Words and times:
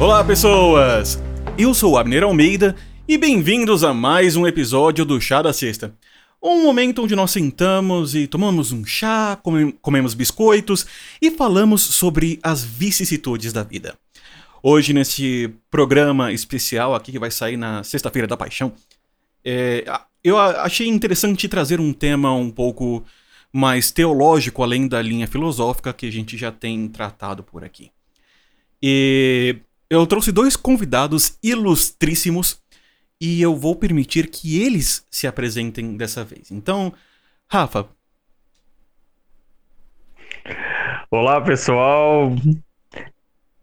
Olá, 0.00 0.24
pessoas! 0.24 1.18
Eu 1.58 1.74
sou 1.74 1.98
Abner 1.98 2.22
Almeida 2.22 2.74
e 3.06 3.18
bem-vindos 3.18 3.84
a 3.84 3.92
mais 3.92 4.34
um 4.34 4.46
episódio 4.46 5.04
do 5.04 5.20
Chá 5.20 5.42
da 5.42 5.52
Sexta. 5.52 5.94
Um 6.42 6.62
momento 6.62 7.02
onde 7.02 7.14
nós 7.14 7.30
sentamos 7.30 8.14
e 8.14 8.26
tomamos 8.26 8.72
um 8.72 8.82
chá, 8.82 9.38
comemos 9.82 10.14
biscoitos 10.14 10.86
e 11.20 11.30
falamos 11.30 11.82
sobre 11.82 12.40
as 12.42 12.64
vicissitudes 12.64 13.52
da 13.52 13.62
vida. 13.62 13.94
Hoje, 14.62 14.94
nesse 14.94 15.52
programa 15.70 16.32
especial 16.32 16.94
aqui 16.94 17.12
que 17.12 17.18
vai 17.18 17.30
sair 17.30 17.58
na 17.58 17.84
Sexta-feira 17.84 18.26
da 18.26 18.38
Paixão, 18.38 18.72
é, 19.44 19.84
eu 20.24 20.38
achei 20.38 20.88
interessante 20.88 21.46
trazer 21.46 21.78
um 21.78 21.92
tema 21.92 22.32
um 22.32 22.50
pouco 22.50 23.04
mais 23.52 23.90
teológico, 23.90 24.62
além 24.62 24.88
da 24.88 25.02
linha 25.02 25.26
filosófica 25.26 25.92
que 25.92 26.06
a 26.06 26.10
gente 26.10 26.38
já 26.38 26.50
tem 26.50 26.88
tratado 26.88 27.42
por 27.42 27.62
aqui. 27.62 27.90
E 28.82 29.56
eu 29.90 30.06
trouxe 30.06 30.30
dois 30.30 30.54
convidados 30.54 31.36
ilustríssimos 31.42 32.62
e 33.20 33.42
eu 33.42 33.56
vou 33.56 33.74
permitir 33.74 34.28
que 34.28 34.62
eles 34.62 35.04
se 35.10 35.26
apresentem 35.26 35.96
dessa 35.96 36.24
vez. 36.24 36.50
Então, 36.50 36.94
Rafa. 37.50 37.88
Olá, 41.10 41.40
pessoal. 41.40 42.32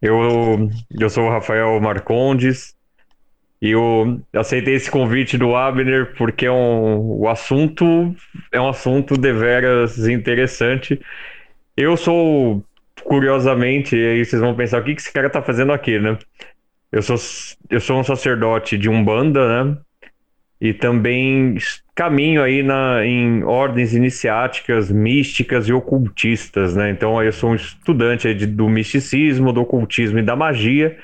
Eu, 0.02 0.70
eu 0.91 1.09
sou 1.09 1.23
o 1.23 1.30
Rafael 1.30 1.80
Marcondes 1.80 2.76
e 3.62 3.71
eu 3.71 4.21
aceitei 4.34 4.76
esse 4.76 4.91
convite 4.91 5.38
do 5.38 5.55
Abner 5.55 6.13
porque 6.18 6.46
é 6.46 6.52
um, 6.52 7.21
o 7.21 7.27
assunto 7.27 8.13
é 8.52 8.59
um 8.62 8.68
assunto 8.68 9.18
deveras 9.18 9.98
interessante. 10.07 11.02
Eu 11.76 11.96
sou, 11.96 12.63
curiosamente, 13.03 13.95
aí 13.95 14.23
vocês 14.23 14.41
vão 14.41 14.55
pensar, 14.55 14.81
o 14.81 14.84
que, 14.84 14.95
que 14.95 15.01
esse 15.01 15.12
cara 15.12 15.29
tá 15.29 15.41
fazendo 15.41 15.71
aqui, 15.71 15.99
né? 15.99 16.17
Eu 16.91 17.01
sou, 17.01 17.17
eu 17.70 17.79
sou 17.79 17.99
um 17.99 18.03
sacerdote 18.03 18.77
de 18.77 18.90
Umbanda, 18.90 19.65
né? 19.65 19.77
E 20.59 20.73
também 20.73 21.57
caminho 21.93 22.41
aí 22.41 22.63
na, 22.63 23.05
em 23.05 23.43
ordens 23.43 23.93
iniciáticas, 23.93 24.91
místicas 24.91 25.68
e 25.68 25.73
ocultistas, 25.73 26.75
né? 26.75 26.90
Então 26.90 27.21
eu 27.21 27.31
sou 27.31 27.51
um 27.51 27.55
estudante 27.55 28.34
de, 28.34 28.45
do 28.45 28.68
misticismo, 28.68 29.53
do 29.53 29.62
ocultismo 29.62 30.20
e 30.20 30.23
da 30.23 30.35
magia 30.35 30.98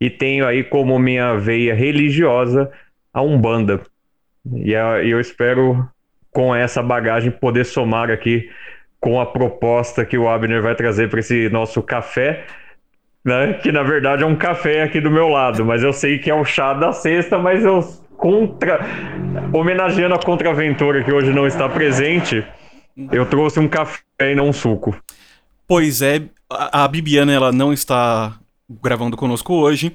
e 0.00 0.10
tenho 0.10 0.46
aí 0.46 0.64
como 0.64 0.98
minha 0.98 1.36
veia 1.36 1.74
religiosa 1.74 2.70
a 3.14 3.22
Umbanda. 3.22 3.80
E 4.52 4.72
eu 4.72 5.20
espero 5.20 5.88
com 6.32 6.54
essa 6.54 6.82
bagagem 6.82 7.30
poder 7.30 7.64
somar 7.64 8.10
aqui 8.10 8.50
com 9.02 9.20
a 9.20 9.26
proposta 9.26 10.06
que 10.06 10.16
o 10.16 10.26
Abner 10.26 10.62
vai 10.62 10.74
trazer 10.74 11.10
para 11.10 11.20
esse 11.20 11.50
nosso 11.50 11.82
café 11.82 12.46
né? 13.24 13.54
Que 13.54 13.70
na 13.70 13.82
verdade 13.82 14.22
é 14.22 14.26
um 14.26 14.36
café 14.36 14.82
aqui 14.82 15.00
do 15.00 15.10
meu 15.10 15.28
lado, 15.28 15.64
mas 15.64 15.82
eu 15.82 15.92
sei 15.92 16.18
que 16.18 16.30
é 16.30 16.34
o 16.34 16.44
chá 16.44 16.74
da 16.74 16.92
sexta, 16.92 17.38
mas 17.38 17.64
eu 17.64 17.80
contra 18.16 18.80
homenageando 19.52 20.14
a 20.14 20.18
Contraventura 20.18 21.02
que 21.02 21.12
hoje 21.12 21.32
não 21.32 21.46
está 21.46 21.68
presente, 21.68 22.44
eu 23.10 23.26
trouxe 23.26 23.58
um 23.58 23.68
café 23.68 24.02
e 24.20 24.34
não 24.34 24.48
um 24.48 24.52
suco. 24.52 24.96
Pois 25.66 26.02
é, 26.02 26.22
a, 26.50 26.86
Bibiana 26.86 27.32
ela 27.32 27.52
não 27.52 27.72
está 27.72 28.34
gravando 28.68 29.16
conosco 29.16 29.54
hoje. 29.54 29.92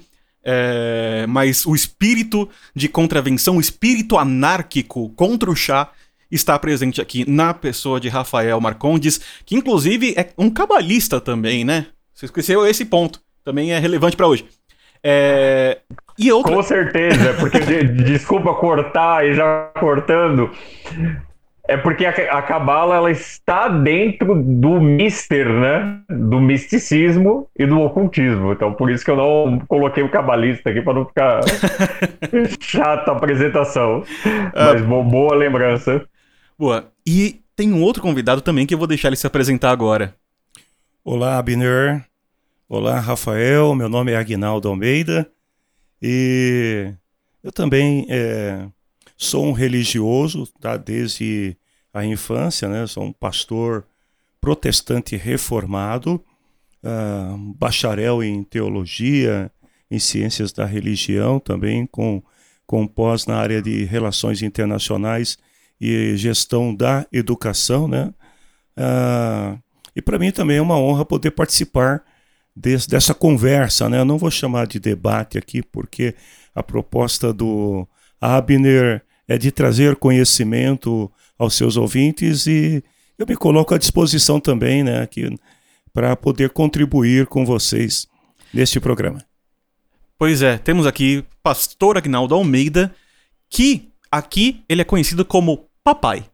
É, 0.49 1.25
mas 1.27 1.65
o 1.65 1.75
espírito 1.75 2.49
de 2.73 2.87
contravenção, 2.87 3.57
o 3.57 3.59
espírito 3.59 4.17
anárquico 4.17 5.09
contra 5.09 5.51
o 5.51 5.55
chá 5.55 5.89
está 6.31 6.57
presente 6.59 7.01
aqui 7.01 7.29
na 7.29 7.53
pessoa 7.53 7.99
de 7.99 8.09
Rafael 8.09 8.59
Marcondes, 8.59 9.19
que 9.45 9.55
inclusive 9.55 10.13
é 10.17 10.29
um 10.37 10.49
cabalista 10.49 11.21
também, 11.21 11.63
né? 11.63 11.87
Você 12.13 12.25
esqueceu 12.25 12.65
esse 12.65 12.85
ponto. 12.85 13.19
Também 13.43 13.71
é 13.71 13.79
relevante 13.79 14.17
para 14.17 14.27
hoje. 14.27 14.45
É... 15.03 15.77
E 16.17 16.31
outra... 16.31 16.53
Com 16.53 16.63
certeza, 16.63 17.35
porque 17.39 17.59
desculpa 18.03 18.53
cortar 18.55 19.25
e 19.25 19.33
já 19.33 19.71
cortando. 19.79 20.51
É 21.67 21.75
porque 21.75 22.05
a 22.05 22.41
Cabala 22.41 22.95
ela 22.95 23.11
está 23.11 23.67
dentro 23.67 24.41
do 24.41 24.79
mister, 24.79 25.49
né? 25.49 25.99
Do 26.09 26.39
misticismo 26.39 27.49
e 27.59 27.65
do 27.65 27.81
ocultismo. 27.81 28.53
Então, 28.53 28.73
por 28.73 28.89
isso 28.89 29.03
que 29.03 29.11
eu 29.11 29.17
não 29.17 29.59
coloquei 29.67 30.01
o 30.01 30.09
cabalista 30.09 30.69
aqui 30.69 30.81
para 30.81 30.93
não 30.93 31.05
ficar 31.05 31.41
chata 32.61 33.11
a 33.11 33.15
apresentação. 33.15 34.03
Mas 34.55 34.81
ah. 34.81 34.85
boa 34.85 35.35
lembrança. 35.35 36.05
Boa. 36.57 36.91
E 37.05 37.43
tem 37.55 37.71
um 37.71 37.83
outro 37.83 38.01
convidado 38.01 38.41
também 38.41 38.65
que 38.65 38.73
eu 38.73 38.77
vou 38.79 38.87
deixar 38.87 39.09
ele 39.09 39.15
se 39.15 39.27
apresentar 39.27 39.69
agora. 39.69 40.15
Olá, 41.03 41.37
Abner. 41.37 42.03
Olá, 42.67 42.99
Rafael. 42.99 43.75
Meu 43.75 43.87
nome 43.87 44.11
é 44.11 44.17
Aguinaldo 44.17 44.67
Almeida 44.67 45.29
e 46.01 46.91
eu 47.43 47.51
também 47.51 48.07
é, 48.09 48.67
sou 49.15 49.45
um 49.45 49.51
religioso 49.51 50.47
tá, 50.59 50.77
desde 50.77 51.55
a 51.93 52.03
infância, 52.03 52.67
né? 52.67 52.87
Sou 52.87 53.03
um 53.03 53.13
pastor 53.13 53.85
protestante 54.41 55.15
reformado, 55.15 56.15
uh, 56.83 57.37
bacharel 57.55 58.23
em 58.23 58.43
teologia, 58.43 59.51
em 59.91 59.99
ciências 59.99 60.51
da 60.51 60.65
religião, 60.65 61.39
também 61.39 61.85
com, 61.85 62.21
com 62.65 62.87
pós 62.87 63.27
na 63.27 63.37
área 63.37 63.61
de 63.61 63.83
relações 63.83 64.41
internacionais 64.41 65.37
e 65.79 66.15
gestão 66.17 66.73
da 66.73 67.05
educação, 67.11 67.87
né? 67.87 68.13
Uh, 68.77 69.59
e 69.95 70.01
para 70.01 70.19
mim 70.19 70.31
também 70.31 70.57
é 70.57 70.61
uma 70.61 70.77
honra 70.77 71.05
poder 71.05 71.31
participar 71.31 72.03
dessa 72.55 73.13
conversa, 73.13 73.87
né? 73.87 73.99
Eu 73.99 74.05
não 74.05 74.17
vou 74.17 74.31
chamar 74.31 74.67
de 74.67 74.79
debate 74.79 75.37
aqui, 75.37 75.61
porque 75.61 76.15
a 76.55 76.63
proposta 76.63 77.31
do 77.31 77.87
Abner 78.19 79.03
é 79.27 79.37
de 79.37 79.51
trazer 79.51 79.95
conhecimento 79.95 81.11
aos 81.37 81.55
seus 81.55 81.77
ouvintes 81.77 82.47
e 82.47 82.83
eu 83.17 83.25
me 83.27 83.35
coloco 83.35 83.73
à 83.73 83.77
disposição 83.77 84.39
também, 84.39 84.83
né, 84.83 85.01
aqui 85.01 85.35
para 85.93 86.15
poder 86.15 86.51
contribuir 86.51 87.25
com 87.25 87.45
vocês 87.45 88.07
neste 88.53 88.79
programa. 88.79 89.23
Pois 90.17 90.41
é, 90.41 90.57
temos 90.57 90.85
aqui 90.85 91.23
Pastor 91.43 91.97
Agnaldo 91.97 92.35
Almeida, 92.35 92.93
que 93.49 93.89
aqui 94.11 94.63
ele 94.69 94.81
é 94.81 94.85
conhecido 94.85 95.25
como 95.25 95.66
papai. 95.87 96.25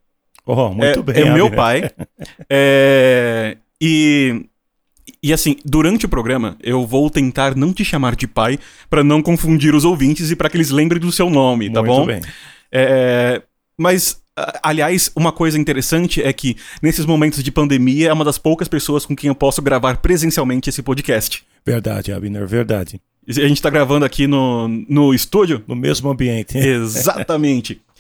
Oh, 0.46 0.69
muito 0.69 1.00
é, 1.00 1.03
bem. 1.03 1.22
É 1.22 1.25
o 1.25 1.34
meu 1.34 1.52
pai. 1.52 1.91
é, 2.50 3.56
e, 3.80 4.46
e 5.22 5.31
assim, 5.31 5.58
durante 5.64 6.08
o 6.08 6.09
programa, 6.09 6.58
eu 6.62 6.88
vou 6.88 7.08
tentar 7.09 7.56
não 7.56 7.72
te 7.72 7.86
chamar 7.86 8.16
de 8.16 8.25
pai 8.25 8.58
para 8.90 9.03
não 9.03 9.22
confundir 9.22 9.75
os 9.75 9.86
ouvintes 9.86 10.31
e 10.31 10.36
para 10.36 10.50
que 10.50 10.58
eles 10.58 10.72
lembrem 10.72 11.00
do 11.00 11.12
seu 11.12 11.30
nome, 11.30 11.72
tá 11.72 11.84
muito 11.84 11.96
bom? 11.96 12.06
Bem. 12.08 12.22
É, 12.72 13.44
mas 13.78 14.22
Aliás, 14.64 15.12
uma 15.16 15.31
coisa 15.31 15.59
interessante 15.59 16.20
é 16.20 16.34
que, 16.34 16.58
nesses 16.81 17.06
momentos 17.06 17.44
de 17.44 17.52
pandemia, 17.52 18.09
é 18.09 18.14
uma 18.14 18.25
das 18.25 18.40
poucas 18.40 18.68
pessoas 18.68 19.06
com 19.06 19.16
quem 19.16 19.28
eu 19.28 19.35
posso 19.35 19.62
gravar 19.62 19.97
presencialmente 19.97 20.72
esse 20.72 20.81
podcast. 20.81 21.44
Verdade, 21.64 22.12
Abner, 22.12 22.47
verdade. 22.47 23.00
A 23.28 23.31
gente 23.31 23.62
tá 23.62 23.70
gravando 23.70 24.06
aqui 24.06 24.25
no, 24.25 24.68
no 24.68 25.14
estúdio? 25.14 25.64
No 25.68 25.75
mesmo 25.75 26.09
ambiente. 26.09 26.58
Exatamente. 26.58 27.80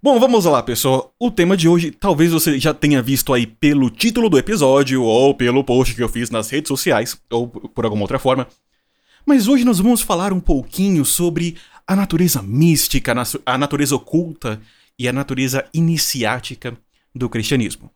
Bom, 0.00 0.20
vamos 0.20 0.44
lá, 0.44 0.62
pessoal. 0.62 1.12
O 1.18 1.28
tema 1.28 1.56
de 1.56 1.68
hoje, 1.68 1.90
talvez 1.90 2.30
você 2.30 2.56
já 2.56 2.72
tenha 2.72 3.02
visto 3.02 3.34
aí 3.34 3.48
pelo 3.48 3.90
título 3.90 4.30
do 4.30 4.38
episódio, 4.38 5.02
ou 5.02 5.34
pelo 5.34 5.64
post 5.64 5.92
que 5.92 6.00
eu 6.00 6.08
fiz 6.08 6.30
nas 6.30 6.48
redes 6.48 6.68
sociais, 6.68 7.20
ou 7.28 7.48
por 7.48 7.84
alguma 7.84 8.02
outra 8.02 8.16
forma. 8.16 8.46
Mas 9.26 9.48
hoje 9.48 9.64
nós 9.64 9.80
vamos 9.80 10.00
falar 10.00 10.32
um 10.32 10.38
pouquinho 10.38 11.04
sobre 11.04 11.56
a 11.84 11.96
natureza 11.96 12.40
mística, 12.40 13.12
a 13.44 13.58
natureza 13.58 13.96
oculta 13.96 14.60
e 14.96 15.08
a 15.08 15.12
natureza 15.12 15.64
iniciática 15.74 16.78
do 17.12 17.28
cristianismo. 17.28 17.90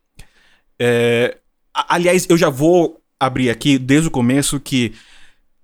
É, 0.80 1.38
aliás, 1.72 2.26
eu 2.28 2.36
já 2.36 2.50
vou 2.50 3.00
abrir 3.18 3.48
aqui 3.48 3.78
desde 3.78 4.08
o 4.08 4.10
começo 4.10 4.58
que 4.58 4.92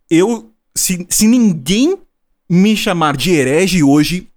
eu, 0.09 0.53
se, 0.73 1.05
se 1.11 1.27
ninguém 1.27 1.99
me 2.49 2.77
chamar 2.77 3.17
de 3.17 3.33
herege 3.33 3.83
hoje, 3.83 4.29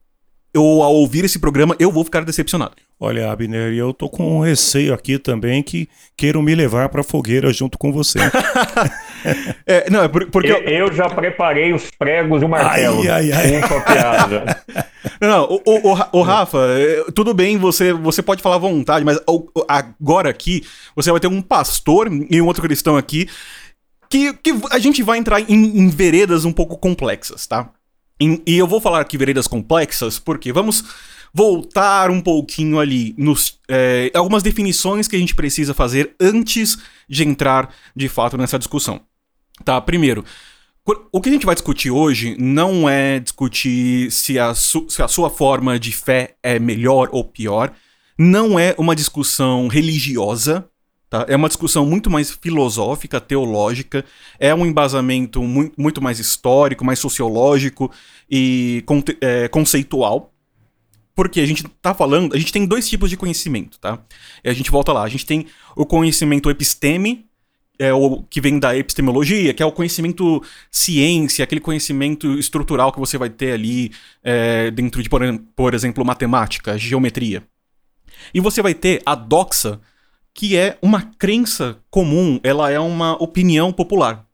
eu, 0.54 0.64
ao 0.64 0.94
ouvir 0.96 1.24
esse 1.24 1.40
programa, 1.40 1.76
eu 1.80 1.92
vou 1.92 2.04
ficar 2.04 2.26
decepcionado. 2.26 2.74
Olha, 3.00 3.32
Abner, 3.32 3.74
eu 3.74 3.94
tô 3.94 4.10
com 4.10 4.38
um 4.38 4.42
receio 4.42 4.94
aqui 4.94 5.18
também 5.18 5.64
que 5.64 5.88
queiram 6.16 6.42
me 6.42 6.54
levar 6.54 6.90
pra 6.90 7.04
fogueira 7.04 7.52
junto 7.52 7.78
com 7.78 7.92
você. 7.92 8.20
é, 9.66 9.90
não, 9.90 10.04
é 10.04 10.08
porque 10.08 10.52
eu... 10.52 10.58
eu... 10.60 10.94
já 10.94 11.10
preparei 11.10 11.74
os 11.74 11.90
pregos 11.98 12.42
e 12.42 12.46
o 12.46 12.50
martelo. 12.50 13.02
Ai, 13.02 13.32
ai, 13.32 13.32
ai. 13.32 13.62
não, 15.22 15.46
o, 15.46 15.62
o, 15.66 15.94
o, 15.94 16.20
o, 16.20 16.22
Rafa, 16.22 16.60
é, 16.78 17.06
tudo 17.16 17.34
bem, 17.34 17.58
você, 17.58 17.94
você 17.94 18.22
pode 18.22 18.44
falar 18.44 18.58
à 18.58 18.60
vontade, 18.60 19.06
mas 19.06 19.20
agora 19.68 20.30
aqui 20.30 20.64
você 20.96 21.10
vai 21.12 21.20
ter 21.20 21.28
um 21.28 21.42
pastor 21.42 22.08
e 22.30 22.42
um 22.42 22.46
outro 22.46 22.62
cristão 22.62 22.98
aqui 22.98 23.28
que, 24.10 24.34
que 24.34 24.54
a 24.70 24.78
gente 24.78 25.02
vai 25.02 25.18
entrar 25.18 25.40
em, 25.40 25.80
em 25.80 25.88
veredas 25.90 26.44
um 26.44 26.52
pouco 26.52 26.78
complexas, 26.78 27.48
tá? 27.48 27.70
E 28.22 28.58
eu 28.58 28.68
vou 28.68 28.80
falar 28.80 29.02
aqui 29.02 29.18
veredas 29.18 29.48
complexas, 29.48 30.20
porque 30.20 30.54
vamos 30.54 30.84
voltar 31.34 32.12
um 32.12 32.22
pouquinho 32.22 32.80
ali 32.80 33.16
nos 33.18 33.60
é, 33.68 34.12
algumas 34.14 34.44
definições 34.44 35.08
que 35.08 35.16
a 35.16 35.20
gente 35.20 35.34
precisa 35.34 35.74
fazer 35.74 36.16
antes 36.20 36.78
de 37.10 37.24
entrar 37.24 37.74
de 37.96 38.08
fato 38.08 38.38
nessa 38.38 38.60
discussão. 38.60 39.02
Tá, 39.66 39.80
primeiro, 39.82 40.24
O 41.12 41.22
que 41.22 41.30
a 41.30 41.32
gente 41.32 41.46
vai 41.46 41.56
discutir 41.56 41.92
hoje 41.92 42.36
não 42.40 42.90
é 42.90 43.20
discutir 43.20 44.12
se 44.12 44.40
a, 44.40 44.54
se 44.56 45.02
a 45.02 45.08
sua 45.08 45.30
forma 45.30 45.80
de 45.80 45.92
fé 45.92 46.36
é 46.42 46.60
melhor 46.60 47.08
ou 47.12 47.24
pior. 47.24 47.72
Não 48.18 48.60
é 48.60 48.76
uma 48.78 48.96
discussão 48.96 49.68
religiosa, 49.68 50.68
Tá? 51.12 51.26
É 51.28 51.36
uma 51.36 51.50
discussão 51.50 51.86
muito 51.86 52.10
mais 52.10 52.32
filosófica, 52.32 53.20
teológica, 53.20 54.06
é 54.40 54.56
um 54.56 54.66
embasamento 54.66 55.44
muito, 55.44 55.80
muito 55.80 56.02
mais 56.02 56.20
histórico, 56.20 56.86
mais 56.86 57.00
sociológico 57.00 57.92
e 58.30 58.82
é, 59.20 59.50
conceitual. 59.50 60.34
Porque 61.14 61.42
a 61.42 61.46
gente 61.46 61.68
tá 61.82 61.94
falando, 61.94 62.34
a 62.34 62.40
gente 62.40 62.54
tem 62.54 62.66
dois 62.66 62.88
tipos 62.88 63.10
de 63.10 63.18
conhecimento, 63.18 63.78
tá? 63.78 64.00
E 64.42 64.50
a 64.50 64.54
gente 64.54 64.72
volta 64.72 64.94
lá, 64.94 65.04
a 65.04 65.10
gente 65.10 65.26
tem 65.26 65.48
o 65.76 65.86
conhecimento 65.86 66.50
episteme, 66.50 67.26
é 67.78 67.94
o 67.94 68.24
que 68.24 68.40
vem 68.40 68.58
da 68.58 68.78
epistemologia, 68.78 69.54
que 69.54 69.62
é 69.62 69.66
o 69.66 69.72
conhecimento 69.74 70.42
ciência, 70.72 71.44
aquele 71.44 71.60
conhecimento 71.60 72.40
estrutural 72.40 72.94
que 72.94 73.00
você 73.00 73.18
vai 73.18 73.30
ter 73.30 73.52
ali 73.52 73.92
é, 74.24 74.72
dentro 74.72 75.04
de, 75.04 75.10
por, 75.10 75.22
por 75.58 75.74
exemplo, 75.74 76.06
matemática, 76.06 76.78
geometria. 76.78 77.44
E 78.34 78.40
você 78.40 78.62
vai 78.62 78.74
ter 78.74 79.02
a 79.06 79.14
doxa, 79.14 79.82
que 80.42 80.58
é 80.58 80.76
uma 80.82 81.04
crença 81.04 81.78
comum, 81.92 82.40
ela 82.42 82.72
é 82.72 82.80
uma 82.80 83.14
opinião 83.22 83.72
popular. 83.72 84.26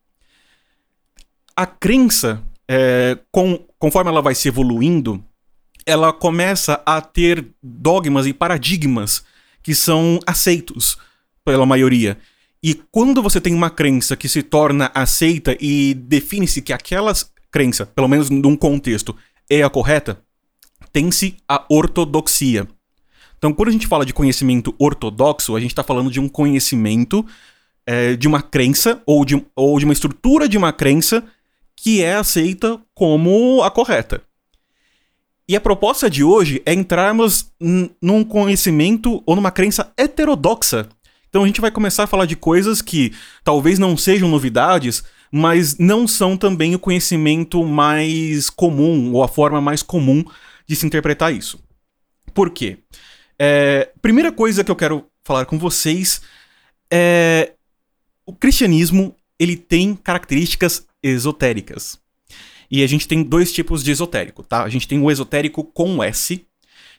A 1.54 1.66
crença, 1.66 2.42
é, 2.66 3.18
com, 3.30 3.62
conforme 3.78 4.10
ela 4.10 4.22
vai 4.22 4.34
se 4.34 4.48
evoluindo, 4.48 5.22
ela 5.84 6.10
começa 6.10 6.82
a 6.86 7.02
ter 7.02 7.46
dogmas 7.62 8.26
e 8.26 8.32
paradigmas 8.32 9.22
que 9.62 9.74
são 9.74 10.18
aceitos 10.26 10.96
pela 11.44 11.66
maioria. 11.66 12.16
E 12.62 12.72
quando 12.90 13.22
você 13.22 13.38
tem 13.38 13.52
uma 13.52 13.68
crença 13.68 14.16
que 14.16 14.30
se 14.30 14.42
torna 14.42 14.90
aceita 14.94 15.58
e 15.60 15.92
define-se 15.92 16.62
que 16.62 16.72
aquela 16.72 17.12
crença, 17.50 17.84
pelo 17.84 18.08
menos 18.08 18.30
num 18.30 18.56
contexto, 18.56 19.14
é 19.50 19.62
a 19.62 19.68
correta, 19.68 20.22
tem-se 20.90 21.36
a 21.46 21.66
ortodoxia. 21.68 22.66
Então, 23.38 23.52
quando 23.52 23.68
a 23.68 23.72
gente 23.72 23.86
fala 23.86 24.04
de 24.04 24.12
conhecimento 24.12 24.74
ortodoxo, 24.78 25.54
a 25.54 25.60
gente 25.60 25.70
está 25.70 25.84
falando 25.84 26.10
de 26.10 26.20
um 26.20 26.28
conhecimento 26.28 27.24
é, 27.86 28.16
de 28.16 28.28
uma 28.28 28.42
crença 28.42 29.00
ou 29.06 29.24
de, 29.24 29.42
ou 29.56 29.78
de 29.78 29.84
uma 29.84 29.94
estrutura 29.94 30.48
de 30.48 30.58
uma 30.58 30.72
crença 30.72 31.24
que 31.74 32.02
é 32.02 32.16
aceita 32.16 32.78
como 32.94 33.62
a 33.62 33.70
correta. 33.70 34.22
E 35.48 35.56
a 35.56 35.60
proposta 35.60 36.10
de 36.10 36.22
hoje 36.22 36.60
é 36.66 36.74
entrarmos 36.74 37.50
num 38.02 38.22
conhecimento 38.22 39.22
ou 39.24 39.34
numa 39.34 39.50
crença 39.50 39.90
heterodoxa. 39.96 40.86
Então 41.30 41.44
a 41.44 41.46
gente 41.46 41.60
vai 41.60 41.70
começar 41.70 42.04
a 42.04 42.06
falar 42.06 42.26
de 42.26 42.36
coisas 42.36 42.82
que 42.82 43.14
talvez 43.42 43.78
não 43.78 43.96
sejam 43.96 44.28
novidades, 44.28 45.02
mas 45.32 45.78
não 45.78 46.06
são 46.06 46.36
também 46.36 46.74
o 46.74 46.78
conhecimento 46.78 47.64
mais 47.64 48.50
comum 48.50 49.12
ou 49.14 49.22
a 49.22 49.28
forma 49.28 49.60
mais 49.60 49.82
comum 49.82 50.22
de 50.66 50.76
se 50.76 50.84
interpretar 50.84 51.32
isso. 51.32 51.58
Por 52.34 52.50
quê? 52.50 52.78
É, 53.38 53.90
primeira 54.02 54.32
coisa 54.32 54.64
que 54.64 54.70
eu 54.70 54.76
quero 54.76 55.06
falar 55.22 55.44
com 55.46 55.58
vocês 55.58 56.20
é 56.90 57.52
o 58.26 58.32
cristianismo 58.34 59.14
ele 59.38 59.56
tem 59.56 59.94
características 59.94 60.86
esotéricas. 61.02 61.98
E 62.70 62.82
a 62.82 62.86
gente 62.86 63.08
tem 63.08 63.22
dois 63.22 63.52
tipos 63.52 63.82
de 63.82 63.90
esotérico, 63.90 64.42
tá? 64.42 64.62
A 64.64 64.68
gente 64.68 64.86
tem 64.86 65.00
o 65.00 65.10
esotérico 65.10 65.64
com 65.64 66.02
S, 66.02 66.44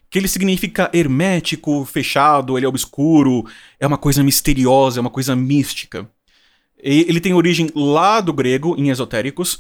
que 0.10 0.18
ele 0.18 0.28
significa 0.28 0.90
hermético, 0.92 1.86
fechado, 1.86 2.58
ele 2.58 2.66
é 2.66 2.70
obscuro, 2.70 3.46
é 3.80 3.86
uma 3.86 3.98
coisa 3.98 4.24
misteriosa, 4.24 5.00
é 5.00 5.02
uma 5.02 5.12
coisa 5.12 5.36
mística. 5.36 6.10
E 6.82 7.06
ele 7.08 7.20
tem 7.20 7.34
origem 7.34 7.70
lá 7.76 8.20
do 8.22 8.34
grego, 8.34 8.76
em 8.78 8.90
esotéricos, 8.90 9.60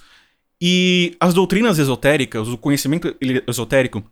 e 0.59 1.15
as 1.19 1.33
doutrinas 1.33 1.77
esotéricas, 1.77 2.47
o 2.47 2.57
conhecimento 2.57 3.15
esotérico, 3.47 4.03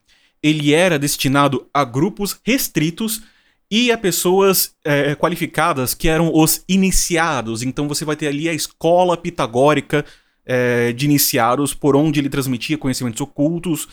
ele 0.41 0.73
era 0.73 0.99
destinado 0.99 1.67
a 1.73 1.83
grupos 1.83 2.39
restritos 2.43 3.21
e 3.69 3.91
a 3.91 3.97
pessoas 3.97 4.73
é, 4.83 5.13
qualificadas 5.15 5.93
que 5.93 6.07
eram 6.07 6.31
os 6.33 6.63
iniciados. 6.67 7.63
Então 7.63 7.87
você 7.87 8.05
vai 8.05 8.15
ter 8.15 8.27
ali 8.27 8.47
a 8.47 8.53
escola 8.53 9.17
pitagórica 9.17 10.05
é, 10.45 10.93
de 10.93 11.05
iniciados, 11.05 11.73
por 11.73 11.95
onde 11.95 12.19
ele 12.19 12.29
transmitia 12.29 12.77
conhecimentos 12.77 13.19
ocultos, 13.19 13.87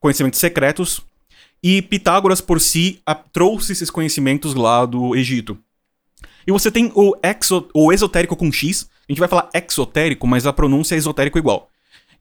conhecimentos 0.00 0.40
secretos. 0.40 1.00
E 1.62 1.82
Pitágoras 1.82 2.40
por 2.40 2.60
si 2.60 3.00
a, 3.04 3.14
trouxe 3.14 3.72
esses 3.72 3.90
conhecimentos 3.90 4.54
lá 4.54 4.84
do 4.86 5.14
Egito. 5.14 5.58
E 6.46 6.50
você 6.50 6.70
tem 6.70 6.90
o, 6.94 7.14
exo, 7.22 7.68
o 7.74 7.92
esotérico 7.92 8.34
com 8.34 8.50
X. 8.50 8.88
A 9.08 9.12
gente 9.12 9.18
vai 9.18 9.28
falar 9.28 9.50
exotérico, 9.52 10.26
mas 10.26 10.46
a 10.46 10.52
pronúncia 10.52 10.94
é 10.94 10.98
esotérico 10.98 11.38
igual. 11.38 11.70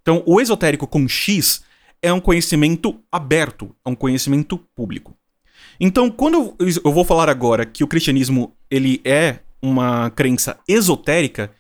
Então, 0.01 0.21
o 0.25 0.41
esotérico 0.41 0.85
com 0.85 1.07
X 1.07 1.63
é 2.01 2.11
um 2.11 2.19
conhecimento 2.19 2.99
aberto, 3.11 3.75
é 3.85 3.89
um 3.89 3.95
conhecimento 3.95 4.57
público. 4.75 5.15
Então, 5.79 6.09
quando 6.09 6.55
eu 6.59 6.91
vou 6.91 7.05
falar 7.05 7.29
agora 7.29 7.65
que 7.65 7.83
o 7.83 7.87
cristianismo 7.87 8.53
ele 8.69 9.01
é 9.05 9.39
uma 9.61 10.09
crença 10.09 10.59
esotérica, 10.67 11.51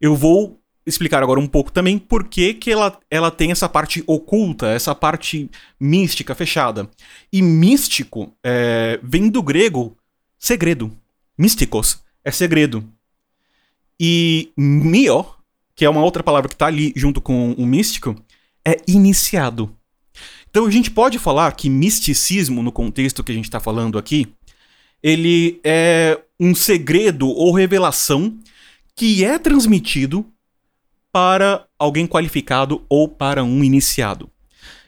eu 0.00 0.14
vou 0.14 0.60
explicar 0.86 1.22
agora 1.22 1.40
um 1.40 1.46
pouco 1.46 1.72
também 1.72 1.98
por 1.98 2.24
que, 2.24 2.54
que 2.54 2.70
ela, 2.70 2.98
ela 3.10 3.30
tem 3.30 3.50
essa 3.50 3.68
parte 3.68 4.04
oculta, 4.06 4.68
essa 4.68 4.94
parte 4.94 5.50
mística, 5.80 6.34
fechada. 6.34 6.90
E 7.32 7.40
místico 7.40 8.32
é, 8.42 9.00
vem 9.02 9.30
do 9.30 9.42
grego 9.42 9.96
segredo. 10.38 10.92
Místicos 11.38 12.02
é 12.22 12.30
segredo. 12.30 12.84
E 13.98 14.52
mio, 14.56 15.26
que 15.74 15.84
é 15.84 15.90
uma 15.90 16.02
outra 16.02 16.22
palavra 16.22 16.48
que 16.48 16.54
está 16.54 16.66
ali 16.66 16.92
junto 16.94 17.20
com 17.20 17.52
o 17.52 17.66
místico, 17.66 18.14
é 18.66 18.76
iniciado. 18.88 19.74
Então 20.48 20.66
a 20.66 20.70
gente 20.70 20.90
pode 20.90 21.18
falar 21.18 21.52
que 21.52 21.68
misticismo, 21.68 22.62
no 22.62 22.70
contexto 22.70 23.24
que 23.24 23.32
a 23.32 23.34
gente 23.34 23.46
está 23.46 23.58
falando 23.58 23.98
aqui, 23.98 24.28
ele 25.02 25.60
é 25.64 26.18
um 26.38 26.54
segredo 26.54 27.28
ou 27.28 27.52
revelação 27.52 28.38
que 28.96 29.24
é 29.24 29.38
transmitido 29.38 30.24
para 31.12 31.66
alguém 31.78 32.06
qualificado 32.06 32.84
ou 32.88 33.08
para 33.08 33.44
um 33.44 33.62
iniciado. 33.62 34.30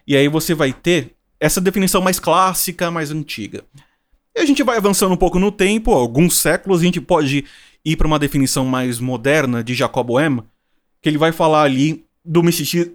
E 0.06 0.16
aí 0.16 0.28
você 0.28 0.54
vai 0.54 0.72
ter 0.72 1.12
essa 1.40 1.60
definição 1.60 2.00
mais 2.00 2.18
clássica, 2.18 2.90
mais 2.90 3.10
antiga. 3.10 3.64
E 4.34 4.40
a 4.40 4.46
gente 4.46 4.62
vai 4.62 4.76
avançando 4.76 5.12
um 5.12 5.16
pouco 5.16 5.38
no 5.38 5.50
tempo, 5.52 5.92
alguns 5.92 6.38
séculos, 6.38 6.80
a 6.80 6.84
gente 6.84 7.00
pode 7.00 7.44
ir 7.84 7.96
para 7.96 8.06
uma 8.06 8.18
definição 8.18 8.64
mais 8.64 8.98
moderna 8.98 9.62
de 9.62 9.74
Jacob 9.74 10.06
Boehme, 10.06 10.42
que 11.02 11.08
ele 11.08 11.18
vai 11.18 11.32
falar 11.32 11.62
ali 11.62 12.05
do, 12.26 12.42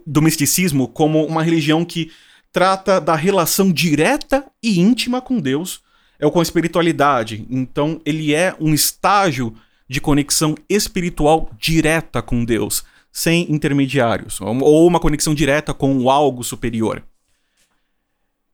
do 0.06 0.22
misticismo 0.22 0.86
como 0.86 1.24
uma 1.24 1.42
religião 1.42 1.84
que 1.84 2.10
trata 2.52 3.00
da 3.00 3.16
relação 3.16 3.72
direta 3.72 4.44
e 4.62 4.78
íntima 4.78 5.20
com 5.20 5.40
Deus, 5.40 5.80
é 6.18 6.30
com 6.30 6.38
a 6.38 6.42
espiritualidade. 6.42 7.46
Então, 7.50 8.00
ele 8.04 8.34
é 8.34 8.54
um 8.60 8.74
estágio 8.74 9.54
de 9.88 10.00
conexão 10.00 10.54
espiritual 10.68 11.50
direta 11.58 12.22
com 12.22 12.44
Deus, 12.44 12.84
sem 13.10 13.50
intermediários, 13.50 14.40
ou 14.40 14.86
uma 14.86 15.00
conexão 15.00 15.34
direta 15.34 15.74
com 15.74 16.08
algo 16.08 16.44
superior. 16.44 17.02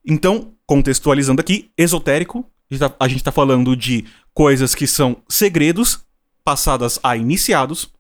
Então, 0.05 0.53
contextualizando 0.67 1.41
aqui, 1.41 1.71
esotérico, 1.77 2.45
a 2.99 3.09
gente 3.09 3.19
está 3.19 3.31
tá 3.31 3.35
falando 3.35 3.77
de 3.77 4.05
coisas 4.33 4.75
que 4.75 4.87
são 4.87 5.17
segredos 5.29 6.01
passadas 6.45 6.99
a 7.03 7.17
iniciados, 7.17 7.91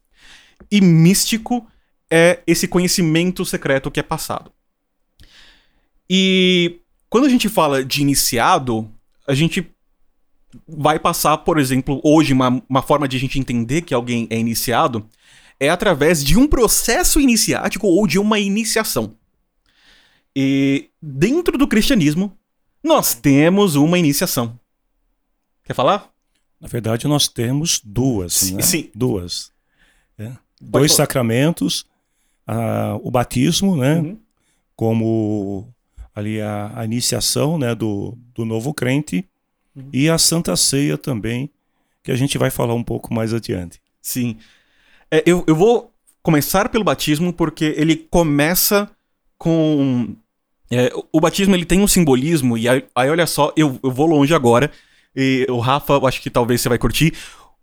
e 0.70 0.80
místico 0.80 1.66
é 2.10 2.42
esse 2.46 2.66
conhecimento 2.66 3.44
secreto 3.44 3.90
que 3.90 4.00
é 4.00 4.02
passado. 4.02 4.52
E 6.08 6.80
quando 7.08 7.26
a 7.26 7.28
gente 7.28 7.48
fala 7.48 7.84
de 7.84 8.00
iniciado, 8.00 8.90
a 9.26 9.34
gente 9.34 9.70
vai 10.66 10.98
passar, 10.98 11.36
por 11.38 11.58
exemplo, 11.58 12.00
hoje, 12.02 12.32
uma, 12.32 12.62
uma 12.68 12.82
forma 12.82 13.06
de 13.06 13.16
a 13.16 13.20
gente 13.20 13.38
entender 13.38 13.82
que 13.82 13.92
alguém 13.92 14.26
é 14.30 14.38
iniciado 14.38 15.08
é 15.60 15.68
através 15.68 16.24
de 16.24 16.38
um 16.38 16.46
processo 16.46 17.20
iniciático 17.20 17.86
ou 17.86 18.06
de 18.06 18.18
uma 18.18 18.38
iniciação. 18.38 19.16
E 20.34 20.88
dentro 21.02 21.58
do 21.58 21.66
cristianismo, 21.66 22.36
nós 22.82 23.12
temos 23.12 23.74
uma 23.74 23.98
iniciação. 23.98 24.58
Quer 25.64 25.74
falar? 25.74 26.10
Na 26.60 26.68
verdade, 26.68 27.06
nós 27.06 27.28
temos 27.28 27.80
duas. 27.84 28.34
Sim. 28.34 28.54
Né? 28.54 28.62
sim. 28.62 28.90
Duas. 28.94 29.52
É. 30.16 30.32
Dois 30.60 30.92
sacramentos 30.92 31.84
a, 32.48 32.98
o 33.02 33.10
batismo, 33.10 33.76
né? 33.76 33.98
Uhum. 33.98 34.18
Como 34.74 35.68
ali 36.14 36.40
a, 36.40 36.72
a, 36.74 36.84
iniciação 36.84 37.58
né, 37.58 37.74
do, 37.74 38.16
do 38.34 38.44
novo 38.44 38.72
crente 38.72 39.24
uhum. 39.76 39.88
e 39.92 40.08
a 40.08 40.16
Santa 40.16 40.56
Ceia 40.56 40.96
também, 40.96 41.50
que 42.02 42.10
a 42.10 42.16
gente 42.16 42.38
vai 42.38 42.50
falar 42.50 42.74
um 42.74 42.82
pouco 42.82 43.12
mais 43.12 43.34
adiante. 43.34 43.80
Sim. 44.00 44.36
É, 45.10 45.22
eu, 45.26 45.44
eu 45.46 45.54
vou 45.54 45.92
começar 46.22 46.70
pelo 46.70 46.84
batismo 46.84 47.32
porque 47.32 47.74
ele 47.76 47.96
começa 47.96 48.90
com. 49.36 50.16
É, 50.70 50.90
o 51.12 51.20
batismo 51.20 51.54
ele 51.54 51.64
tem 51.64 51.80
um 51.80 51.86
simbolismo, 51.88 52.56
e 52.56 52.68
aí, 52.68 52.84
aí 52.94 53.10
olha 53.10 53.26
só, 53.26 53.52
eu, 53.56 53.78
eu 53.82 53.90
vou 53.90 54.06
longe 54.06 54.34
agora, 54.34 54.70
e 55.16 55.46
o 55.48 55.58
Rafa, 55.58 55.94
eu 55.94 56.06
acho 56.06 56.20
que 56.20 56.30
talvez 56.30 56.60
você 56.60 56.68
vai 56.68 56.78
curtir. 56.78 57.14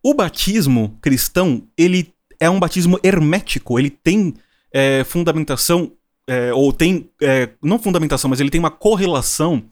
O 0.02 0.14
batismo 0.14 0.98
cristão, 1.02 1.64
ele 1.78 2.14
é 2.40 2.50
um 2.50 2.60
batismo 2.60 3.00
hermético, 3.04 3.80
ele 3.80 3.90
tem 3.90 4.34
é, 4.76 5.06
fundamentação, 5.06 5.94
é, 6.28 6.54
ou 6.54 6.74
tem, 6.74 7.10
é, 7.22 7.48
não 7.64 7.80
fundamentação, 7.80 8.30
mas 8.30 8.42
ele 8.42 8.50
tem 8.50 8.60
uma 8.60 8.70
correlação 8.70 9.64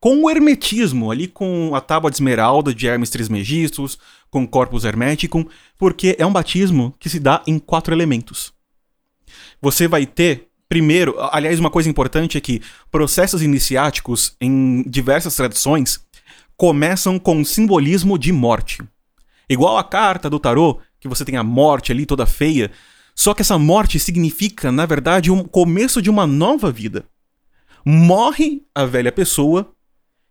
com 0.00 0.24
o 0.24 0.30
hermetismo, 0.30 1.12
ali 1.12 1.28
com 1.28 1.76
a 1.76 1.80
tábua 1.80 2.10
de 2.10 2.16
esmeralda 2.16 2.74
de 2.74 2.88
Hermes 2.88 3.08
Trismegistus, 3.08 3.96
com 4.28 4.44
Corpus 4.44 4.84
Hermeticum, 4.84 5.44
porque 5.78 6.16
é 6.18 6.26
um 6.26 6.32
batismo 6.32 6.92
que 6.98 7.08
se 7.08 7.20
dá 7.20 7.40
em 7.46 7.56
quatro 7.56 7.94
elementos. 7.94 8.52
Você 9.62 9.86
vai 9.86 10.06
ter, 10.06 10.48
primeiro, 10.68 11.14
aliás, 11.30 11.60
uma 11.60 11.70
coisa 11.70 11.88
importante 11.88 12.36
é 12.36 12.40
que 12.40 12.60
processos 12.90 13.42
iniciáticos 13.42 14.34
em 14.40 14.82
diversas 14.88 15.36
tradições 15.36 16.00
começam 16.56 17.16
com 17.16 17.44
simbolismo 17.44 18.18
de 18.18 18.32
morte. 18.32 18.82
Igual 19.48 19.78
a 19.78 19.84
carta 19.84 20.28
do 20.28 20.40
tarô, 20.40 20.80
que 20.98 21.06
você 21.06 21.24
tem 21.24 21.36
a 21.36 21.44
morte 21.44 21.92
ali 21.92 22.04
toda 22.04 22.26
feia, 22.26 22.72
só 23.18 23.34
que 23.34 23.42
essa 23.42 23.58
morte 23.58 23.98
significa, 23.98 24.70
na 24.70 24.86
verdade, 24.86 25.28
um 25.28 25.42
começo 25.42 26.00
de 26.00 26.08
uma 26.08 26.24
nova 26.24 26.70
vida. 26.70 27.04
Morre 27.84 28.62
a 28.72 28.84
velha 28.84 29.10
pessoa 29.10 29.74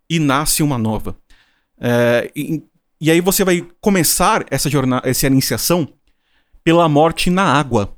e 0.09 0.19
nasce 0.19 0.63
uma 0.63 0.77
nova. 0.77 1.17
É, 1.81 2.31
e, 2.33 2.63
e, 3.01 3.11
aí 3.11 3.19
você 3.19 3.43
vai 3.43 3.67
começar 3.81 4.45
essa 4.49 4.69
jornada, 4.69 5.05
essa 5.05 5.27
iniciação 5.27 5.85
pela 6.63 6.87
morte 6.87 7.29
na 7.29 7.43
água. 7.43 7.93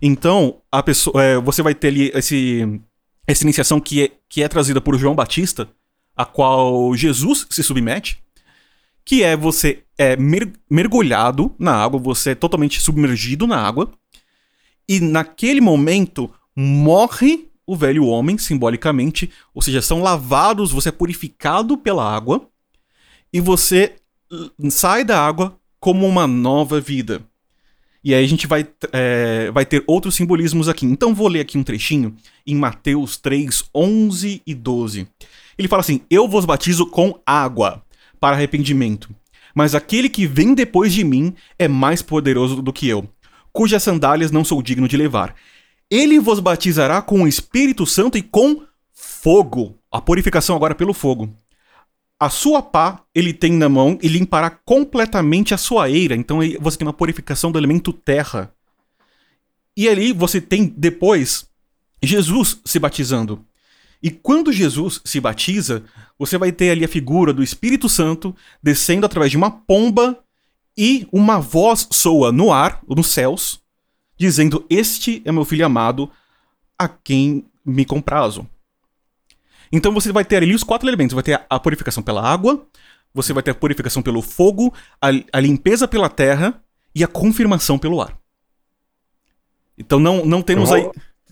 Então, 0.00 0.62
a 0.72 0.82
pessoa, 0.82 1.22
é, 1.22 1.36
você 1.36 1.60
vai 1.62 1.74
ter 1.74 1.88
ali 1.88 2.10
esse, 2.14 2.80
essa 3.26 3.44
iniciação 3.44 3.78
que 3.78 4.04
é, 4.04 4.10
que 4.26 4.42
é 4.42 4.48
trazida 4.48 4.80
por 4.80 4.98
João 4.98 5.14
Batista, 5.14 5.68
a 6.16 6.24
qual 6.24 6.94
Jesus 6.96 7.46
se 7.50 7.62
submete, 7.62 8.24
que 9.06 9.22
é 9.22 9.36
você 9.36 9.84
é 9.96 10.16
mer 10.16 10.52
mergulhado 10.68 11.54
na 11.58 11.72
água, 11.72 11.98
você 11.98 12.30
é 12.30 12.34
totalmente 12.34 12.80
submergido 12.80 13.46
na 13.46 13.56
água, 13.56 13.90
e 14.88 14.98
naquele 15.00 15.60
momento 15.60 16.28
morre 16.54 17.48
o 17.64 17.76
velho 17.76 18.04
homem, 18.04 18.36
simbolicamente, 18.36 19.30
ou 19.54 19.62
seja, 19.62 19.80
são 19.80 20.02
lavados, 20.02 20.72
você 20.72 20.88
é 20.88 20.92
purificado 20.92 21.78
pela 21.78 22.04
água 22.04 22.48
e 23.32 23.40
você 23.40 23.94
sai 24.70 25.04
da 25.04 25.24
água 25.24 25.58
como 25.80 26.06
uma 26.06 26.26
nova 26.26 26.80
vida. 26.80 27.22
E 28.02 28.14
aí 28.14 28.24
a 28.24 28.28
gente 28.28 28.46
vai, 28.46 28.66
é, 28.92 29.50
vai 29.50 29.66
ter 29.66 29.82
outros 29.86 30.14
simbolismos 30.14 30.68
aqui. 30.68 30.86
Então 30.86 31.12
vou 31.12 31.26
ler 31.26 31.40
aqui 31.40 31.58
um 31.58 31.64
trechinho 31.64 32.14
em 32.46 32.54
Mateus 32.54 33.16
3, 33.16 33.64
11 33.74 34.42
e 34.46 34.54
12. 34.54 35.08
Ele 35.58 35.66
fala 35.66 35.80
assim: 35.80 36.00
Eu 36.08 36.28
vos 36.28 36.44
batizo 36.44 36.86
com 36.86 37.20
água 37.26 37.82
para 38.20 38.36
arrependimento, 38.36 39.14
mas 39.54 39.74
aquele 39.74 40.08
que 40.08 40.26
vem 40.26 40.54
depois 40.54 40.92
de 40.92 41.02
mim 41.02 41.34
é 41.58 41.66
mais 41.66 42.02
poderoso 42.02 42.60
do 42.60 42.72
que 42.72 42.88
eu, 42.88 43.08
cujas 43.52 43.82
sandálias 43.82 44.30
não 44.30 44.44
sou 44.44 44.62
digno 44.62 44.86
de 44.86 44.96
levar. 44.96 45.34
Ele 45.90 46.18
vos 46.18 46.40
batizará 46.40 47.00
com 47.00 47.22
o 47.22 47.28
Espírito 47.28 47.86
Santo 47.86 48.18
e 48.18 48.22
com 48.22 48.62
fogo. 48.92 49.78
A 49.90 50.00
purificação 50.00 50.56
agora 50.56 50.74
pelo 50.74 50.92
fogo. 50.92 51.32
A 52.18 52.28
sua 52.28 52.60
pá 52.62 53.02
ele 53.14 53.32
tem 53.32 53.52
na 53.52 53.68
mão 53.68 53.98
e 54.02 54.08
limpará 54.08 54.50
completamente 54.50 55.54
a 55.54 55.58
sua 55.58 55.88
eira. 55.88 56.16
Então 56.16 56.40
você 56.60 56.78
tem 56.78 56.86
uma 56.86 56.92
purificação 56.92 57.52
do 57.52 57.58
elemento 57.58 57.92
terra. 57.92 58.52
E 59.76 59.88
ali 59.88 60.12
você 60.12 60.40
tem 60.40 60.66
depois 60.76 61.46
Jesus 62.02 62.60
se 62.64 62.78
batizando. 62.78 63.44
E 64.02 64.10
quando 64.10 64.52
Jesus 64.52 65.00
se 65.04 65.20
batiza, 65.20 65.84
você 66.18 66.38
vai 66.38 66.52
ter 66.52 66.70
ali 66.70 66.84
a 66.84 66.88
figura 66.88 67.32
do 67.32 67.42
Espírito 67.42 67.88
Santo 67.88 68.34
descendo 68.62 69.06
através 69.06 69.30
de 69.30 69.36
uma 69.36 69.50
pomba 69.50 70.18
e 70.76 71.08
uma 71.10 71.40
voz 71.40 71.88
soa 71.90 72.30
no 72.30 72.52
ar, 72.52 72.82
nos 72.86 73.08
céus, 73.08 73.60
dizendo: 74.18 74.64
Este 74.68 75.22
é 75.24 75.32
meu 75.32 75.44
filho 75.44 75.64
amado, 75.64 76.10
a 76.78 76.86
quem 76.86 77.46
me 77.64 77.84
comprazo. 77.84 78.46
Então 79.72 79.92
você 79.92 80.12
vai 80.12 80.24
ter 80.24 80.36
ali 80.36 80.54
os 80.54 80.62
quatro 80.62 80.88
elementos: 80.88 81.14
vai 81.14 81.22
ter 81.22 81.44
a 81.48 81.58
purificação 81.58 82.02
pela 82.02 82.22
água, 82.22 82.66
você 83.12 83.32
vai 83.32 83.42
ter 83.42 83.52
a 83.52 83.54
purificação 83.54 84.02
pelo 84.02 84.22
fogo, 84.22 84.72
a, 85.00 85.08
a 85.32 85.40
limpeza 85.40 85.88
pela 85.88 86.08
terra 86.08 86.62
e 86.94 87.02
a 87.02 87.08
confirmação 87.08 87.78
pelo 87.78 88.00
ar. 88.00 88.16
Então 89.78 89.98
não, 89.98 90.24
não 90.24 90.42
temos 90.42 90.72
aí. 90.72 90.88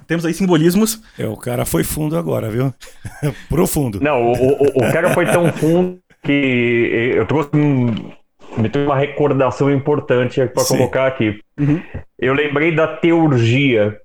Temos 0.07 0.25
aí 0.25 0.35
simbolismos. 0.35 1.03
É, 1.19 1.27
o 1.27 1.37
cara 1.37 1.65
foi 1.65 1.85
fundo 1.85 2.17
agora, 2.17 2.51
viu? 2.51 2.73
Profundo. 3.49 4.01
Não, 4.01 4.23
o, 4.23 4.33
o, 4.33 4.67
o 4.77 4.93
cara 4.93 5.11
foi 5.11 5.27
tão 5.27 5.53
fundo 5.53 5.99
que 6.23 7.13
eu 7.17 7.27
trouxe 7.27 7.51
um, 7.55 8.13
me 8.57 8.69
tem 8.69 8.85
uma 8.85 8.97
recordação 8.97 9.71
importante 9.71 10.45
para 10.47 10.65
colocar 10.65 11.07
aqui. 11.07 11.41
Uhum. 11.59 11.81
Eu 12.19 12.35
lembrei 12.35 12.73
da 12.73 12.87
teurgia, 12.87 13.99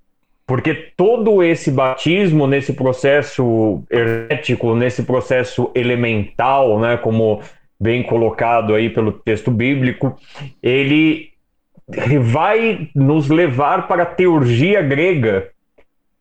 porque 0.46 0.74
todo 0.74 1.44
esse 1.44 1.72
batismo 1.72 2.48
nesse 2.48 2.74
processo 2.74 3.84
hermético, 3.90 4.76
nesse 4.76 5.04
processo 5.04 5.72
elemental, 5.76 6.80
né, 6.80 6.98
como 6.98 7.42
bem 7.80 8.04
colocado 8.04 8.74
aí 8.74 8.90
pelo 8.90 9.12
texto 9.12 9.52
bíblico, 9.52 10.18
ele 10.62 11.30
vai 12.22 12.90
nos 12.94 13.30
levar 13.30 13.88
para 13.88 14.04
a 14.04 14.08
teurgia 14.08 14.82
grega. 14.82 15.50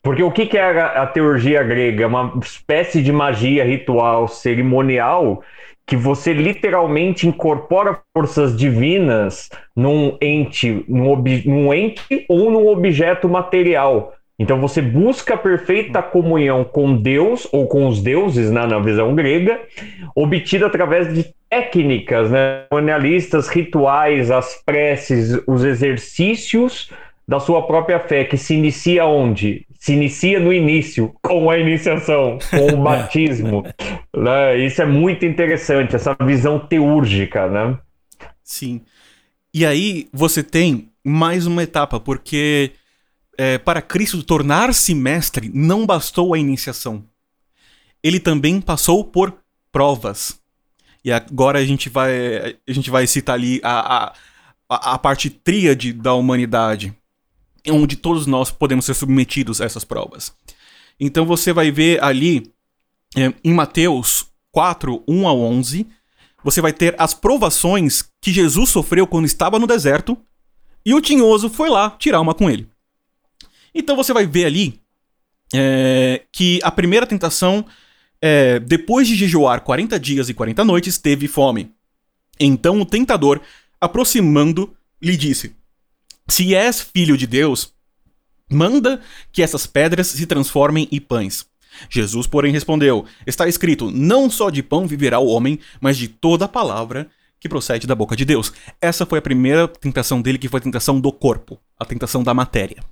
Porque 0.03 0.23
o 0.23 0.31
que 0.31 0.57
é 0.57 0.81
a 0.81 1.07
teurgia 1.07 1.63
grega? 1.63 2.05
É 2.05 2.07
uma 2.07 2.39
espécie 2.43 3.03
de 3.03 3.13
magia 3.13 3.65
ritual 3.65 4.29
cerimonial 4.29 5.43
que 5.89 5.97
você 5.97 6.35
literalmente 6.35 7.27
incorpora 7.27 7.99
forças 8.15 8.55
divinas 8.55 9.49
num 9.75 10.17
ente, 10.21 10.85
num, 10.87 11.17
num 11.47 11.73
ente 11.73 12.27
ou 12.29 12.51
num 12.51 12.69
objeto 12.69 13.27
material. 13.27 14.13
Então 14.39 14.61
você 14.61 14.81
busca 14.81 15.35
a 15.35 15.39
perfeita 15.39 16.01
comunhão 16.01 16.63
com 16.63 16.95
Deus 16.95 17.49
ou 17.51 17.67
com 17.67 17.89
os 17.89 18.01
deuses, 18.01 18.51
né, 18.51 18.67
na 18.67 18.79
visão 18.79 19.15
grega, 19.15 19.61
obtida 20.15 20.67
através 20.67 21.13
de 21.13 21.35
técnicas, 21.51 22.31
né, 22.31 22.67
rituais, 23.49 24.31
as 24.31 24.63
preces, 24.65 25.43
os 25.47 25.65
exercícios 25.65 26.93
da 27.29 27.39
sua 27.39 27.67
própria 27.67 28.01
fé, 28.01 28.25
que 28.25 28.39
se 28.39 28.55
inicia 28.55 29.05
onde? 29.05 29.67
Se 29.79 29.93
inicia 29.93 30.41
no 30.41 30.51
início, 30.51 31.15
com 31.23 31.51
a 31.51 31.59
iniciação, 31.59 32.39
com 32.51 32.73
o 32.73 32.77
batismo. 32.83 33.63
né? 34.17 34.57
Isso 34.65 34.81
é 34.81 34.87
muito 34.87 35.27
interessante, 35.27 35.95
essa 35.95 36.17
visão 36.25 36.59
teúrgica, 36.59 37.47
né? 37.47 37.79
Sim. 38.43 38.81
E 39.53 39.67
aí 39.67 40.09
você 40.11 40.43
tem 40.43 40.91
mais 41.05 41.47
uma 41.47 41.63
etapa, 41.63 42.01
porque 42.01 42.73
é, 43.37 43.59
para 43.59 43.83
Cristo 43.83 44.23
tornar-se 44.23 44.95
mestre 44.95 45.51
não 45.53 45.85
bastou 45.85 46.33
a 46.33 46.39
iniciação. 46.39 47.05
Ele 48.03 48.19
também 48.19 48.59
passou 48.59 49.05
por 49.05 49.37
provas. 49.71 50.41
E 51.05 51.13
agora 51.13 51.59
a 51.59 51.65
gente 51.65 51.91
vai, 51.91 52.57
a 52.67 52.73
gente 52.73 52.91
vai 52.91 53.07
citar 53.07 53.35
ali 53.35 53.61
a, 53.63 54.15
a, 54.69 54.95
a 54.95 54.99
parte 54.99 55.29
tríade 55.29 55.93
da 55.93 56.15
humanidade 56.15 56.97
onde 57.69 57.97
todos 57.97 58.27
nós 58.27 58.51
podemos 58.51 58.85
ser 58.85 58.95
submetidos 58.95 59.61
a 59.61 59.65
essas 59.65 59.85
provas. 59.85 60.33
Então 60.99 61.25
você 61.25 61.53
vai 61.53 61.71
ver 61.71 62.03
ali 62.03 62.53
é, 63.17 63.33
em 63.43 63.55
Mateus 63.55 64.27
4, 64.53 65.03
1 65.07 65.29
a 65.29 65.33
11, 65.33 65.87
você 66.43 66.61
vai 66.61 66.73
ter 66.73 66.95
as 66.99 67.15
provações 67.15 68.05
que 68.21 68.33
Jesus 68.33 68.71
sofreu 68.71 69.07
quando 69.07 69.27
estava 69.27 69.59
no 69.59 69.67
deserto 69.67 70.17
e 70.85 70.95
o 70.95 71.01
tinhoso 71.01 71.51
foi 71.51 71.69
lá 71.69 71.91
tirar 71.91 72.21
uma 72.21 72.35
com 72.35 72.51
ele. 72.51 72.69
Então 73.75 73.97
você 73.97 74.13
vai 74.13 74.27
ver 74.27 74.47
ali 74.47 74.81
é, 75.55 76.25
que 76.33 76.61
a 76.63 76.71
primeira 76.71 77.07
tentação 77.07 77.65
é, 78.21 78.59
depois 78.59 79.07
de 79.07 79.15
jejuar 79.15 79.61
40 79.61 79.99
dias 79.99 80.29
e 80.29 80.35
40 80.35 80.65
noites, 80.65 80.99
teve 80.99 81.29
fome. 81.29 81.71
Então 82.39 82.81
o 82.81 82.87
tentador, 82.87 83.41
aproximando, 83.81 84.75
lhe 85.01 85.17
disse: 85.17 85.55
se 86.29 86.55
és 86.55 86.81
filho 86.81 87.17
de 87.17 87.27
Deus, 87.27 87.73
manda 88.51 89.01
que 89.33 89.43
essas 89.43 89.67
pedras 89.67 90.09
se 90.09 90.27
transformem 90.27 90.89
em 90.91 91.01
pães. 91.01 91.47
Jesus, 91.89 92.27
porém, 92.27 92.53
respondeu: 92.53 93.05
Está 93.27 93.47
escrito: 93.49 93.91
Não 93.91 94.31
só 94.31 94.51
de 94.51 94.63
pão 94.63 94.87
viverá 94.87 95.19
o 95.19 95.29
homem, 95.29 95.59
mas 95.81 95.97
de 95.97 96.09
toda 96.09 96.45
a 96.47 96.49
palavra 96.49 97.09
que 97.41 97.49
procede 97.49 97.87
da 97.87 97.95
boca 97.95 98.17
de 98.17 98.25
Deus. 98.25 98.53
Essa 98.81 99.07
foi 99.07 99.21
a 99.21 99.23
primeira 99.23 99.69
tentação 99.69 100.21
dele, 100.21 100.39
que 100.39 100.49
foi 100.49 100.59
a 100.59 100.63
tentação 100.63 101.01
do 101.01 101.13
corpo, 101.13 101.59
a 101.79 101.85
tentação 101.85 102.23
da 102.23 102.35
matéria. 102.35 102.83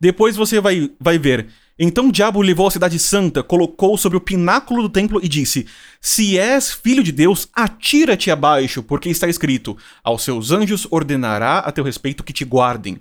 Depois 0.00 0.34
você 0.34 0.60
vai, 0.60 0.90
vai 0.98 1.18
ver. 1.18 1.48
Então 1.78 2.08
o 2.08 2.12
diabo 2.12 2.40
levou 2.40 2.66
a 2.66 2.70
cidade 2.70 2.98
santa, 2.98 3.42
colocou 3.42 3.96
sobre 3.98 4.16
o 4.16 4.20
pináculo 4.20 4.82
do 4.82 4.88
templo 4.88 5.20
e 5.22 5.28
disse: 5.28 5.66
Se 6.00 6.38
és 6.38 6.72
filho 6.72 7.02
de 7.02 7.12
Deus, 7.12 7.48
atira-te 7.54 8.30
abaixo, 8.30 8.82
porque 8.82 9.10
está 9.10 9.28
escrito: 9.28 9.76
Aos 10.02 10.22
seus 10.22 10.50
anjos 10.50 10.86
ordenará 10.90 11.58
a 11.58 11.72
teu 11.72 11.84
respeito 11.84 12.24
que 12.24 12.32
te 12.32 12.44
guardem, 12.44 12.98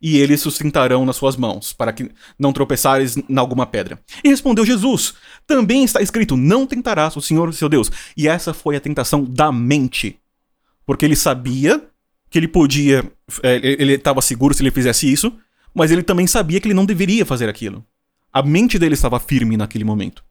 e 0.00 0.18
eles 0.18 0.40
sustentarão 0.40 1.04
nas 1.04 1.16
suas 1.16 1.36
mãos, 1.36 1.72
para 1.72 1.92
que 1.92 2.10
não 2.38 2.52
tropeçares 2.52 3.16
em 3.16 3.38
alguma 3.38 3.66
pedra. 3.66 3.98
E 4.22 4.28
respondeu 4.28 4.64
Jesus: 4.64 5.14
Também 5.46 5.84
está 5.84 6.00
escrito: 6.00 6.36
Não 6.36 6.66
tentarás 6.66 7.16
o 7.16 7.22
Senhor 7.22 7.52
seu 7.54 7.68
Deus. 7.68 7.90
E 8.16 8.28
essa 8.28 8.54
foi 8.54 8.76
a 8.76 8.80
tentação 8.80 9.24
da 9.24 9.52
mente, 9.52 10.18
porque 10.86 11.04
ele 11.04 11.16
sabia 11.16 11.82
que 12.30 12.38
ele 12.38 12.48
podia, 12.48 13.04
é, 13.42 13.60
ele 13.62 13.92
estava 13.92 14.22
seguro 14.22 14.54
se 14.54 14.62
ele 14.62 14.70
fizesse 14.70 15.10
isso 15.10 15.34
mas 15.74 15.90
ele 15.90 16.02
também 16.02 16.26
sabia 16.26 16.60
que 16.60 16.66
ele 16.66 16.74
não 16.74 16.84
deveria 16.84 17.24
fazer 17.26 17.48
aquilo. 17.48 17.84
A 18.32 18.42
mente 18.42 18.78
dele 18.78 18.94
estava 18.94 19.20
firme 19.20 19.56
naquele 19.56 19.84
momento. 19.84 20.24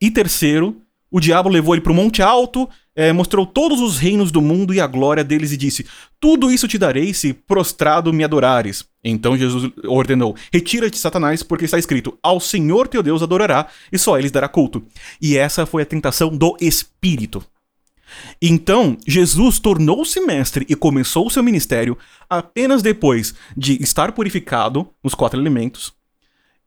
E 0.00 0.10
terceiro, 0.10 0.80
o 1.10 1.20
diabo 1.20 1.48
levou 1.48 1.74
ele 1.74 1.80
para 1.80 1.92
o 1.92 1.94
monte 1.94 2.20
alto, 2.20 2.68
é, 2.94 3.12
mostrou 3.12 3.46
todos 3.46 3.80
os 3.80 3.98
reinos 3.98 4.32
do 4.32 4.42
mundo 4.42 4.74
e 4.74 4.80
a 4.80 4.86
glória 4.86 5.22
deles 5.22 5.52
e 5.52 5.56
disse: 5.56 5.86
Tudo 6.20 6.50
isso 6.50 6.66
te 6.66 6.76
darei 6.76 7.14
se 7.14 7.32
prostrado 7.32 8.12
me 8.12 8.24
adorares. 8.24 8.84
Então 9.04 9.36
Jesus 9.36 9.70
ordenou: 9.84 10.34
Retira-te, 10.52 10.98
Satanás, 10.98 11.42
porque 11.42 11.64
está 11.64 11.78
escrito: 11.78 12.18
Ao 12.22 12.40
Senhor 12.40 12.88
teu 12.88 13.02
Deus 13.02 13.22
adorará 13.22 13.66
e 13.92 13.98
só 13.98 14.18
eles 14.18 14.32
dará 14.32 14.48
culto. 14.48 14.84
E 15.20 15.36
essa 15.36 15.64
foi 15.64 15.82
a 15.82 15.86
tentação 15.86 16.36
do 16.36 16.56
Espírito. 16.60 17.42
Então, 18.40 18.96
Jesus 19.06 19.58
tornou-se 19.58 20.20
mestre 20.20 20.66
e 20.68 20.74
começou 20.74 21.26
o 21.26 21.30
seu 21.30 21.42
ministério 21.42 21.96
apenas 22.28 22.82
depois 22.82 23.34
de 23.56 23.82
estar 23.82 24.12
purificado 24.12 24.88
nos 25.02 25.14
quatro 25.14 25.40
elementos 25.40 25.92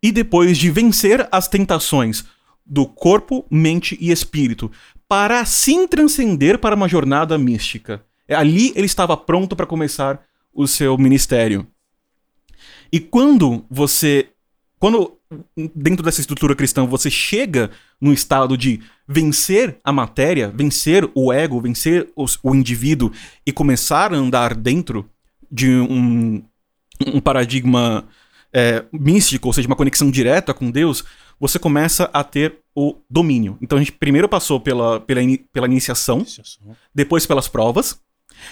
e 0.02 0.12
depois 0.12 0.58
de 0.58 0.72
vencer 0.72 1.28
as 1.32 1.48
tentações 1.48 2.24
do 2.66 2.86
corpo, 2.86 3.46
mente 3.50 3.98
e 4.00 4.12
espírito, 4.12 4.72
para 5.08 5.40
assim 5.40 5.88
transcender 5.88 6.60
para 6.60 6.76
uma 6.76 6.88
jornada 6.88 7.38
mística. 7.38 8.04
É, 8.28 8.36
ali 8.36 8.72
ele 8.76 8.86
estava 8.86 9.18
pronto 9.18 9.56
para 9.56 9.66
começar 9.66 10.22
o 10.54 10.68
seu 10.68 10.98
ministério. 10.98 11.68
E 12.92 13.00
quando 13.00 13.66
você. 13.70 14.30
Quando 14.80 15.18
dentro 15.76 16.04
dessa 16.04 16.22
estrutura 16.22 16.56
cristã 16.56 16.86
você 16.86 17.10
chega 17.10 17.70
no 18.00 18.14
estado 18.14 18.58
de 18.58 18.82
vencer 19.08 19.78
a 19.84 19.92
matéria, 19.92 20.50
vencer 20.50 21.10
o 21.14 21.34
ego, 21.34 21.60
vencer 21.60 22.10
os, 22.16 22.40
o 22.42 22.56
indivíduo 22.56 23.12
e 23.46 23.52
começar 23.52 24.14
a 24.14 24.18
andar 24.18 24.56
dentro 24.56 25.10
de 25.52 25.70
um, 25.70 26.42
um 27.06 27.20
paradigma 27.20 28.08
é, 28.54 28.86
místico, 28.92 29.48
ou 29.48 29.54
seja, 29.54 29.68
uma 29.68 29.76
conexão 29.76 30.10
direta 30.10 30.54
com 30.54 30.72
Deus, 30.72 31.04
você 31.40 31.60
começa 31.60 32.10
a 32.14 32.24
ter 32.24 32.60
o 32.76 32.96
domínio. 33.10 33.58
Então 33.62 33.78
a 33.78 33.82
gente 33.82 33.92
primeiro 33.92 34.28
passou 34.28 34.60
pela, 34.60 35.00
pela, 35.00 35.22
in, 35.22 35.38
pela 35.52 35.68
iniciação, 35.68 36.20
iniciação, 36.20 36.76
depois 36.94 37.26
pelas 37.26 37.48
provas, 37.48 38.00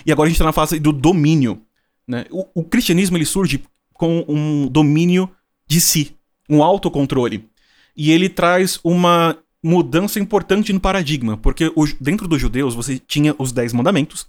e 0.06 0.12
agora 0.12 0.28
a 0.28 0.30
gente 0.30 0.36
está 0.36 0.46
na 0.46 0.54
fase 0.54 0.80
do 0.80 0.92
domínio. 0.92 1.62
Né? 2.08 2.26
O, 2.32 2.62
o, 2.62 2.64
cristianismo 2.64 3.18
ele 3.18 3.26
surge 3.26 3.64
com 3.94 4.26
um 4.28 4.68
domínio 4.68 5.30
de 5.68 5.82
si, 5.82 6.17
um 6.50 6.64
autocontrole. 6.64 7.48
E 7.96 8.12
ele 8.12 8.30
traz 8.30 8.80
uma 8.84 9.38
mudança 9.64 10.20
importante 10.20 10.72
no 10.72 10.80
paradigma, 10.80 11.36
porque 11.38 11.72
o, 11.76 11.86
dentro 12.00 12.28
dos 12.28 12.40
judeus 12.40 12.76
você 12.76 13.00
tinha 13.00 13.36
os 13.38 13.52
dez 13.52 13.74
mandamentos, 13.74 14.28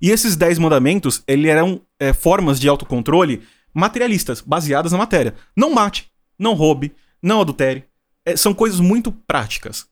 e 0.00 0.10
esses 0.10 0.36
dez 0.36 0.58
mandamentos 0.58 1.22
ele 1.26 1.48
eram 1.48 1.80
é, 1.98 2.12
formas 2.12 2.58
de 2.58 2.68
autocontrole 2.68 3.42
materialistas, 3.74 4.40
baseadas 4.40 4.92
na 4.92 4.98
matéria. 4.98 5.34
Não 5.56 5.72
mate, 5.72 6.10
não 6.38 6.54
roube, 6.54 6.92
não 7.22 7.40
adultere. 7.40 7.84
É, 8.24 8.36
são 8.36 8.54
coisas 8.54 8.80
muito 8.80 9.12
práticas. 9.12 9.86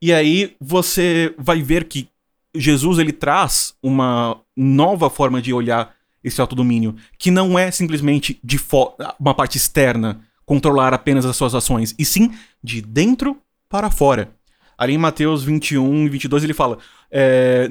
E 0.00 0.12
aí 0.12 0.56
você 0.60 1.34
vai 1.38 1.62
ver 1.62 1.84
que 1.84 2.08
Jesus 2.54 2.98
ele 2.98 3.12
traz 3.12 3.74
uma 3.82 4.40
nova 4.56 5.08
forma 5.08 5.40
de 5.40 5.52
olhar 5.52 5.94
esse 6.22 6.40
autodomínio, 6.40 6.94
que 7.18 7.30
não 7.30 7.58
é 7.58 7.70
simplesmente 7.70 8.38
de 8.44 8.60
uma 9.18 9.34
parte 9.34 9.56
externa 9.56 10.20
controlar 10.52 10.92
apenas 10.92 11.24
as 11.24 11.34
suas 11.34 11.54
ações, 11.54 11.94
e 11.98 12.04
sim 12.04 12.30
de 12.62 12.82
dentro 12.82 13.38
para 13.70 13.90
fora. 13.90 14.30
Ali 14.76 14.92
em 14.92 14.98
Mateus 14.98 15.42
21 15.42 16.04
e 16.04 16.08
22 16.10 16.44
ele 16.44 16.52
fala 16.52 16.76
é, 17.10 17.70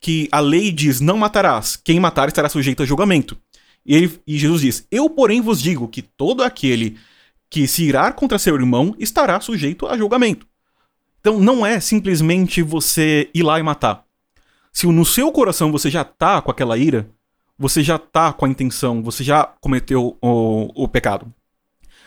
que 0.00 0.28
a 0.30 0.38
lei 0.38 0.70
diz: 0.70 1.00
Não 1.00 1.18
matarás, 1.18 1.74
quem 1.74 1.98
matar 1.98 2.28
estará 2.28 2.48
sujeito 2.48 2.80
a 2.80 2.86
julgamento. 2.86 3.36
E, 3.84 3.96
ele, 3.96 4.20
e 4.24 4.38
Jesus 4.38 4.60
diz: 4.60 4.86
Eu, 4.88 5.10
porém, 5.10 5.40
vos 5.40 5.60
digo 5.60 5.88
que 5.88 6.00
todo 6.00 6.44
aquele 6.44 6.96
que 7.50 7.66
se 7.66 7.82
irar 7.82 8.14
contra 8.14 8.38
seu 8.38 8.54
irmão 8.54 8.94
estará 9.00 9.40
sujeito 9.40 9.88
a 9.88 9.98
julgamento. 9.98 10.46
Então 11.20 11.40
não 11.40 11.66
é 11.66 11.80
simplesmente 11.80 12.62
você 12.62 13.28
ir 13.34 13.42
lá 13.42 13.58
e 13.58 13.64
matar. 13.64 14.04
Se 14.72 14.86
no 14.86 15.04
seu 15.04 15.32
coração 15.32 15.72
você 15.72 15.90
já 15.90 16.04
tá 16.04 16.40
com 16.40 16.52
aquela 16.52 16.78
ira, 16.78 17.10
você 17.58 17.82
já 17.82 17.98
tá 17.98 18.32
com 18.32 18.44
a 18.44 18.48
intenção, 18.48 19.02
você 19.02 19.24
já 19.24 19.42
cometeu 19.60 20.16
o, 20.22 20.84
o 20.84 20.86
pecado. 20.86 21.32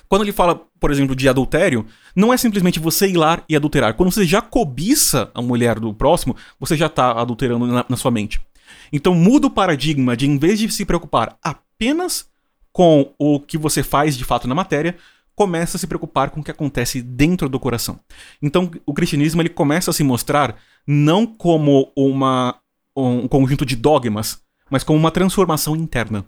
Quando 0.07 0.21
ele 0.21 0.31
fala, 0.31 0.61
por 0.79 0.91
exemplo, 0.91 1.15
de 1.15 1.27
adultério, 1.27 1.85
não 2.15 2.33
é 2.33 2.37
simplesmente 2.37 2.79
você 2.79 3.07
ir 3.07 3.17
lá 3.17 3.41
e 3.49 3.55
adulterar. 3.55 3.93
Quando 3.95 4.11
você 4.11 4.25
já 4.25 4.41
cobiça 4.41 5.31
a 5.33 5.41
mulher 5.41 5.79
do 5.79 5.93
próximo, 5.93 6.35
você 6.59 6.75
já 6.75 6.87
tá 6.89 7.11
adulterando 7.11 7.65
na, 7.65 7.85
na 7.87 7.97
sua 7.97 8.11
mente. 8.11 8.39
Então 8.91 9.13
muda 9.13 9.47
o 9.47 9.51
paradigma 9.51 10.15
de, 10.15 10.27
em 10.27 10.37
vez 10.37 10.59
de 10.59 10.71
se 10.71 10.85
preocupar 10.85 11.37
apenas 11.43 12.27
com 12.71 13.13
o 13.17 13.39
que 13.39 13.57
você 13.57 13.81
faz 13.81 14.17
de 14.17 14.25
fato 14.25 14.47
na 14.47 14.55
matéria, 14.55 14.95
começa 15.35 15.77
a 15.77 15.79
se 15.79 15.87
preocupar 15.87 16.29
com 16.29 16.39
o 16.39 16.43
que 16.43 16.51
acontece 16.51 17.01
dentro 17.01 17.49
do 17.49 17.59
coração. 17.59 17.99
Então, 18.41 18.71
o 18.85 18.93
cristianismo 18.93 19.41
ele 19.41 19.49
começa 19.49 19.91
a 19.91 19.93
se 19.93 20.03
mostrar 20.03 20.57
não 20.87 21.25
como 21.25 21.91
uma, 21.95 22.55
um 22.95 23.27
conjunto 23.27 23.65
de 23.65 23.75
dogmas, 23.75 24.41
mas 24.69 24.83
como 24.83 24.97
uma 24.97 25.11
transformação 25.11 25.75
interna. 25.75 26.25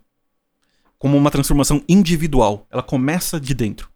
Como 0.97 1.17
uma 1.17 1.31
transformação 1.31 1.81
individual. 1.87 2.65
Ela 2.71 2.83
começa 2.83 3.39
de 3.39 3.53
dentro. 3.53 3.89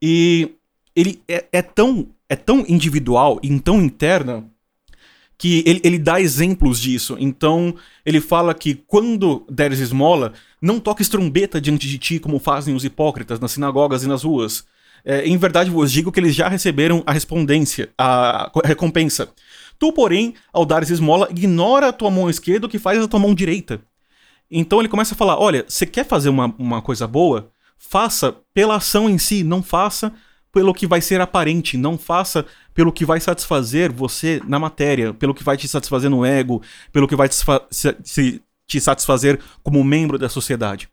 E 0.00 0.50
ele 0.94 1.22
é, 1.28 1.44
é 1.52 1.62
tão, 1.62 2.08
é 2.28 2.36
tão 2.36 2.64
individual 2.68 3.40
e 3.42 3.58
tão 3.60 3.82
interna 3.82 4.44
que 5.36 5.62
ele, 5.66 5.80
ele 5.82 5.98
dá 5.98 6.20
exemplos 6.20 6.80
disso. 6.80 7.16
Então, 7.18 7.74
ele 8.04 8.20
fala 8.20 8.54
que 8.54 8.74
quando 8.86 9.44
deres 9.50 9.80
esmola, 9.80 10.32
não 10.60 10.78
toques 10.78 11.08
trombeta 11.08 11.60
diante 11.60 11.88
de 11.88 11.98
ti, 11.98 12.18
como 12.18 12.38
fazem 12.38 12.74
os 12.74 12.84
hipócritas 12.84 13.40
nas 13.40 13.52
sinagogas 13.52 14.04
e 14.04 14.08
nas 14.08 14.22
ruas. 14.22 14.64
É, 15.04 15.26
em 15.26 15.36
verdade 15.36 15.70
vos 15.70 15.92
digo 15.92 16.10
que 16.10 16.18
eles 16.18 16.34
já 16.34 16.48
receberam 16.48 17.02
a 17.04 17.12
respondência, 17.12 17.90
a 17.98 18.50
recompensa. 18.64 19.28
Tu, 19.78 19.92
porém, 19.92 20.34
ao 20.52 20.64
dares 20.64 20.88
esmola, 20.88 21.28
ignora 21.30 21.88
a 21.88 21.92
tua 21.92 22.10
mão 22.10 22.30
esquerda 22.30 22.66
o 22.66 22.70
que 22.70 22.78
faz 22.78 22.98
a 23.02 23.08
tua 23.08 23.20
mão 23.20 23.34
direita. 23.34 23.82
Então 24.56 24.78
ele 24.78 24.88
começa 24.88 25.14
a 25.14 25.18
falar: 25.18 25.36
olha, 25.36 25.64
você 25.66 25.84
quer 25.84 26.06
fazer 26.06 26.28
uma, 26.28 26.54
uma 26.56 26.80
coisa 26.80 27.08
boa? 27.08 27.50
Faça 27.76 28.36
pela 28.54 28.76
ação 28.76 29.10
em 29.10 29.18
si, 29.18 29.42
não 29.42 29.62
faça 29.62 30.14
pelo 30.52 30.72
que 30.72 30.86
vai 30.86 31.00
ser 31.00 31.20
aparente, 31.20 31.76
não 31.76 31.98
faça 31.98 32.46
pelo 32.72 32.92
que 32.92 33.04
vai 33.04 33.18
satisfazer 33.18 33.90
você 33.90 34.40
na 34.46 34.56
matéria, 34.60 35.12
pelo 35.12 35.34
que 35.34 35.42
vai 35.42 35.56
te 35.56 35.66
satisfazer 35.66 36.08
no 36.08 36.24
ego, 36.24 36.62
pelo 36.92 37.08
que 37.08 37.16
vai 37.16 37.28
te, 37.28 38.40
te 38.64 38.80
satisfazer 38.80 39.40
como 39.64 39.82
membro 39.82 40.16
da 40.16 40.28
sociedade. 40.28 40.88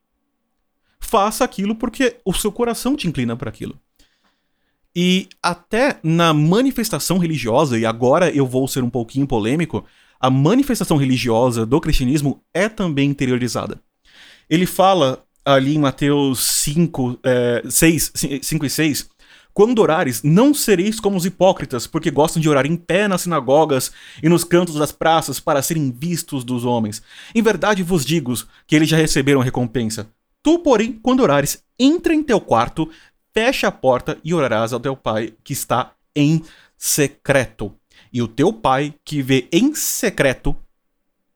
Faça 1.00 1.44
aquilo 1.44 1.76
porque 1.76 2.18
o 2.26 2.34
seu 2.34 2.52
coração 2.52 2.96
te 2.96 3.08
inclina 3.08 3.36
para 3.36 3.50
aquilo. 3.50 3.80
E 4.96 5.30
até 5.42 6.00
na 6.04 6.34
manifestação 6.34 7.20
religiosa, 7.20 7.78
e 7.78 7.86
agora 7.86 8.32
eu 8.32 8.48
vou 8.48 8.68
ser 8.68 8.84
um 8.84 8.90
pouquinho 8.90 9.28
polêmico, 9.28 9.86
a 10.22 10.30
manifestação 10.30 10.98
religiosa 10.98 11.66
do 11.66 11.82
cristianismo 11.82 12.42
é 12.54 12.70
também 12.70 13.10
interiorizada. 13.10 13.80
Ele 14.50 14.66
fala 14.66 15.24
ali 15.44 15.76
em 15.76 15.80
Mateus 15.80 16.40
5, 16.40 17.20
é, 17.24 17.64
6, 17.68 18.14
5 18.42 18.66
e 18.66 18.70
6 18.70 19.10
quando 19.54 19.80
orares, 19.80 20.24
não 20.24 20.54
sereis 20.54 21.00
como 21.00 21.18
os 21.18 21.26
hipócritas, 21.26 21.86
porque 21.86 22.10
gostam 22.10 22.42
de 22.42 22.48
orar 22.48 22.66
em 22.66 22.78
pé 22.78 23.08
nas 23.08 23.22
sinagogas 23.22 23.92
e 24.24 24.30
nos 24.30 24.44
cantos 24.44 24.76
das 24.76 24.94
praças 24.94 25.40
para 25.40 25.62
serem 25.62 25.92
vistos 25.92 26.44
dos 26.44 26.64
homens. 26.64 27.02
Em 27.36 27.42
verdade 27.42 27.84
vos 27.84 28.06
digo 28.06 28.34
que 28.66 28.76
eles 28.76 28.88
já 28.88 28.96
receberam 28.96 29.42
recompensa. 29.42 30.08
Tu, 30.42 30.58
porém, 30.60 30.94
quando 30.94 31.22
orares, 31.22 31.64
entra 31.78 32.14
em 32.14 32.24
teu 32.24 32.40
quarto, 32.40 32.90
fecha 33.34 33.68
a 33.68 33.72
porta 33.72 34.18
e 34.24 34.34
orarás 34.34 34.72
ao 34.72 34.80
teu 34.80 34.96
pai 34.96 35.34
que 35.44 35.54
está 35.54 35.92
em 36.16 36.42
secreto. 36.78 37.74
E 38.12 38.22
o 38.22 38.28
teu 38.28 38.52
pai 38.52 38.94
que 39.04 39.22
vê 39.22 39.48
em 39.52 39.74
secreto 39.74 40.56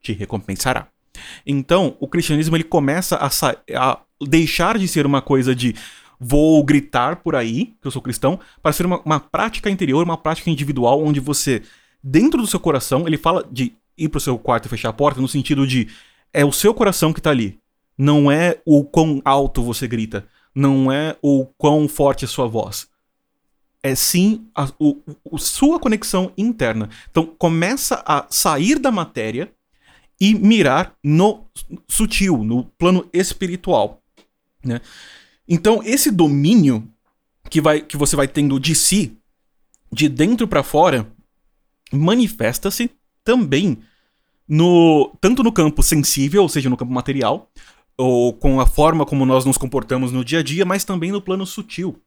te 0.01 0.13
recompensará. 0.13 0.88
Então, 1.45 1.95
o 1.99 2.08
cristianismo 2.08 2.56
ele 2.56 2.63
começa 2.63 3.15
a, 3.17 3.30
a 3.75 3.99
deixar 4.21 4.78
de 4.78 4.88
ser 4.88 5.06
uma 5.06 5.21
coisa 5.21 5.56
de 5.56 5.75
vou 6.19 6.63
gritar 6.63 7.17
por 7.17 7.36
aí, 7.36 7.73
que 7.82 7.88
eu 7.88 7.91
sou 7.91 8.01
cristão, 8.01 8.39
para 8.62 8.73
ser 8.73 8.86
uma, 8.86 9.01
uma 9.01 9.19
prática 9.19 9.69
interior, 9.69 10.04
uma 10.04 10.17
prática 10.17 10.49
individual, 10.49 11.04
onde 11.04 11.19
você, 11.19 11.62
dentro 12.04 12.41
do 12.41 12.47
seu 12.47 12.60
coração, 12.60 13.08
ele 13.08 13.17
fala 13.17 13.45
de 13.51 13.73
ir 13.97 14.10
pro 14.10 14.19
seu 14.19 14.38
quarto 14.38 14.65
e 14.65 14.69
fechar 14.69 14.89
a 14.89 14.93
porta, 14.93 15.21
no 15.21 15.28
sentido 15.28 15.65
de 15.65 15.88
é 16.34 16.43
o 16.43 16.51
seu 16.51 16.73
coração 16.73 17.13
que 17.13 17.21
tá 17.21 17.30
ali. 17.30 17.60
Não 17.97 18.30
é 18.30 18.60
o 18.65 18.84
quão 18.84 19.21
alto 19.23 19.63
você 19.63 19.88
grita. 19.88 20.28
Não 20.54 20.91
é 20.91 21.15
o 21.21 21.45
quão 21.58 21.88
forte 21.88 22.25
é 22.25 22.28
a 22.28 22.30
sua 22.30 22.47
voz. 22.47 22.88
É 23.86 23.93
sim 23.93 24.48
a, 24.56 24.67
o, 24.80 24.98
o, 25.24 25.38
sua 25.38 25.80
conexão 25.80 26.32
interna. 26.36 26.89
Então 27.12 27.24
começa 27.24 28.04
a 28.04 28.26
sair 28.32 28.80
da 28.80 28.91
matéria 28.91 29.54
e 30.19 30.34
mirar 30.34 30.95
no 31.04 31.45
sutil, 31.88 32.43
no 32.43 32.63
plano 32.80 33.08
espiritual. 33.13 34.02
Né? 34.63 34.82
Então, 35.48 35.84
esse 35.84 36.10
domínio 36.10 36.91
que, 37.48 37.62
vai, 37.62 37.80
que 37.80 37.95
você 37.95 38.15
vai 38.15 38.28
tendo 38.28 38.60
de 38.60 38.74
si, 38.74 39.15
de 39.91 40.10
dentro 40.10 40.48
para 40.48 40.63
fora, 40.63 41.08
manifesta-se 41.91 42.89
também 43.24 43.78
no 44.48 45.15
tanto 45.21 45.43
no 45.43 45.52
campo 45.52 45.84
sensível, 45.84 46.41
ou 46.41 46.50
seja, 46.50 46.71
no 46.71 46.78
campo 46.78 46.91
material, 46.91 47.52
ou 47.95 48.34
com 48.34 48.60
a 48.60 48.65
forma 48.65 49.06
como 49.06 49.28
nós 49.28 49.45
nos 49.45 49.60
comportamos 49.60 50.12
no 50.12 50.26
dia 50.26 50.39
a 50.39 50.43
dia, 50.43 50.65
mas 50.65 50.84
também 50.84 51.12
no 51.12 51.21
plano 51.21 51.45
sutil. 51.45 52.02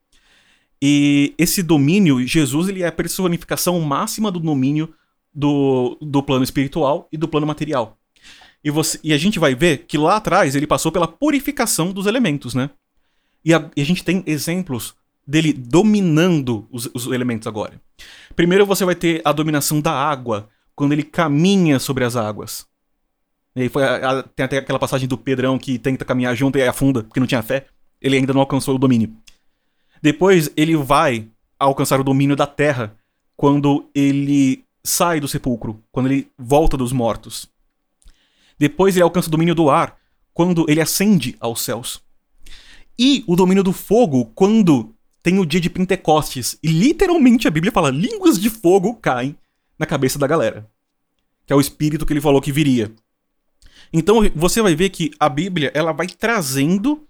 E 0.81 1.35
esse 1.37 1.63
domínio, 1.63 2.25
Jesus 2.27 2.69
ele 2.69 2.83
é 2.83 2.87
a 2.87 2.93
personificação 2.93 3.81
máxima 3.81 4.31
do 4.31 4.39
domínio 4.39 4.95
do, 5.35 5.99
do 6.01 6.23
plano 6.23 6.45
espiritual 6.45 7.09
e 7.13 7.17
do 7.17 7.29
plano 7.29 7.47
material. 7.47 7.99
E, 8.63 8.71
você, 8.71 8.99
e 9.03 9.13
a 9.13 9.19
gente 9.19 9.39
vai 9.39 9.55
ver 9.55 9.87
que 9.87 9.97
lá 9.97 10.17
atrás 10.17 10.55
ele 10.55 10.67
passou 10.67 10.91
pela 10.91 11.09
purificação 11.09 11.93
dos 11.93 12.07
elementos, 12.07 12.55
né? 12.55 12.71
E 13.45 13.55
a, 13.55 13.71
e 13.77 13.81
a 13.81 13.85
gente 13.85 14.05
tem 14.05 14.23
exemplos 14.27 14.95
dele 15.27 15.53
dominando 15.53 16.67
os, 16.71 16.91
os, 16.95 17.07
elementos 17.07 17.47
agora. 17.47 17.81
Primeiro 18.35 18.67
você 18.67 18.85
vai 18.85 18.95
ter 18.95 19.21
a 19.25 19.33
dominação 19.33 19.81
da 19.81 19.93
água, 19.93 20.49
quando 20.75 20.93
ele 20.93 21.03
caminha 21.03 21.79
sobre 21.79 22.05
as 22.05 22.17
águas. 22.17 22.67
E 23.55 23.69
foi 23.69 23.85
a, 23.85 24.11
a, 24.11 24.23
tem 24.23 24.45
até 24.45 24.59
aquela 24.59 24.79
passagem 24.79 25.09
do 25.09 25.19
Pedrão 25.19 25.59
que 25.59 25.79
tenta 25.79 26.05
caminhar 26.05 26.35
junto 26.35 26.59
e 26.59 26.63
afunda, 26.63 27.03
porque 27.03 27.21
não 27.21 27.27
tinha 27.27 27.43
fé. 27.43 27.67
Ele 28.01 28.17
ainda 28.17 28.33
não 28.33 28.41
alcançou 28.41 28.75
o 28.75 28.79
domínio. 28.79 29.15
Depois 30.03 30.51
ele 30.57 30.77
vai 30.77 31.29
alcançar 31.59 32.01
o 32.01 32.05
domínio 32.05 32.37
da 32.37 32.47
terra 32.47 32.97
quando 33.37 33.89
ele 33.95 34.65
sai 34.83 35.21
do 35.21 35.29
sepulcro, 35.29 35.83
quando 35.93 36.07
ele 36.07 36.29
volta 36.39 36.77
dos 36.77 36.93
mortos. 36.93 37.49
Depois 38.59 38.97
ele 38.97 39.05
alcança 39.05 39.29
o 39.29 39.31
domínio 39.31 39.55
do 39.55 39.71
ar, 39.71 39.97
quando 40.33 40.67
ele 40.69 40.81
ascende 40.81 41.37
aos 41.41 41.63
céus. 41.63 42.01
E 42.99 43.23
o 43.27 43.37
domínio 43.37 43.63
do 43.63 43.73
fogo, 43.73 44.27
quando 44.35 44.93
tem 45.23 45.39
o 45.39 45.47
dia 45.47 45.61
de 45.61 45.71
Pentecostes. 45.71 46.59
E 46.63 46.69
literalmente 46.69 47.47
a 47.47 47.51
Bíblia 47.51 47.73
fala: 47.73 47.91
línguas 47.91 48.41
de 48.41 48.51
fogo 48.51 48.95
caem 48.95 49.37
na 49.79 49.87
cabeça 49.87 50.19
da 50.19 50.27
galera. 50.27 50.69
Que 51.47 51.53
é 51.53 51.57
o 51.57 51.61
espírito 51.61 52.05
que 52.05 52.13
ele 52.13 52.21
falou 52.21 52.41
que 52.41 52.53
viria. 52.53 52.93
Então 53.93 54.21
você 54.35 54.61
vai 54.61 54.75
ver 54.75 54.91
que 54.91 55.13
a 55.19 55.29
Bíblia 55.29 55.71
ela 55.75 55.93
vai 55.93 56.07
trazendo 56.07 57.07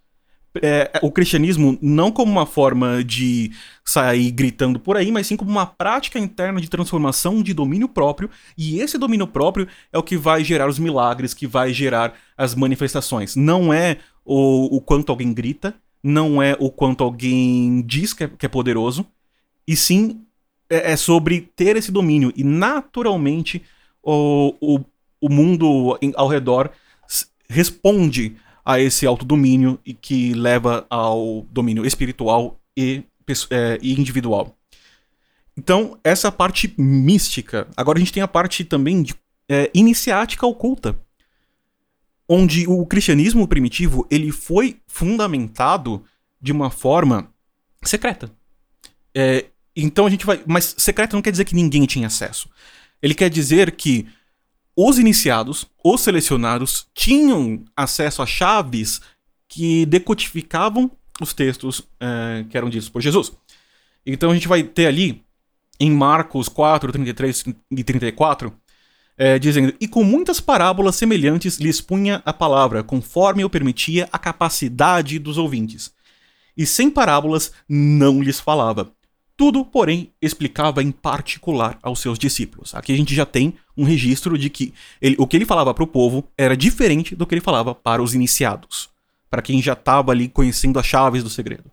é, 0.62 0.90
o 1.02 1.10
cristianismo 1.10 1.78
não 1.80 2.10
como 2.10 2.32
uma 2.32 2.46
forma 2.46 3.04
de 3.04 3.52
sair 3.84 4.30
gritando 4.30 4.80
por 4.80 4.96
aí, 4.96 5.10
mas 5.10 5.26
sim 5.26 5.36
como 5.36 5.50
uma 5.50 5.66
prática 5.66 6.18
interna 6.18 6.60
de 6.60 6.68
transformação 6.68 7.42
de 7.42 7.54
domínio 7.54 7.88
próprio, 7.88 8.30
e 8.56 8.80
esse 8.80 8.98
domínio 8.98 9.26
próprio 9.26 9.68
é 9.92 9.98
o 9.98 10.02
que 10.02 10.16
vai 10.16 10.42
gerar 10.42 10.68
os 10.68 10.78
milagres, 10.78 11.34
que 11.34 11.46
vai 11.46 11.72
gerar 11.72 12.14
as 12.36 12.54
manifestações. 12.54 13.36
Não 13.36 13.72
é 13.72 13.98
o, 14.24 14.76
o 14.76 14.80
quanto 14.80 15.10
alguém 15.10 15.32
grita, 15.32 15.74
não 16.02 16.42
é 16.42 16.56
o 16.58 16.70
quanto 16.70 17.04
alguém 17.04 17.82
diz 17.82 18.12
que 18.12 18.24
é, 18.24 18.28
que 18.28 18.46
é 18.46 18.48
poderoso, 18.48 19.06
e 19.66 19.76
sim 19.76 20.22
é, 20.70 20.92
é, 20.92 20.96
sobre 20.96 21.50
ter 21.54 21.76
esse 21.76 21.92
domínio, 21.92 22.32
e 22.36 22.44
naturalmente 22.44 23.62
o, 24.02 24.54
o, 24.60 24.80
o 25.20 25.28
mundo 25.28 25.98
ao 26.14 26.28
redor 26.28 26.70
responde 27.48 28.36
a 28.68 28.78
esse 28.78 29.06
autodomínio 29.06 29.80
e 29.82 29.94
que 29.94 30.34
leva 30.34 30.86
ao 30.90 31.46
domínio 31.50 31.86
espiritual 31.86 32.60
e, 32.76 33.02
é, 33.48 33.78
e 33.80 33.98
individual. 33.98 34.54
Então, 35.56 35.98
essa 36.04 36.30
parte 36.30 36.74
mística. 36.76 37.66
Agora 37.74 37.96
a 37.96 38.00
gente 38.00 38.12
tem 38.12 38.22
a 38.22 38.28
parte 38.28 38.66
também 38.66 39.02
de, 39.02 39.14
é, 39.48 39.70
iniciática 39.72 40.46
oculta. 40.46 41.00
Onde 42.28 42.68
o 42.68 42.84
cristianismo 42.84 43.48
primitivo 43.48 44.06
ele 44.10 44.30
foi 44.30 44.76
fundamentado 44.86 46.04
de 46.38 46.52
uma 46.52 46.70
forma 46.70 47.32
secreta. 47.82 48.30
É, 49.14 49.46
então 49.74 50.04
a 50.04 50.10
gente 50.10 50.26
vai. 50.26 50.42
Mas 50.46 50.74
secreta 50.76 51.16
não 51.16 51.22
quer 51.22 51.30
dizer 51.30 51.46
que 51.46 51.54
ninguém 51.54 51.86
tinha 51.86 52.06
acesso. 52.06 52.50
Ele 53.00 53.14
quer 53.14 53.30
dizer 53.30 53.70
que 53.72 54.06
os 54.80 54.96
iniciados, 54.96 55.66
os 55.82 56.00
selecionados, 56.02 56.86
tinham 56.94 57.64
acesso 57.76 58.22
a 58.22 58.26
chaves 58.26 59.00
que 59.48 59.84
decodificavam 59.86 60.88
os 61.20 61.34
textos 61.34 61.82
é, 61.98 62.44
que 62.48 62.56
eram 62.56 62.70
ditos 62.70 62.88
por 62.88 63.02
Jesus. 63.02 63.32
Então 64.06 64.30
a 64.30 64.34
gente 64.34 64.46
vai 64.46 64.62
ter 64.62 64.86
ali, 64.86 65.20
em 65.80 65.90
Marcos 65.90 66.48
4, 66.48 66.92
33 66.92 67.44
e 67.72 67.82
34, 67.82 68.52
é, 69.16 69.36
dizendo: 69.36 69.74
E 69.80 69.88
com 69.88 70.04
muitas 70.04 70.38
parábolas 70.38 70.94
semelhantes 70.94 71.56
lhes 71.58 71.80
punha 71.80 72.22
a 72.24 72.32
palavra, 72.32 72.84
conforme 72.84 73.42
eu 73.42 73.50
permitia 73.50 74.08
a 74.12 74.18
capacidade 74.18 75.18
dos 75.18 75.38
ouvintes. 75.38 75.92
E 76.56 76.64
sem 76.64 76.88
parábolas 76.88 77.50
não 77.68 78.22
lhes 78.22 78.38
falava, 78.38 78.92
tudo, 79.38 79.64
porém, 79.64 80.10
explicava 80.20 80.82
em 80.82 80.90
particular 80.90 81.78
aos 81.80 82.00
seus 82.00 82.18
discípulos. 82.18 82.74
Aqui 82.74 82.92
a 82.92 82.96
gente 82.96 83.14
já 83.14 83.24
tem 83.24 83.54
um 83.76 83.84
registro 83.84 84.36
de 84.36 84.50
que 84.50 84.74
ele, 85.00 85.14
o 85.16 85.28
que 85.28 85.36
ele 85.36 85.46
falava 85.46 85.72
para 85.72 85.84
o 85.84 85.86
povo 85.86 86.24
era 86.36 86.56
diferente 86.56 87.14
do 87.14 87.24
que 87.24 87.36
ele 87.36 87.40
falava 87.40 87.72
para 87.72 88.02
os 88.02 88.14
iniciados, 88.14 88.90
para 89.30 89.40
quem 89.40 89.62
já 89.62 89.74
estava 89.74 90.10
ali 90.10 90.26
conhecendo 90.28 90.76
as 90.76 90.84
chaves 90.84 91.22
do 91.22 91.30
segredo. 91.30 91.70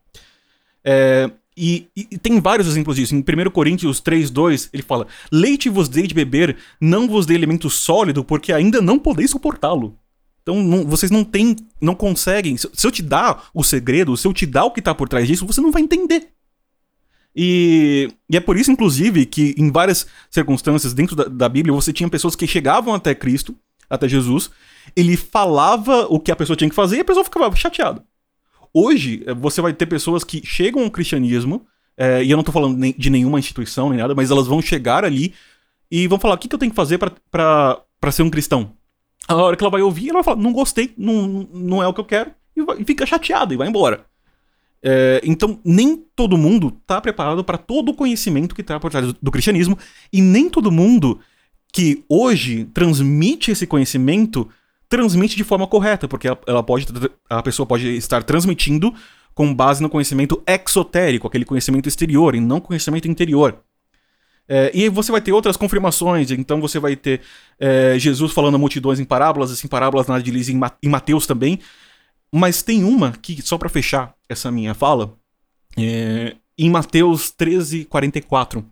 É, 0.84 1.32
e, 1.58 1.88
e, 1.96 2.20
tem 2.20 2.40
vários 2.40 2.68
exemplos 2.68 2.98
disso. 2.98 3.16
Em 3.16 3.20
1 3.20 3.50
Coríntios 3.50 4.00
3,2, 4.00 4.70
ele 4.72 4.84
fala: 4.84 5.08
Leite 5.32 5.68
vos 5.68 5.90
dei 5.90 6.06
de 6.06 6.14
beber, 6.14 6.58
não 6.80 7.08
vos 7.08 7.26
dei 7.26 7.36
alimento 7.36 7.68
sólido, 7.72 8.24
porque 8.24 8.54
ainda 8.54 8.80
não 8.80 9.00
podeis 9.00 9.32
suportá-lo. 9.32 9.98
Então 10.44 10.62
não, 10.62 10.86
vocês 10.86 11.10
não 11.10 11.24
têm, 11.24 11.56
não 11.82 11.96
conseguem. 11.96 12.56
Se, 12.58 12.70
se 12.72 12.86
eu 12.86 12.92
te 12.92 13.02
dar 13.02 13.50
o 13.56 13.64
segredo, 13.64 14.16
se 14.16 14.28
eu 14.28 14.34
te 14.34 14.46
dar 14.46 14.66
o 14.66 14.72
que 14.72 14.82
está 14.82 14.94
por 14.94 15.10
trás 15.10 15.28
disso, 15.28 15.48
você 15.48 15.60
não 15.60 15.72
vai 15.72 15.82
entender. 15.82 16.35
E, 17.36 18.10
e, 18.30 18.38
é 18.38 18.40
por 18.40 18.56
isso, 18.56 18.72
inclusive, 18.72 19.26
que 19.26 19.54
em 19.58 19.70
várias 19.70 20.08
circunstâncias 20.30 20.94
dentro 20.94 21.16
da, 21.16 21.26
da, 21.26 21.50
Bíblia 21.50 21.74
você 21.74 21.92
tinha 21.92 22.10
pessoas 22.10 22.36
que 22.36 22.48
chegavam 22.48 22.94
até 22.94 23.14
Cristo, 23.14 23.54
até 23.90 24.08
Jesus, 24.08 24.50
ele 24.96 25.18
falava 25.18 26.08
o 26.10 26.20
que 26.20 26.32
a 26.32 26.36
pessoa 26.36 26.56
tinha 26.56 26.70
que 26.70 26.76
fazer 26.76 26.98
e 26.98 27.02
a 27.02 27.06
pessoa 27.06 27.26
ficava 27.26 27.54
chateada. 27.56 28.04
Hoje, 28.74 29.24
eh, 29.26 29.34
você 29.34 29.62
vai 29.62 29.74
ter 29.74 29.86
pessoas 29.86 30.24
que 30.24 30.46
chegam 30.46 30.84
ao 30.84 30.92
cristianismo, 30.92 31.66
é, 31.98 32.24
e 32.24 32.32
eu 32.32 32.38
não 32.38 32.44
tô 32.44 32.52
falando 32.52 32.78
de 32.94 33.10
nenhuma 33.10 33.40
instituição 33.40 33.90
nem 33.90 34.00
nada, 34.00 34.14
mas 34.14 34.32
elas 34.32 34.48
vão 34.48 34.62
chegar 34.62 35.06
ali 35.06 35.34
e 35.90 36.08
vão 36.08 36.20
falar: 36.20 36.36
o 36.36 36.38
que, 36.38 36.48
que 36.48 36.56
eu 36.56 36.60
tenho 36.60 36.72
que 36.72 36.76
fazer 36.76 36.98
para 36.98 38.12
ser 38.12 38.24
um 38.24 38.30
cristão? 38.30 38.74
A 39.28 39.36
hora 39.36 39.56
que 39.56 39.64
ela 39.64 39.72
vai 39.72 39.82
ouvir, 39.82 40.10
ela 40.10 40.16
vai 40.16 40.24
falar: 40.24 40.42
não 40.42 40.52
gostei, 40.54 40.94
não, 40.98 41.48
não 41.54 41.84
é 41.84 41.88
o 41.88 41.94
que 41.94 42.02
eu 42.02 42.06
quero, 42.06 42.32
e, 42.56 42.62
vai, 42.64 42.82
e 42.82 42.86
fica 42.86 43.06
chateada 43.06 43.54
e 43.54 43.58
vai 43.58 43.68
embora. 43.68 44.06
É, 44.88 45.20
então, 45.24 45.60
nem 45.66 45.98
todo 46.16 46.38
mundo 46.38 46.72
está 46.80 47.02
preparado 47.02 47.44
para 47.44 47.58
todo 47.58 47.90
o 47.90 47.94
conhecimento 47.96 48.54
que 48.54 48.62
está 48.62 48.80
por 48.80 48.92
trás 48.92 49.08
do, 49.08 49.18
do 49.20 49.32
cristianismo, 49.32 49.76
e 50.14 50.22
nem 50.22 50.48
todo 50.48 50.72
mundo 50.72 51.20
que 51.74 52.04
hoje 52.08 52.66
transmite 52.66 53.50
esse 53.50 53.66
conhecimento 53.66 54.48
transmite 54.88 55.36
de 55.36 55.44
forma 55.44 55.66
correta, 55.66 56.08
porque 56.08 56.28
ela, 56.28 56.40
ela 56.46 56.64
pode, 56.64 56.86
a 57.28 57.42
pessoa 57.42 57.66
pode 57.66 57.98
estar 57.98 58.22
transmitindo 58.22 58.94
com 59.34 59.52
base 59.52 59.82
no 59.82 59.90
conhecimento 59.90 60.44
exotérico, 60.46 61.26
aquele 61.26 61.46
conhecimento 61.46 61.90
exterior, 61.90 62.36
e 62.36 62.40
não 62.40 62.62
conhecimento 62.62 63.08
interior. 63.08 63.58
É, 64.48 64.70
e 64.72 64.88
você 64.88 65.12
vai 65.12 65.20
ter 65.20 65.32
outras 65.32 65.58
confirmações, 65.58 66.30
então 66.30 66.62
você 66.62 66.78
vai 66.78 66.96
ter 66.96 67.22
é, 67.60 67.98
Jesus 67.98 68.32
falando 68.32 68.54
a 68.54 68.60
multidões 68.60 69.00
em 69.00 69.04
parábolas, 69.04 69.52
assim, 69.52 69.68
parábolas 69.68 70.06
na 70.06 70.20
em, 70.20 70.62
em 70.84 70.90
Mateus 70.90 71.26
também, 71.26 71.60
mas 72.38 72.62
tem 72.62 72.84
uma 72.84 73.14
que, 73.14 73.42
só 73.42 73.58
para 73.58 73.70
fechar 73.70 74.14
essa 74.28 74.52
minha 74.52 74.74
fala, 74.74 75.18
é, 75.78 76.36
em 76.58 76.70
Mateus 76.70 77.32
13, 77.32 77.86
44, 77.86 78.66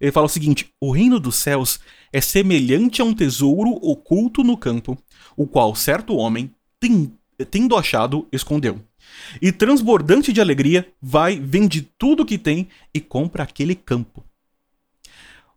ele 0.00 0.12
fala 0.12 0.26
o 0.26 0.28
seguinte: 0.28 0.72
O 0.80 0.92
reino 0.92 1.18
dos 1.18 1.34
céus 1.34 1.80
é 2.12 2.20
semelhante 2.20 3.02
a 3.02 3.04
um 3.04 3.12
tesouro 3.12 3.70
oculto 3.82 4.44
no 4.44 4.56
campo, 4.56 4.96
o 5.36 5.48
qual 5.48 5.74
certo 5.74 6.14
homem, 6.14 6.54
tendo 7.50 7.76
achado, 7.76 8.28
escondeu. 8.30 8.80
E 9.42 9.50
transbordante 9.50 10.32
de 10.32 10.40
alegria, 10.40 10.88
vai, 11.02 11.40
vende 11.40 11.82
tudo 11.98 12.24
que 12.24 12.38
tem 12.38 12.68
e 12.94 13.00
compra 13.00 13.42
aquele 13.42 13.74
campo. 13.74 14.24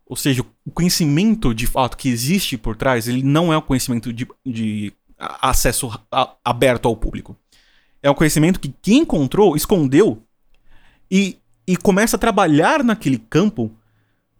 Ou 0.04 0.16
seja, 0.16 0.44
o 0.66 0.70
conhecimento 0.72 1.54
de 1.54 1.68
fato 1.68 1.96
que 1.96 2.08
existe 2.08 2.58
por 2.58 2.76
trás, 2.76 3.06
ele 3.06 3.22
não 3.22 3.52
é 3.52 3.56
o 3.56 3.62
conhecimento 3.62 4.12
de, 4.12 4.26
de 4.44 4.92
acesso 5.16 5.88
a, 6.10 6.34
aberto 6.44 6.88
ao 6.88 6.96
público. 6.96 7.36
É 8.02 8.10
um 8.10 8.14
conhecimento 8.14 8.58
que 8.58 8.74
quem 8.82 9.00
encontrou 9.00 9.54
escondeu 9.54 10.22
e, 11.10 11.38
e 11.66 11.76
começa 11.76 12.16
a 12.16 12.18
trabalhar 12.18 12.82
naquele 12.82 13.18
campo, 13.18 13.70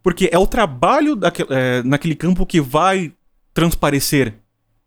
porque 0.01 0.29
é 0.31 0.37
o 0.37 0.47
trabalho 0.47 1.17
é, 1.49 1.81
naquele 1.83 2.15
campo 2.15 2.45
que 2.45 2.59
vai 2.59 3.13
transparecer 3.53 4.33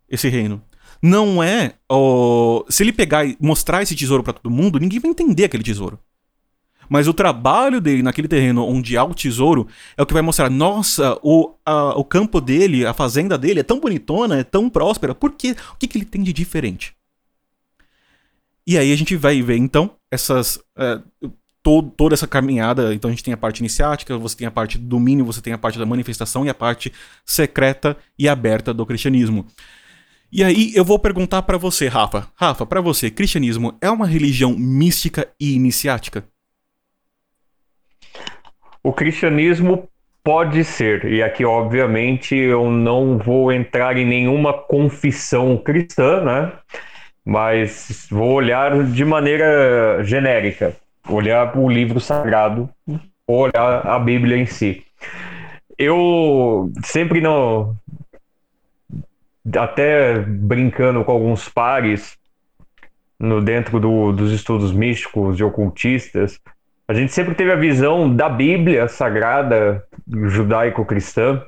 esse 0.08 0.28
reino. 0.28 0.62
Não 1.00 1.42
é. 1.42 1.74
Se 2.68 2.82
ele 2.82 2.92
pegar 2.92 3.24
e 3.24 3.36
mostrar 3.40 3.82
esse 3.82 3.94
tesouro 3.94 4.22
para 4.22 4.32
todo 4.32 4.50
mundo, 4.50 4.78
ninguém 4.78 4.98
vai 4.98 5.10
entender 5.10 5.44
aquele 5.44 5.62
tesouro. 5.62 5.98
Mas 6.88 7.08
o 7.08 7.14
trabalho 7.14 7.80
dele 7.80 8.02
naquele 8.02 8.28
terreno 8.28 8.64
onde 8.64 8.96
há 8.96 9.04
o 9.04 9.14
tesouro 9.14 9.66
é 9.96 10.02
o 10.02 10.06
que 10.06 10.12
vai 10.12 10.22
mostrar: 10.22 10.50
nossa, 10.50 11.18
o, 11.22 11.54
a, 11.64 11.98
o 11.98 12.04
campo 12.04 12.40
dele, 12.40 12.86
a 12.86 12.94
fazenda 12.94 13.36
dele 13.36 13.60
é 13.60 13.64
tão 13.64 13.80
bonitona, 13.80 14.38
é 14.38 14.44
tão 14.44 14.70
próspera, 14.70 15.14
por 15.14 15.32
quê? 15.32 15.54
O 15.74 15.76
que, 15.76 15.88
que 15.88 15.98
ele 15.98 16.04
tem 16.04 16.22
de 16.22 16.32
diferente? 16.32 16.95
E 18.66 18.76
aí 18.76 18.92
a 18.92 18.96
gente 18.96 19.16
vai 19.16 19.40
ver, 19.42 19.56
então, 19.56 19.96
essas. 20.10 20.58
É, 20.76 21.00
toda 21.96 22.14
essa 22.14 22.28
caminhada. 22.28 22.94
Então 22.94 23.08
a 23.08 23.12
gente 23.12 23.24
tem 23.24 23.34
a 23.34 23.36
parte 23.36 23.58
iniciática, 23.58 24.16
você 24.16 24.36
tem 24.36 24.46
a 24.46 24.52
parte 24.52 24.78
do 24.78 24.86
domínio, 24.86 25.24
você 25.24 25.42
tem 25.42 25.52
a 25.52 25.58
parte 25.58 25.78
da 25.78 25.84
manifestação 25.84 26.46
e 26.46 26.48
a 26.48 26.54
parte 26.54 26.92
secreta 27.24 27.96
e 28.16 28.28
aberta 28.28 28.72
do 28.72 28.86
cristianismo. 28.86 29.46
E 30.30 30.44
aí 30.44 30.72
eu 30.74 30.84
vou 30.84 30.98
perguntar 30.98 31.42
para 31.42 31.58
você, 31.58 31.88
Rafa. 31.88 32.28
Rafa, 32.36 32.64
para 32.64 32.80
você, 32.80 33.10
cristianismo 33.10 33.76
é 33.80 33.90
uma 33.90 34.06
religião 34.06 34.56
mística 34.56 35.28
e 35.40 35.54
iniciática? 35.54 36.24
O 38.82 38.92
cristianismo 38.92 39.88
pode 40.22 40.62
ser, 40.64 41.04
e 41.04 41.22
aqui 41.22 41.44
obviamente 41.44 42.34
eu 42.34 42.70
não 42.70 43.18
vou 43.18 43.52
entrar 43.52 43.96
em 43.96 44.04
nenhuma 44.04 44.52
confissão 44.52 45.56
cristã, 45.56 46.22
né? 46.22 46.52
Mas 47.26 48.06
vou 48.08 48.34
olhar 48.34 48.84
de 48.84 49.04
maneira 49.04 50.04
genérica, 50.04 50.76
olhar 51.08 51.58
o 51.58 51.68
livro 51.68 51.98
sagrado, 51.98 52.70
olhar 53.26 53.84
a 53.84 53.98
Bíblia 53.98 54.36
em 54.36 54.46
si. 54.46 54.84
Eu 55.76 56.70
sempre 56.84 57.20
não, 57.20 57.76
até 59.58 60.20
brincando 60.20 61.04
com 61.04 61.10
alguns 61.10 61.48
pares 61.48 62.16
no 63.18 63.42
dentro 63.42 63.80
do, 63.80 64.12
dos 64.12 64.30
estudos 64.32 64.70
místicos 64.72 65.40
e 65.40 65.42
ocultistas, 65.42 66.40
a 66.86 66.94
gente 66.94 67.12
sempre 67.12 67.34
teve 67.34 67.50
a 67.50 67.56
visão 67.56 68.14
da 68.14 68.28
Bíblia 68.28 68.86
sagrada 68.86 69.84
judaico-cristã 70.08 71.42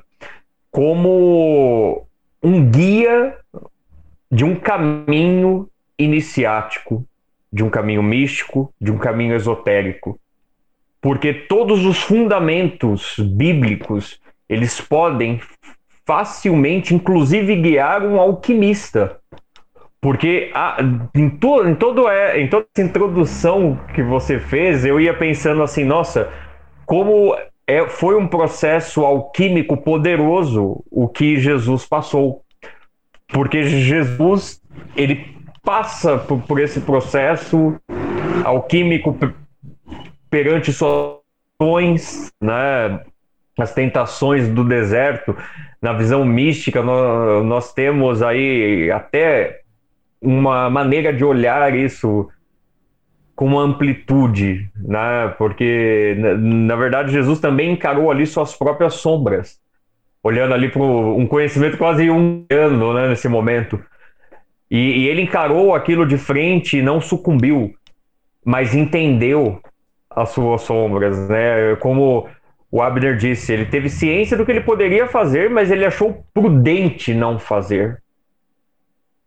como 0.69 2.05
um 2.43 2.69
guia 2.69 3.37
de 4.31 4.45
um 4.45 4.55
caminho 4.55 5.67
iniciático, 5.97 7.05
de 7.51 7.63
um 7.63 7.69
caminho 7.69 8.03
místico, 8.03 8.73
de 8.79 8.91
um 8.91 8.97
caminho 8.97 9.35
esotérico. 9.35 10.19
Porque 11.01 11.33
todos 11.33 11.85
os 11.85 12.01
fundamentos 12.01 13.15
bíblicos, 13.17 14.19
eles 14.47 14.79
podem 14.79 15.39
facilmente, 16.05 16.95
inclusive, 16.95 17.55
guiar 17.55 18.03
um 18.03 18.19
alquimista. 18.19 19.19
Porque 20.01 20.49
a, 20.53 20.77
em, 21.13 21.29
to, 21.29 21.67
em, 21.67 21.75
todo, 21.75 22.07
é, 22.07 22.39
em 22.39 22.47
toda 22.47 22.65
essa 22.73 22.85
introdução 22.85 23.79
que 23.93 24.01
você 24.01 24.39
fez, 24.39 24.85
eu 24.85 24.99
ia 24.99 25.13
pensando 25.13 25.61
assim, 25.61 25.83
nossa, 25.83 26.31
como 26.85 27.35
é, 27.67 27.87
foi 27.87 28.15
um 28.15 28.27
processo 28.27 29.05
alquímico 29.05 29.77
poderoso 29.77 30.83
o 30.89 31.07
que 31.07 31.37
Jesus 31.37 31.85
passou. 31.85 32.43
Porque 33.31 33.63
Jesus, 33.63 34.61
ele 34.95 35.37
passa 35.63 36.17
por, 36.17 36.41
por 36.41 36.59
esse 36.59 36.81
processo 36.81 37.75
alquímico 38.43 39.17
perante 40.29 40.71
suas 40.73 41.19
né, 42.41 43.01
as 43.57 43.73
tentações 43.73 44.47
do 44.47 44.63
deserto, 44.63 45.35
na 45.81 45.93
visão 45.93 46.23
mística, 46.23 46.81
nós, 46.81 47.45
nós 47.45 47.73
temos 47.73 48.21
aí 48.21 48.89
até 48.91 49.61
uma 50.21 50.69
maneira 50.69 51.13
de 51.13 51.23
olhar 51.23 51.75
isso 51.75 52.29
com 53.35 53.45
uma 53.45 53.61
amplitude, 53.61 54.69
né? 54.75 55.33
Porque 55.37 56.15
na, 56.17 56.35
na, 56.35 56.75
verdade 56.75 57.11
Jesus 57.11 57.39
também 57.39 57.71
encarou 57.71 58.11
ali 58.11 58.25
suas 58.25 58.53
próprias 58.53 58.95
sombras, 58.95 59.59
olhando 60.23 60.53
ali 60.53 60.69
para 60.69 60.81
um 60.81 61.25
conhecimento 61.25 61.77
quase 61.77 62.09
um 62.09 62.45
ano, 62.49 62.93
né? 62.93 63.07
Nesse 63.07 63.27
momento, 63.27 63.81
e, 64.69 64.77
e, 64.77 65.07
ele 65.07 65.23
encarou 65.23 65.73
aquilo 65.73 66.05
de 66.05 66.17
frente 66.17 66.77
e 66.77 66.81
não 66.81 67.01
sucumbiu, 67.01 67.73
mas 68.45 68.75
entendeu 68.75 69.59
as 70.09 70.29
suas 70.29 70.61
sombras, 70.61 71.27
né? 71.27 71.75
Como 71.77 72.29
o 72.71 72.81
Abner 72.81 73.17
disse, 73.17 73.51
ele 73.51 73.65
teve 73.65 73.89
ciência 73.89 74.37
do 74.37 74.45
que 74.45 74.51
ele 74.51 74.61
poderia 74.61 75.07
fazer, 75.07 75.49
mas 75.49 75.71
ele 75.71 75.85
achou 75.85 76.23
prudente 76.33 77.13
não 77.13 77.39
fazer. 77.39 78.01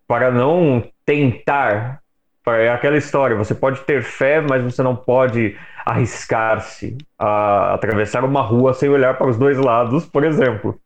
Para 0.06 0.30
não 0.30 0.84
tentar. 1.04 2.01
É 2.46 2.70
aquela 2.70 2.96
história: 2.96 3.36
você 3.36 3.54
pode 3.54 3.80
ter 3.82 4.02
fé, 4.02 4.40
mas 4.40 4.62
você 4.62 4.82
não 4.82 4.96
pode 4.96 5.56
arriscar-se 5.84 6.96
a 7.18 7.74
atravessar 7.74 8.24
uma 8.24 8.42
rua 8.42 8.74
sem 8.74 8.88
olhar 8.88 9.16
para 9.16 9.28
os 9.28 9.36
dois 9.36 9.58
lados, 9.58 10.06
por 10.06 10.24
exemplo. 10.24 10.78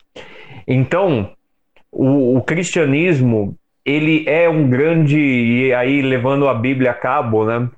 Então, 0.67 1.31
o, 1.91 2.37
o 2.37 2.43
cristianismo 2.43 3.57
ele 3.85 4.25
é 4.29 4.49
um 4.49 4.69
grande 4.69 5.19
e 5.19 5.73
aí 5.73 6.03
levando 6.03 6.49
a 6.49 6.55
Bíblia 6.55 6.91
a 6.91 6.95
cabo, 6.95 7.45
né? 7.45 7.69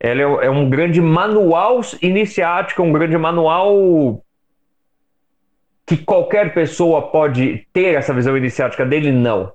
Ela 0.00 0.20
é, 0.20 0.46
é 0.46 0.50
um 0.50 0.68
grande 0.68 1.00
manual 1.00 1.80
iniciático, 2.00 2.82
um 2.82 2.92
grande 2.92 3.16
manual 3.16 4.22
que 5.86 5.98
qualquer 5.98 6.54
pessoa 6.54 7.10
pode 7.10 7.66
ter 7.72 7.94
essa 7.94 8.14
visão 8.14 8.36
iniciática 8.36 8.86
dele? 8.86 9.12
Não. 9.12 9.52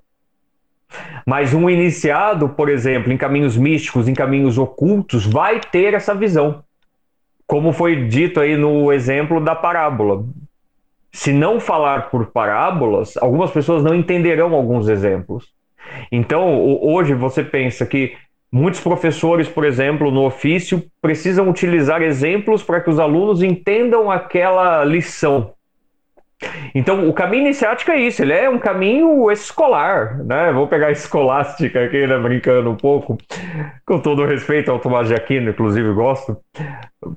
Mas 1.26 1.54
um 1.54 1.70
iniciado, 1.70 2.50
por 2.50 2.70
exemplo, 2.70 3.12
em 3.12 3.18
caminhos 3.18 3.56
místicos, 3.56 4.08
em 4.08 4.14
caminhos 4.14 4.58
ocultos, 4.58 5.26
vai 5.26 5.60
ter 5.60 5.94
essa 5.94 6.16
visão. 6.16 6.64
Como 7.46 7.72
foi 7.74 8.08
dito 8.08 8.40
aí 8.40 8.56
no 8.56 8.92
exemplo 8.92 9.40
da 9.40 9.56
parábola. 9.56 10.24
Se 11.12 11.34
não 11.34 11.60
falar 11.60 12.10
por 12.10 12.28
parábolas, 12.28 13.18
algumas 13.18 13.52
pessoas 13.52 13.84
não 13.84 13.96
entenderão 13.96 14.54
alguns 14.54 14.88
exemplos. 14.88 15.48
Então, 16.12 16.62
hoje 16.82 17.14
você 17.14 17.44
pensa 17.44 17.86
que 17.86 18.16
Muitos 18.52 18.80
professores, 18.80 19.48
por 19.48 19.64
exemplo, 19.64 20.10
no 20.10 20.26
ofício, 20.26 20.84
precisam 21.00 21.48
utilizar 21.48 22.02
exemplos 22.02 22.64
para 22.64 22.82
que 22.82 22.90
os 22.90 23.00
alunos 23.00 23.44
entendam 23.44 24.10
aquela 24.10 24.84
lição. 24.84 25.54
Então, 26.74 27.10
o 27.10 27.14
caminho 27.14 27.46
iniciático 27.46 27.92
é 27.92 28.00
isso, 28.00 28.22
ele 28.22 28.34
é 28.34 28.50
um 28.50 28.60
caminho 28.60 29.30
escolar, 29.32 30.24
né? 30.24 30.52
Vou 30.54 30.68
pegar 30.68 30.88
a 30.88 30.92
escolástica 30.92 31.84
aqui, 31.84 32.08
né, 32.08 32.18
brincando 32.18 32.70
um 32.72 32.76
pouco, 32.76 33.18
com 33.86 34.00
todo 34.00 34.26
respeito 34.26 34.72
ao 34.72 34.80
Tomás 34.80 35.10
de 35.10 35.16
Aquino, 35.16 35.50
inclusive 35.50 35.92
gosto, 35.94 36.38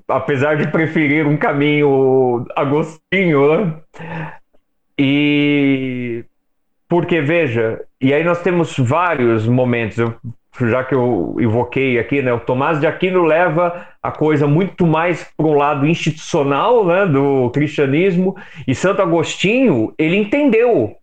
apesar 0.08 0.56
de 0.56 0.66
preferir 0.68 1.26
um 1.26 1.36
caminho 1.36 2.44
agostinho, 2.56 3.56
né? 3.56 3.76
E 4.98 6.24
porque, 6.88 7.20
veja, 7.20 7.80
e 8.00 8.12
aí 8.12 8.22
nós 8.22 8.42
temos 8.42 8.76
vários 8.76 9.46
momentos, 9.46 9.98
eu 9.98 10.14
já 10.60 10.84
que 10.84 10.94
eu 10.94 11.36
evoquei 11.38 11.98
aqui, 11.98 12.20
né, 12.20 12.32
o 12.32 12.40
Tomás 12.40 12.78
de 12.78 12.86
Aquino 12.86 13.24
leva 13.24 13.86
a 14.02 14.10
coisa 14.10 14.46
muito 14.46 14.86
mais 14.86 15.26
para 15.36 15.46
um 15.46 15.54
lado 15.54 15.86
institucional 15.86 16.84
né, 16.84 17.06
do 17.06 17.50
cristianismo, 17.50 18.36
e 18.66 18.74
Santo 18.74 19.00
Agostinho, 19.00 19.94
ele 19.98 20.16
entendeu 20.16 20.96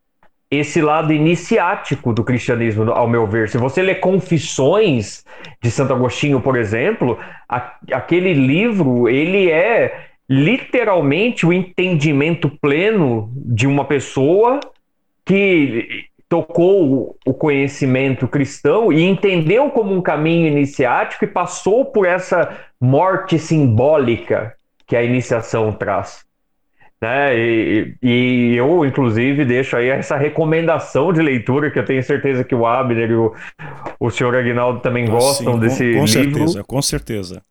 esse 0.52 0.82
lado 0.82 1.14
iniciático 1.14 2.12
do 2.12 2.24
cristianismo, 2.24 2.92
ao 2.92 3.08
meu 3.08 3.28
ver. 3.28 3.50
Se 3.50 3.58
você 3.58 3.82
lê 3.82 3.96
Confissões 3.96 5.24
de 5.62 5.70
Santo 5.70 5.94
Agostinho, 5.94 6.42
por 6.42 6.58
exemplo, 6.58 7.20
a, 7.48 7.76
aquele 7.92 8.34
livro, 8.34 9.08
ele 9.08 9.50
é 9.52 10.08
literalmente 10.28 11.46
o 11.46 11.54
entendimento 11.54 12.50
pleno 12.62 13.32
de 13.36 13.68
uma 13.68 13.86
pessoa 13.86 14.60
que 15.26 16.09
tocou 16.30 17.18
o 17.26 17.34
conhecimento 17.34 18.28
cristão 18.28 18.94
e 18.94 19.04
entendeu 19.04 19.72
como 19.72 19.92
um 19.92 20.02
caminho 20.02 20.48
iniciático 20.48 21.26
e 21.26 21.28
passou 21.28 21.86
por 21.86 22.06
essa 22.06 22.56
morte 22.80 23.40
simbólica 23.40 24.54
que 24.86 24.96
a 24.96 25.04
iniciação 25.04 25.74
traz. 25.74 26.24
Né? 27.02 27.36
E, 27.36 27.96
e, 28.04 28.56
eu, 28.56 28.86
inclusive, 28.86 29.44
deixo 29.44 29.76
aí 29.76 29.88
essa 29.88 30.18
recomendação 30.18 31.12
de 31.12 31.22
leitura 31.22 31.72
que 31.72 31.80
eu 31.80 31.86
tenho 31.86 32.04
certeza 32.04 32.44
que 32.44 32.54
o 32.54 32.66
Abner 32.66 33.10
e 33.10 33.16
o, 33.16 33.34
o 34.00 34.12
senhor 34.12 34.36
Aguinaldo 34.36 34.82
também 34.82 35.06
ah, 35.06 35.12
gostam 35.12 35.54
sim, 35.54 35.60
desse 35.60 35.94
com, 35.94 36.00
com 36.00 36.06
livro. 36.06 36.06
Com 36.06 36.08
certeza, 36.08 36.64
com 36.64 36.82
certeza. 36.82 37.44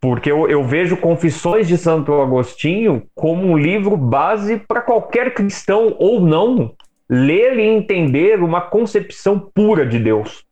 Porque 0.00 0.32
eu, 0.32 0.48
eu 0.48 0.64
vejo 0.64 0.96
Confissões 0.96 1.68
de 1.68 1.78
Santo 1.78 2.12
Agostinho 2.20 3.04
como 3.14 3.46
um 3.46 3.56
livro 3.56 3.96
base 3.96 4.56
para 4.56 4.80
qualquer 4.80 5.32
cristão 5.32 5.94
ou 5.98 6.20
não 6.20 6.74
ler 7.08 7.58
e 7.58 7.62
entender 7.62 8.42
uma 8.42 8.60
concepção 8.60 9.38
pura 9.38 9.84
de 9.84 9.98
Deus, 9.98 10.44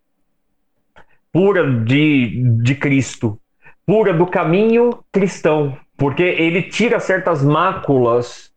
pura 1.32 1.66
de, 1.84 2.42
de 2.62 2.74
Cristo, 2.74 3.40
pura 3.86 4.12
do 4.12 4.26
caminho 4.26 4.90
cristão, 5.12 5.76
porque 5.96 6.22
ele 6.22 6.62
tira 6.62 7.00
certas 7.00 7.42
máculas 7.44 8.50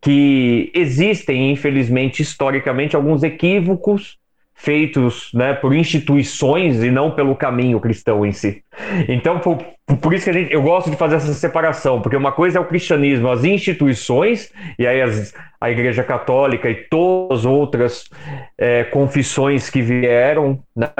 que 0.00 0.70
existem, 0.74 1.50
infelizmente, 1.50 2.22
historicamente, 2.22 2.96
alguns 2.96 3.22
equívocos 3.22 4.19
feitos 4.62 5.30
né, 5.32 5.54
por 5.54 5.74
instituições 5.74 6.82
e 6.82 6.90
não 6.90 7.10
pelo 7.10 7.34
caminho 7.34 7.80
cristão 7.80 8.26
em 8.26 8.32
si. 8.32 8.62
Então, 9.08 9.38
por, 9.38 9.56
por 10.02 10.12
isso 10.12 10.26
que 10.26 10.32
gente, 10.34 10.52
eu 10.52 10.60
gosto 10.60 10.90
de 10.90 10.96
fazer 10.96 11.16
essa 11.16 11.32
separação, 11.32 12.02
porque 12.02 12.16
uma 12.16 12.30
coisa 12.30 12.58
é 12.58 12.60
o 12.60 12.66
cristianismo, 12.66 13.30
as 13.30 13.42
instituições, 13.42 14.52
e 14.78 14.86
aí 14.86 15.00
as, 15.00 15.32
a 15.58 15.70
Igreja 15.70 16.04
Católica 16.04 16.68
e 16.68 16.74
todas 16.74 17.40
as 17.40 17.44
outras 17.46 18.10
é, 18.58 18.84
confissões 18.84 19.70
que 19.70 19.80
vieram, 19.80 20.60
né? 20.76 20.90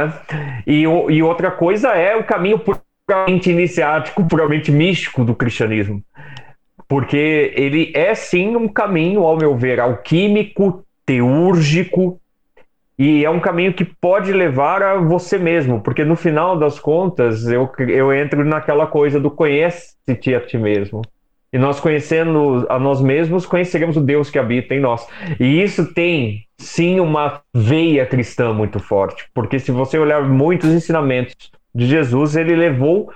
e, 0.67 0.83
e 0.83 1.23
outra 1.23 1.51
coisa 1.51 1.91
é 1.91 2.17
o 2.17 2.25
caminho 2.25 2.59
puramente 2.59 3.51
iniciático, 3.51 4.25
puramente 4.25 4.73
místico 4.73 5.23
do 5.23 5.35
cristianismo. 5.35 6.03
Porque 6.89 7.53
ele 7.55 7.93
é 7.95 8.15
sim 8.15 8.57
um 8.57 8.67
caminho, 8.67 9.23
ao 9.23 9.37
meu 9.37 9.55
ver, 9.55 9.79
alquímico, 9.81 10.83
teúrgico, 11.05 12.19
e 13.03 13.25
é 13.25 13.31
um 13.31 13.41
caminho 13.41 13.73
que 13.73 13.83
pode 13.83 14.31
levar 14.31 14.83
a 14.83 14.97
você 14.97 15.39
mesmo, 15.39 15.81
porque 15.81 16.05
no 16.05 16.15
final 16.15 16.59
das 16.59 16.79
contas 16.79 17.49
eu, 17.49 17.67
eu 17.89 18.13
entro 18.13 18.45
naquela 18.45 18.87
coisa 18.87 19.19
do 19.19 19.31
conhece-te 19.31 20.35
a 20.35 20.41
ti 20.41 20.59
mesmo. 20.59 21.01
E 21.51 21.57
nós 21.57 21.81
conhecendo 21.81 22.67
a 22.69 22.79
nós 22.79 23.01
mesmos, 23.01 23.47
conheceremos 23.47 23.97
o 23.97 24.03
Deus 24.03 24.29
que 24.29 24.39
habita 24.39 24.75
em 24.75 24.81
nós. 24.81 25.09
E 25.41 25.63
isso 25.63 25.95
tem, 25.95 26.45
sim, 26.59 27.01
uma 27.01 27.41
veia 27.55 28.05
cristã 28.05 28.53
muito 28.53 28.79
forte, 28.79 29.25
porque 29.33 29.59
se 29.59 29.73
você 29.73 29.99
olhar 29.99 30.23
muitos 30.29 30.69
ensinamentos 30.69 31.35
de 31.75 31.87
Jesus, 31.87 32.37
ele 32.37 32.55
levou 32.55 33.11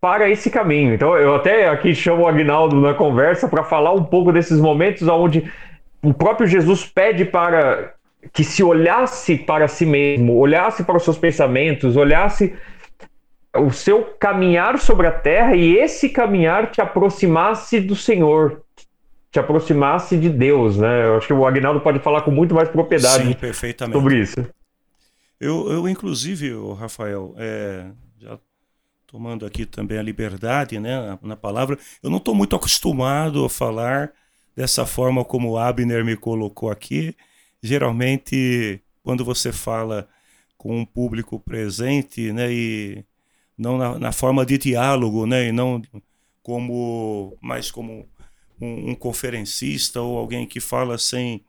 para 0.00 0.30
esse 0.30 0.50
caminho. 0.50 0.94
Então, 0.94 1.14
eu 1.14 1.34
até 1.34 1.68
aqui 1.68 1.94
chamo 1.94 2.22
o 2.22 2.26
Agnaldo 2.26 2.80
na 2.80 2.94
conversa 2.94 3.46
para 3.46 3.62
falar 3.62 3.92
um 3.92 4.04
pouco 4.04 4.32
desses 4.32 4.58
momentos 4.58 5.06
onde 5.06 5.44
o 6.02 6.14
próprio 6.14 6.46
Jesus 6.46 6.86
pede 6.86 7.26
para 7.26 7.95
que 8.32 8.44
se 8.44 8.62
olhasse 8.62 9.36
para 9.36 9.68
si 9.68 9.84
mesmo, 9.84 10.36
olhasse 10.36 10.84
para 10.84 10.96
os 10.96 11.04
seus 11.04 11.18
pensamentos, 11.18 11.96
olhasse 11.96 12.54
o 13.56 13.70
seu 13.70 14.04
caminhar 14.18 14.78
sobre 14.78 15.06
a 15.06 15.12
terra 15.12 15.54
e 15.54 15.76
esse 15.76 16.08
caminhar 16.08 16.70
te 16.70 16.80
aproximasse 16.80 17.80
do 17.80 17.96
Senhor, 17.96 18.62
te 19.30 19.38
aproximasse 19.38 20.16
de 20.16 20.28
Deus, 20.28 20.76
né? 20.76 21.06
Eu 21.06 21.16
acho 21.16 21.26
que 21.26 21.32
o 21.32 21.46
Agnaldo 21.46 21.80
pode 21.80 21.98
falar 22.00 22.22
com 22.22 22.30
muito 22.30 22.54
mais 22.54 22.68
propriedade 22.68 23.24
Sim, 23.24 23.92
sobre 23.92 24.20
isso. 24.20 24.46
Eu, 25.40 25.70
eu 25.70 25.88
inclusive, 25.88 26.52
Rafael, 26.78 27.34
é, 27.36 27.86
já 28.18 28.38
tomando 29.06 29.46
aqui 29.46 29.64
também 29.64 29.98
a 29.98 30.02
liberdade, 30.02 30.78
né, 30.78 31.00
na, 31.00 31.18
na 31.22 31.36
palavra, 31.36 31.78
eu 32.02 32.10
não 32.10 32.18
estou 32.18 32.34
muito 32.34 32.56
acostumado 32.56 33.44
a 33.44 33.50
falar 33.50 34.10
dessa 34.56 34.86
forma 34.86 35.24
como 35.24 35.50
o 35.50 35.58
Abner 35.58 36.04
me 36.04 36.16
colocou 36.16 36.70
aqui 36.70 37.14
geralmente 37.62 38.80
quando 39.02 39.24
você 39.24 39.52
fala 39.52 40.08
com 40.56 40.80
um 40.80 40.84
público 40.84 41.38
presente, 41.38 42.32
né, 42.32 42.52
e 42.52 43.04
não 43.56 43.78
na, 43.78 43.98
na 43.98 44.12
forma 44.12 44.44
de 44.44 44.58
diálogo, 44.58 45.26
né, 45.26 45.48
e 45.48 45.52
não 45.52 45.80
como 46.42 47.36
mais 47.40 47.70
como 47.70 48.08
um, 48.60 48.90
um, 48.90 48.94
conferencista 48.94 50.00
ou 50.00 50.18
alguém 50.18 50.46
que 50.46 50.60
fala 50.60 50.98
sem 50.98 51.44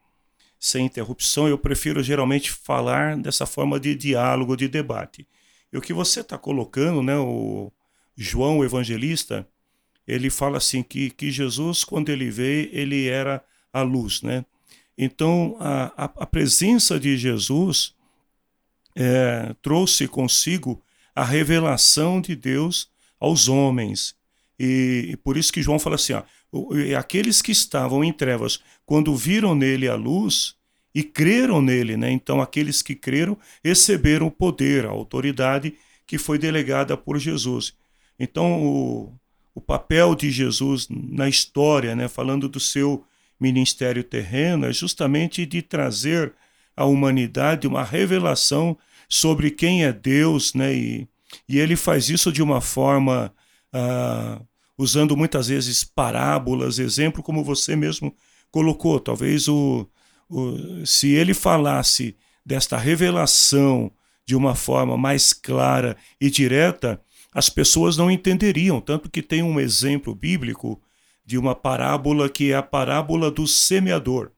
sem 0.60 0.86
interrupção, 0.86 1.48
eu 1.48 1.58
prefiro 1.58 2.02
geralmente 2.02 2.52
falar 2.52 3.16
dessa 3.16 3.46
forma 3.46 3.80
de 3.80 3.94
diálogo, 3.94 4.58
de 4.58 4.68
debate. 4.68 5.28
E 5.72 5.78
o 5.78 5.82
que 5.82 5.94
você 5.94 6.22
está 6.22 6.36
colocando, 6.36 7.04
né, 7.04 7.16
o 7.18 7.72
João 8.16 8.58
o 8.58 8.66
Evangelista, 8.66 9.48
ele 10.08 10.30
fala 10.30 10.58
assim 10.58 10.82
que, 10.82 11.12
que 11.12 11.30
Jesus, 11.30 11.84
quando 11.84 12.10
ele 12.10 12.32
veio, 12.32 12.70
ele 12.72 13.08
era 13.08 13.44
a 13.72 13.82
luz, 13.84 14.22
né? 14.24 14.46
Então, 14.98 15.56
a, 15.60 16.06
a, 16.06 16.26
presença 16.26 17.00
de 17.00 17.16
Jesus 17.18 17.94
é, 18.96 19.56
trouxe 19.62 20.08
consigo 20.08 20.82
a 21.14 21.24
revelação 21.24 22.20
de 22.20 22.36
Deus 22.36 22.90
aos 23.20 23.48
homens. 23.48 24.16
E, 24.60 25.10
e, 25.12 25.18
por 25.18 25.38
isso 25.38 25.54
que 25.54 25.62
João 25.62 25.78
fala 25.78 25.96
assim: 25.96 26.14
ó, 26.14 26.24
aqueles 26.98 27.42
que 27.42 27.52
estavam 27.52 28.04
em 28.04 28.12
trevas, 28.12 28.60
quando 28.86 29.16
viram 29.16 29.54
nele 29.54 29.88
a 29.88 29.96
luz 29.96 30.56
e 30.96 31.04
creram 31.04 31.62
nele, 31.62 31.96
né? 31.96 32.10
então 32.10 32.42
aqueles 32.42 32.82
que 32.82 32.96
creram 32.96 33.38
receberam 33.64 34.28
o 34.28 34.32
poder, 34.32 34.86
a 34.88 34.90
autoridade 34.90 35.76
que 36.08 36.18
foi 36.18 36.40
delegada 36.40 36.98
por 36.98 37.20
Jesus. 37.20 37.76
Então, 38.20 38.66
o, 38.66 39.14
o 39.54 39.62
papel 39.62 40.16
de 40.16 40.32
Jesus 40.32 40.88
na 40.90 41.30
história, 41.30 41.96
né? 41.96 42.08
falando 42.08 42.50
do 42.50 42.60
seu 42.60 43.06
ministério 43.40 44.04
terreno 44.04 44.66
é 44.66 44.74
justamente 44.74 45.46
de 45.46 45.62
trazer 45.62 46.34
à 46.76 46.86
humanidade 46.86 47.68
uma 47.68 47.84
revelação 47.84 48.78
sobre 49.10 49.52
quem 49.52 49.86
é 49.86 49.94
Deus, 49.94 50.54
né? 50.54 50.74
E, 50.74 51.08
e 51.48 51.60
ele 51.60 51.76
faz 51.76 52.10
isso 52.10 52.32
de 52.32 52.42
uma 52.42 52.62
forma 52.62 53.34
ah, 53.74 54.42
usando 54.78 55.16
muitas 55.16 55.48
vezes 55.48 55.84
parábolas, 55.84 56.80
exemplo, 56.80 57.24
como 57.24 57.44
você 57.44 57.76
mesmo 57.76 58.14
colocou. 58.52 59.00
Talvez 59.00 59.48
o, 59.48 59.88
o, 60.30 60.86
se 60.86 61.10
ele 61.10 61.34
falasse 61.34 62.16
desta 62.46 62.78
revelação 62.78 63.92
de 64.26 64.36
uma 64.36 64.56
forma 64.56 64.98
mais 64.98 65.34
clara 65.34 65.96
e 66.20 66.30
direta, 66.30 67.02
as 67.34 67.50
pessoas 67.50 67.98
não 67.98 68.12
entenderiam. 68.12 68.82
Tanto 68.82 69.10
que 69.10 69.22
tem 69.22 69.42
um 69.42 69.60
exemplo 69.60 70.14
bíblico 70.14 70.82
de 71.28 71.38
uma 71.38 71.54
parábola 71.54 72.30
que 72.30 72.54
é 72.54 72.56
a 72.56 72.64
parábola 72.64 73.30
do 73.30 73.46
semeador. 73.46 74.32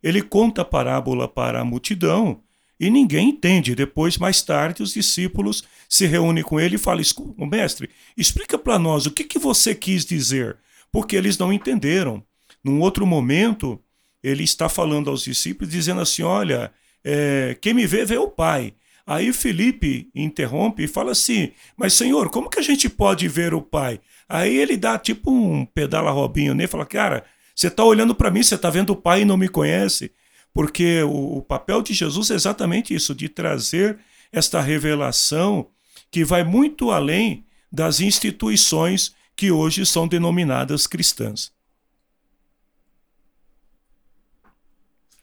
Ele 0.00 0.22
conta 0.22 0.62
a 0.62 0.64
parábola 0.64 1.26
para 1.26 1.60
a 1.60 1.64
multidão 1.64 2.40
e 2.78 2.88
ninguém 2.88 3.30
entende. 3.30 3.74
Depois, 3.74 4.16
mais 4.16 4.40
tarde, 4.40 4.80
os 4.80 4.94
discípulos 4.94 5.64
se 5.88 6.06
reúnem 6.06 6.44
com 6.44 6.60
ele 6.60 6.76
e 6.76 6.78
falam: 6.78 7.02
Mestre, 7.50 7.90
explica 8.16 8.56
para 8.56 8.78
nós 8.78 9.06
o 9.06 9.10
que, 9.10 9.24
que 9.24 9.40
você 9.40 9.74
quis 9.74 10.04
dizer, 10.04 10.56
porque 10.92 11.16
eles 11.16 11.36
não 11.36 11.52
entenderam. 11.52 12.22
Num 12.62 12.80
outro 12.80 13.04
momento, 13.04 13.80
ele 14.22 14.44
está 14.44 14.68
falando 14.68 15.10
aos 15.10 15.24
discípulos, 15.24 15.72
dizendo 15.72 16.00
assim: 16.00 16.22
Olha, 16.22 16.72
é, 17.04 17.58
quem 17.60 17.74
me 17.74 17.88
vê, 17.88 18.04
vê 18.04 18.18
o 18.18 18.28
Pai. 18.28 18.72
Aí 19.04 19.32
Felipe 19.32 20.08
interrompe 20.14 20.84
e 20.84 20.88
fala 20.88 21.10
assim: 21.10 21.50
Mas 21.76 21.92
Senhor, 21.94 22.30
como 22.30 22.48
que 22.48 22.60
a 22.60 22.62
gente 22.62 22.88
pode 22.88 23.26
ver 23.26 23.52
o 23.52 23.60
Pai? 23.60 24.00
Aí 24.30 24.56
ele 24.56 24.76
dá 24.76 24.96
tipo 24.96 25.28
um 25.32 25.66
pedala 25.66 26.12
Robinho 26.12 26.54
nele 26.54 26.68
e 26.68 26.70
fala: 26.70 26.86
Cara, 26.86 27.24
você 27.52 27.66
está 27.66 27.82
olhando 27.82 28.14
para 28.14 28.30
mim, 28.30 28.44
você 28.44 28.54
está 28.54 28.70
vendo 28.70 28.90
o 28.90 28.96
Pai 28.96 29.22
e 29.22 29.24
não 29.24 29.36
me 29.36 29.48
conhece. 29.48 30.12
Porque 30.54 31.02
o, 31.02 31.38
o 31.38 31.42
papel 31.42 31.82
de 31.82 31.92
Jesus 31.92 32.30
é 32.30 32.34
exatamente 32.34 32.94
isso, 32.94 33.12
de 33.12 33.28
trazer 33.28 33.98
esta 34.32 34.60
revelação 34.60 35.66
que 36.12 36.24
vai 36.24 36.44
muito 36.44 36.92
além 36.92 37.44
das 37.72 37.98
instituições 38.00 39.14
que 39.34 39.50
hoje 39.50 39.84
são 39.84 40.06
denominadas 40.06 40.86
cristãs. 40.86 41.52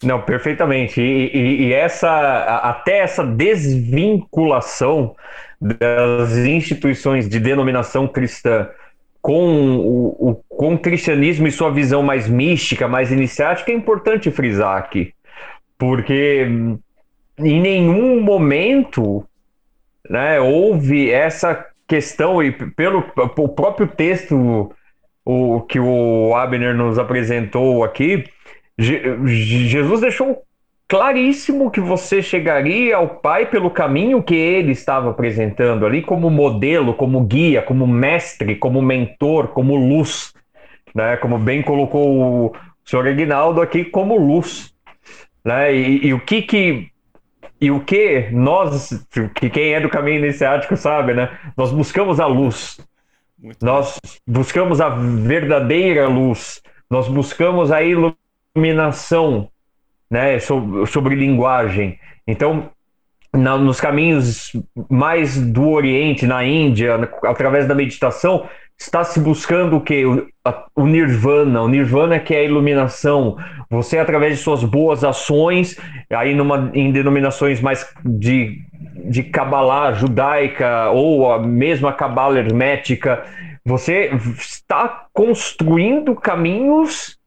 Não, 0.03 0.21
perfeitamente. 0.21 0.99
E, 1.01 1.31
e, 1.33 1.63
e, 1.63 1.73
essa 1.73 2.09
até 2.61 2.99
essa 2.99 3.23
desvinculação 3.23 5.15
das 5.61 6.33
instituições 6.37 7.27
de 7.27 7.39
denominação 7.39 8.07
cristã 8.07 8.69
com 9.21 9.77
o, 9.77 10.29
o, 10.29 10.35
com 10.47 10.73
o 10.75 10.79
cristianismo 10.79 11.47
e 11.47 11.51
sua 11.51 11.71
visão 11.71 12.01
mais 12.01 12.27
mística, 12.27 12.87
mais 12.87 13.11
iniciática, 13.11 13.71
é 13.71 13.75
importante 13.75 14.31
frisar 14.31 14.77
aqui. 14.77 15.13
Porque 15.77 16.47
em 17.39 17.61
nenhum 17.61 18.21
momento 18.21 19.25
né, 20.09 20.39
houve 20.39 21.11
essa 21.11 21.65
questão, 21.87 22.41
e 22.41 22.51
pelo 22.51 23.03
o 23.37 23.49
próprio 23.49 23.87
texto 23.87 24.71
o, 25.23 25.61
que 25.61 25.79
o 25.79 26.35
Abner 26.35 26.75
nos 26.75 26.97
apresentou 26.97 27.83
aqui, 27.83 28.23
Jesus 28.79 30.01
deixou 30.01 30.43
claríssimo 30.87 31.69
que 31.69 31.79
você 31.79 32.21
chegaria 32.21 32.95
ao 32.95 33.07
Pai 33.07 33.45
pelo 33.49 33.69
caminho 33.69 34.23
que 34.23 34.35
ele 34.35 34.71
estava 34.71 35.09
apresentando 35.09 35.85
ali, 35.85 36.01
como 36.01 36.29
modelo, 36.29 36.93
como 36.93 37.21
guia, 37.23 37.61
como 37.61 37.85
mestre, 37.85 38.55
como 38.55 38.81
mentor, 38.81 39.49
como 39.49 39.75
luz. 39.75 40.33
Né? 40.95 41.17
Como 41.17 41.37
bem 41.37 41.61
colocou 41.61 42.47
o 42.47 42.55
senhor 42.85 43.07
Aguinaldo 43.07 43.61
aqui, 43.61 43.83
como 43.85 44.17
luz. 44.17 44.73
Né? 45.43 45.75
E, 45.75 46.07
e 46.07 46.13
o 46.13 46.19
que 46.19 46.41
que 46.41 46.91
e 47.59 47.71
o 47.71 47.79
que 47.79 48.29
nós, 48.31 49.03
que 49.33 49.49
quem 49.49 49.73
é 49.73 49.79
do 49.79 49.89
caminho 49.89 50.23
iniciático 50.23 50.77
sabe, 50.77 51.15
né? 51.15 51.27
Nós 51.57 51.71
buscamos 51.71 52.19
a 52.19 52.27
luz. 52.27 52.79
Muito 53.35 53.65
nós 53.65 53.99
buscamos 54.27 54.79
a 54.79 54.89
verdadeira 54.89 56.07
luz. 56.07 56.61
Nós 56.87 57.07
buscamos 57.07 57.71
a 57.71 57.81
iluminação 57.81 58.17
iluminação, 58.57 59.49
né, 60.09 60.39
sobre, 60.39 61.15
linguagem. 61.15 61.99
Então, 62.25 62.69
na, 63.33 63.57
nos 63.57 63.79
caminhos 63.79 64.51
mais 64.89 65.39
do 65.39 65.69
Oriente, 65.69 66.25
na 66.25 66.43
Índia, 66.43 67.09
através 67.23 67.67
da 67.67 67.75
meditação, 67.75 68.47
está 68.79 69.03
se 69.03 69.19
buscando 69.19 69.77
o 69.77 69.81
que? 69.81 70.05
O, 70.05 70.27
o, 70.75 70.85
nirvana. 70.85 71.61
O 71.61 71.67
nirvana 71.67 72.19
que 72.19 72.33
é 72.33 72.39
a 72.39 72.43
iluminação. 72.43 73.37
Você, 73.69 73.97
através 73.97 74.37
de 74.37 74.43
suas 74.43 74.63
boas 74.63 75.03
ações, 75.03 75.77
aí 76.09 76.33
numa, 76.33 76.71
em 76.73 76.91
denominações 76.91 77.59
mais 77.59 77.85
de, 78.05 78.61
de 79.09 79.23
Kabbalah 79.23 79.93
judaica 79.93 80.89
ou 80.91 81.31
a 81.31 81.39
mesma 81.39 81.91
Kabbalah 81.91 82.39
hermética, 82.39 83.25
você 83.65 84.11
está 84.39 85.07
construindo 85.11 86.15
caminhos 86.15 87.17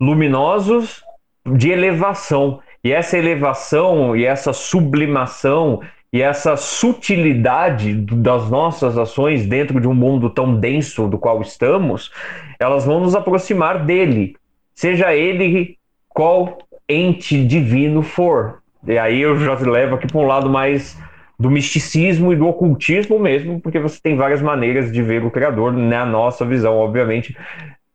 luminosos 0.00 1.05
de 1.54 1.70
elevação. 1.70 2.60
E 2.82 2.92
essa 2.92 3.18
elevação 3.18 4.16
e 4.16 4.24
essa 4.24 4.52
sublimação 4.52 5.80
e 6.12 6.22
essa 6.22 6.56
sutilidade 6.56 7.92
das 7.94 8.48
nossas 8.48 8.96
ações 8.96 9.46
dentro 9.46 9.80
de 9.80 9.88
um 9.88 9.94
mundo 9.94 10.30
tão 10.30 10.58
denso 10.58 11.08
do 11.08 11.18
qual 11.18 11.42
estamos, 11.42 12.10
elas 12.58 12.84
vão 12.84 13.00
nos 13.00 13.14
aproximar 13.14 13.84
dele, 13.84 14.36
seja 14.74 15.14
ele 15.14 15.76
qual 16.08 16.58
ente 16.88 17.44
divino 17.44 18.02
for. 18.02 18.62
E 18.86 18.96
aí 18.98 19.20
eu 19.20 19.36
já 19.36 19.54
levo 19.54 19.96
aqui 19.96 20.06
para 20.06 20.18
um 20.18 20.26
lado 20.26 20.48
mais 20.48 20.96
do 21.38 21.50
misticismo 21.50 22.32
e 22.32 22.36
do 22.36 22.46
ocultismo 22.46 23.18
mesmo, 23.18 23.60
porque 23.60 23.78
você 23.78 24.00
tem 24.00 24.16
várias 24.16 24.40
maneiras 24.40 24.90
de 24.90 25.02
ver 25.02 25.24
o 25.24 25.30
Criador 25.30 25.72
na 25.72 26.06
nossa 26.06 26.46
visão, 26.46 26.76
obviamente, 26.76 27.36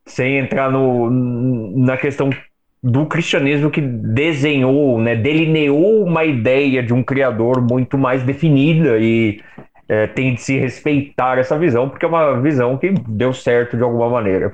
sem 0.06 0.38
entrar 0.38 0.72
no, 0.72 1.10
na 1.10 1.98
questão 1.98 2.30
do 2.84 3.06
cristianismo 3.06 3.70
que 3.70 3.80
desenhou, 3.80 5.00
né, 5.00 5.16
delineou 5.16 6.04
uma 6.04 6.26
ideia 6.26 6.82
de 6.82 6.94
um 6.94 7.04
Criador 7.04 7.62
muito 7.62 7.98
mais 7.98 8.24
definida 8.24 8.98
e 8.98 9.40
é, 9.88 10.08
tem 10.08 10.34
de 10.34 10.42
se 10.42 10.58
respeitar 10.58 11.38
essa 11.38 11.60
visão, 11.60 11.90
porque 11.90 12.06
é 12.06 12.08
uma 12.08 12.40
visão 12.42 12.78
que 12.78 12.90
deu 13.08 13.34
certo 13.34 13.78
de 13.78 13.84
alguma 13.84 14.10
maneira. 14.10 14.54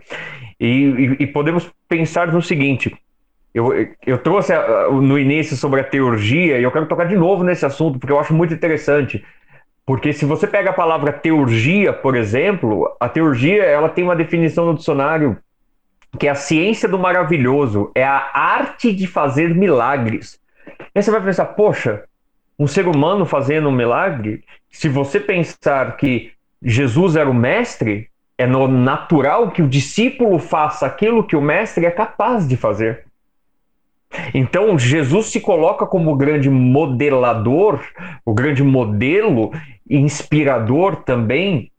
E, 0.59 0.67
e, 0.67 1.23
e 1.23 1.28
podemos 1.28 1.71
pensar 1.88 2.32
no 2.34 2.41
seguinte: 2.41 2.93
eu, 3.53 3.69
eu 4.05 4.17
trouxe 4.17 4.51
a, 4.53 4.89
no 4.89 5.17
início 5.17 5.55
sobre 5.55 5.80
a 5.80 5.84
teurgia 5.84 6.59
e 6.59 6.63
eu 6.63 6.71
quero 6.71 6.88
tocar 6.88 7.05
de 7.05 7.15
novo 7.15 7.43
nesse 7.43 7.65
assunto, 7.65 7.99
porque 7.99 8.11
eu 8.11 8.19
acho 8.19 8.34
muito 8.34 8.53
interessante. 8.53 9.23
Porque 9.86 10.11
se 10.11 10.25
você 10.25 10.45
pega 10.45 10.71
a 10.71 10.73
palavra 10.73 11.13
teurgia, 11.13 11.93
por 11.93 12.15
exemplo, 12.15 12.93
a 12.99 13.07
teurgia 13.07 13.63
ela 13.63 13.88
tem 13.88 14.03
uma 14.03 14.17
definição 14.17 14.65
no 14.65 14.75
dicionário 14.75 15.38
que 16.18 16.28
é 16.28 16.32
a 16.32 16.36
ciência 16.36 16.88
do 16.88 16.99
maravilhoso, 16.99 17.91
é 17.95 18.03
a 18.03 18.32
arte 18.34 18.93
de 18.93 19.07
fazer 19.07 19.53
milagres. 19.55 20.39
E 20.80 20.99
aí 20.99 21.03
você 21.03 21.11
vai 21.11 21.22
pensar, 21.22 21.45
poxa, 21.45 22.03
um 22.57 22.68
ser 22.68 22.88
humano 22.88 23.26
fazendo 23.26 23.70
um 23.70 23.72
milagre? 23.72 24.43
Se 24.70 24.89
você 24.89 25.20
pensar 25.20 25.95
que 25.97 26.32
Jesus 26.61 27.15
era 27.15 27.30
o 27.30 27.34
mestre, 27.34 28.09
é 28.38 28.45
natural 28.45 29.51
que 29.51 29.61
o 29.61 29.68
discípulo 29.68 30.38
faça 30.39 30.86
aquilo 30.86 31.24
que 31.24 31.36
o 31.36 31.41
mestre 31.41 31.86
é 31.86 31.91
capaz 31.91 32.47
de 32.47 32.55
fazer. 32.55 33.05
Então, 34.34 34.78
Jesus 34.78 35.28
se 35.28 35.39
coloca 35.39 35.86
como 35.86 36.11
o 36.11 36.15
grande 36.15 36.49
modelador, 36.49 37.82
o 38.26 38.34
grande 38.34 38.63
modelo, 38.63 39.51
inspirador 39.89 40.97
também, 40.97 41.72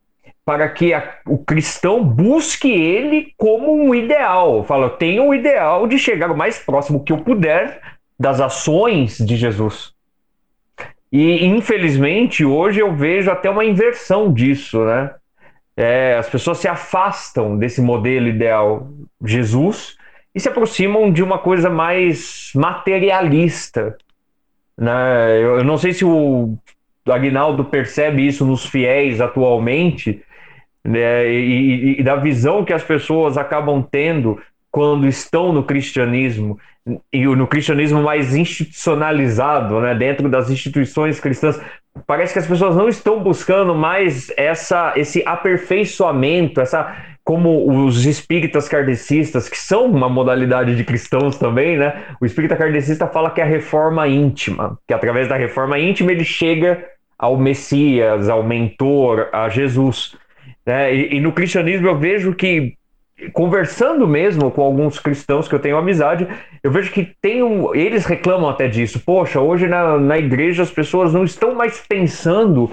para 0.48 0.66
que 0.66 0.94
a, 0.94 1.16
o 1.26 1.36
cristão 1.36 2.02
busque 2.02 2.72
ele 2.72 3.34
como 3.36 3.70
um 3.70 3.94
ideal. 3.94 4.64
Fala, 4.64 4.86
eu 4.86 4.90
tenho 4.96 5.26
o 5.26 5.34
ideal 5.34 5.86
de 5.86 5.98
chegar 5.98 6.30
o 6.30 6.36
mais 6.36 6.58
próximo 6.58 7.04
que 7.04 7.12
eu 7.12 7.18
puder 7.18 7.82
das 8.18 8.40
ações 8.40 9.18
de 9.18 9.36
Jesus. 9.36 9.92
E, 11.12 11.44
infelizmente, 11.44 12.46
hoje 12.46 12.80
eu 12.80 12.96
vejo 12.96 13.30
até 13.30 13.50
uma 13.50 13.62
inversão 13.62 14.32
disso, 14.32 14.82
né? 14.86 15.10
É, 15.76 16.16
as 16.16 16.30
pessoas 16.30 16.56
se 16.56 16.66
afastam 16.66 17.58
desse 17.58 17.82
modelo 17.82 18.26
ideal 18.26 18.88
Jesus 19.22 19.98
e 20.34 20.40
se 20.40 20.48
aproximam 20.48 21.12
de 21.12 21.22
uma 21.22 21.36
coisa 21.36 21.68
mais 21.68 22.52
materialista. 22.54 23.98
Né? 24.78 25.42
Eu, 25.42 25.58
eu 25.58 25.64
não 25.64 25.76
sei 25.76 25.92
se 25.92 26.06
o 26.06 26.56
Agnaldo 27.06 27.66
percebe 27.66 28.26
isso 28.26 28.46
nos 28.46 28.64
fiéis 28.64 29.20
atualmente, 29.20 30.22
né? 30.84 31.30
e, 31.30 32.00
e, 32.00 32.02
da 32.02 32.16
visão 32.16 32.64
que 32.64 32.72
as 32.72 32.82
pessoas 32.82 33.36
acabam 33.36 33.82
tendo 33.82 34.40
quando 34.70 35.06
estão 35.06 35.52
no 35.52 35.62
cristianismo 35.62 36.58
e 37.12 37.26
no 37.26 37.46
cristianismo 37.46 38.02
mais 38.02 38.34
institucionalizado, 38.34 39.80
né, 39.80 39.94
dentro 39.94 40.28
das 40.28 40.50
instituições 40.50 41.20
cristãs, 41.20 41.60
parece 42.06 42.32
que 42.32 42.38
as 42.38 42.46
pessoas 42.46 42.76
não 42.76 42.88
estão 42.88 43.22
buscando 43.22 43.74
mais 43.74 44.32
essa, 44.36 44.92
esse 44.96 45.22
aperfeiçoamento, 45.26 46.60
essa 46.60 46.96
como 47.28 47.84
os 47.84 48.06
espíritas 48.06 48.70
kardecistas, 48.70 49.50
que 49.50 49.58
são 49.58 49.84
uma 49.84 50.08
modalidade 50.08 50.74
de 50.74 50.82
cristãos 50.82 51.36
também, 51.36 51.76
né? 51.76 52.04
O 52.22 52.24
espírita 52.24 52.56
kardecista 52.56 53.06
fala 53.06 53.30
que 53.30 53.38
é 53.38 53.44
a 53.44 53.46
reforma 53.46 54.08
íntima, 54.08 54.78
que 54.88 54.94
através 54.94 55.28
da 55.28 55.36
reforma 55.36 55.78
íntima 55.78 56.10
ele 56.10 56.24
chega 56.24 56.86
ao 57.18 57.36
Messias, 57.36 58.30
ao 58.30 58.42
mentor, 58.42 59.28
a 59.30 59.46
Jesus. 59.50 60.16
Né? 60.68 60.94
E, 60.94 61.16
e 61.16 61.20
no 61.20 61.32
cristianismo 61.32 61.88
eu 61.88 61.96
vejo 61.96 62.34
que 62.34 62.74
conversando 63.32 64.06
mesmo 64.06 64.50
com 64.50 64.60
alguns 64.60 64.98
cristãos 64.98 65.48
que 65.48 65.54
eu 65.54 65.58
tenho 65.58 65.78
amizade, 65.78 66.28
eu 66.62 66.70
vejo 66.70 66.92
que 66.92 67.10
tem 67.22 67.42
um, 67.42 67.74
eles 67.74 68.04
reclamam 68.04 68.50
até 68.50 68.68
disso. 68.68 69.00
Poxa, 69.00 69.40
hoje 69.40 69.66
na, 69.66 69.96
na 69.98 70.18
igreja 70.18 70.62
as 70.62 70.70
pessoas 70.70 71.14
não 71.14 71.24
estão 71.24 71.54
mais 71.54 71.82
pensando 71.88 72.70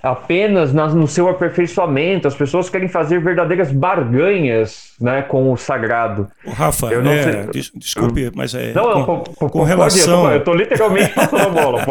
apenas 0.00 0.72
na, 0.72 0.86
no 0.88 1.08
seu 1.08 1.28
aperfeiçoamento, 1.28 2.28
as 2.28 2.34
pessoas 2.36 2.70
querem 2.70 2.86
fazer 2.86 3.20
verdadeiras 3.20 3.72
barganhas 3.72 4.92
né, 5.00 5.22
com 5.22 5.52
o 5.52 5.56
sagrado. 5.56 6.28
Rafa, 6.46 6.92
eu 6.92 7.02
não 7.02 7.10
é, 7.10 7.48
sei... 7.52 7.62
desculpe, 7.74 8.30
mas 8.36 8.54
é. 8.54 8.72
Não, 8.72 9.04
com, 9.04 9.18
com, 9.18 9.48
com 9.48 9.62
relação. 9.64 10.30
eu 10.30 10.38
estou 10.38 10.54
literalmente 10.54 11.10
passando 11.14 11.58
a 11.58 11.62
bola. 11.62 11.84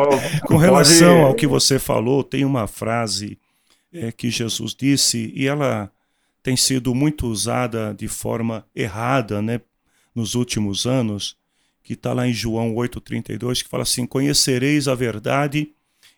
com 0.45 0.55
relação 0.55 1.15
pode... 1.17 1.27
ao 1.27 1.33
que 1.35 1.45
você 1.45 1.77
falou, 1.77 2.23
tem 2.23 2.45
uma 2.45 2.67
frase 2.67 3.37
é, 3.93 4.11
que 4.11 4.29
Jesus 4.29 4.73
disse 4.73 5.31
e 5.35 5.47
ela 5.47 5.91
tem 6.43 6.57
sido 6.57 6.95
muito 6.95 7.27
usada 7.27 7.93
de 7.93 8.07
forma 8.07 8.65
errada 8.75 9.41
né, 9.41 9.61
nos 10.13 10.35
últimos 10.35 10.85
anos, 10.85 11.37
que 11.83 11.93
está 11.93 12.13
lá 12.13 12.27
em 12.27 12.33
João 12.33 12.73
8,32, 12.75 13.63
que 13.63 13.69
fala 13.69 13.83
assim: 13.83 14.05
Conhecereis 14.05 14.87
a 14.87 14.95
verdade 14.95 15.71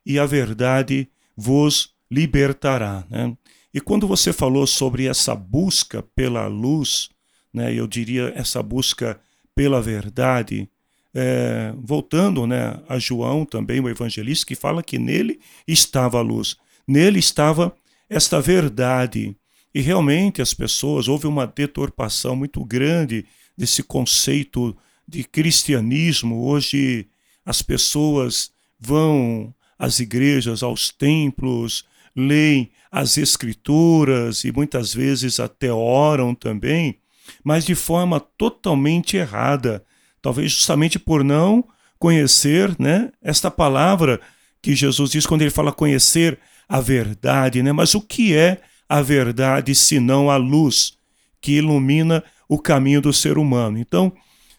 e 0.05 0.19
a 0.19 0.25
verdade 0.25 1.09
vos 1.35 1.93
libertará. 2.09 3.05
Né? 3.09 3.35
E 3.73 3.81
quando 3.81 4.07
você 4.07 4.31
falou 4.31 4.67
sobre 4.67 5.07
essa 5.07 5.33
busca 5.35 6.03
pela 6.15 6.47
luz, 6.47 7.09
né, 7.53 7.73
eu 7.73 7.87
diria 7.87 8.31
essa 8.35 8.61
busca 8.61 9.19
pela 9.55 9.81
verdade, 9.81 10.69
é, 11.13 11.73
voltando 11.77 12.47
né, 12.47 12.79
a 12.89 12.97
João 12.97 13.45
também, 13.45 13.79
o 13.79 13.89
evangelista, 13.89 14.45
que 14.45 14.55
fala 14.55 14.81
que 14.81 14.97
nele 14.97 15.39
estava 15.67 16.17
a 16.17 16.21
luz, 16.21 16.57
nele 16.87 17.19
estava 17.19 17.75
esta 18.09 18.39
verdade. 18.41 19.35
E 19.73 19.81
realmente 19.81 20.41
as 20.41 20.53
pessoas, 20.53 21.07
houve 21.07 21.25
uma 21.25 21.47
deturpação 21.47 22.35
muito 22.35 22.63
grande 22.63 23.25
desse 23.57 23.81
conceito 23.81 24.75
de 25.07 25.23
cristianismo. 25.23 26.43
Hoje 26.45 27.07
as 27.45 27.61
pessoas 27.61 28.51
vão 28.79 29.53
às 29.77 29.99
igrejas, 29.99 30.61
aos 30.63 30.89
templos, 30.89 31.85
leem 32.15 32.71
as 32.91 33.17
escrituras 33.17 34.43
e 34.43 34.51
muitas 34.51 34.93
vezes 34.93 35.39
até 35.39 35.73
oram 35.73 36.35
também, 36.35 36.99
mas 37.43 37.65
de 37.65 37.73
forma 37.73 38.19
totalmente 38.19 39.17
errada, 39.17 39.83
talvez 40.21 40.51
justamente 40.51 40.99
por 40.99 41.23
não 41.23 41.65
conhecer, 41.97 42.75
né, 42.79 43.11
esta 43.21 43.49
palavra 43.49 44.21
que 44.61 44.75
Jesus 44.75 45.11
diz 45.11 45.25
quando 45.25 45.41
ele 45.41 45.49
fala 45.49 45.71
conhecer 45.71 46.37
a 46.73 46.79
verdade, 46.79 47.61
né? 47.61 47.71
Mas 47.71 47.93
o 47.93 48.01
que 48.01 48.35
é 48.35 48.59
a 48.89 48.99
verdade 48.99 49.75
senão 49.75 50.31
a 50.31 50.37
luz 50.37 50.97
que 51.39 51.51
ilumina 51.51 52.23
o 52.49 52.57
caminho 52.57 52.99
do 52.99 53.13
ser 53.13 53.37
humano. 53.37 53.77
Então, 53.77 54.11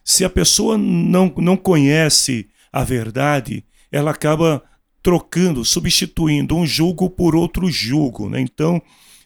se 0.04 0.24
a 0.24 0.30
pessoa 0.30 0.78
não, 0.78 1.34
não 1.36 1.56
conhece 1.56 2.46
a 2.72 2.84
verdade, 2.84 3.64
ela 3.90 4.12
acaba 4.12 4.62
trocando, 5.02 5.64
substituindo 5.64 6.56
um 6.56 6.64
julgo 6.64 7.10
por 7.10 7.34
outro 7.34 7.68
julgo. 7.68 8.30
Né? 8.30 8.40
Então, 8.40 8.80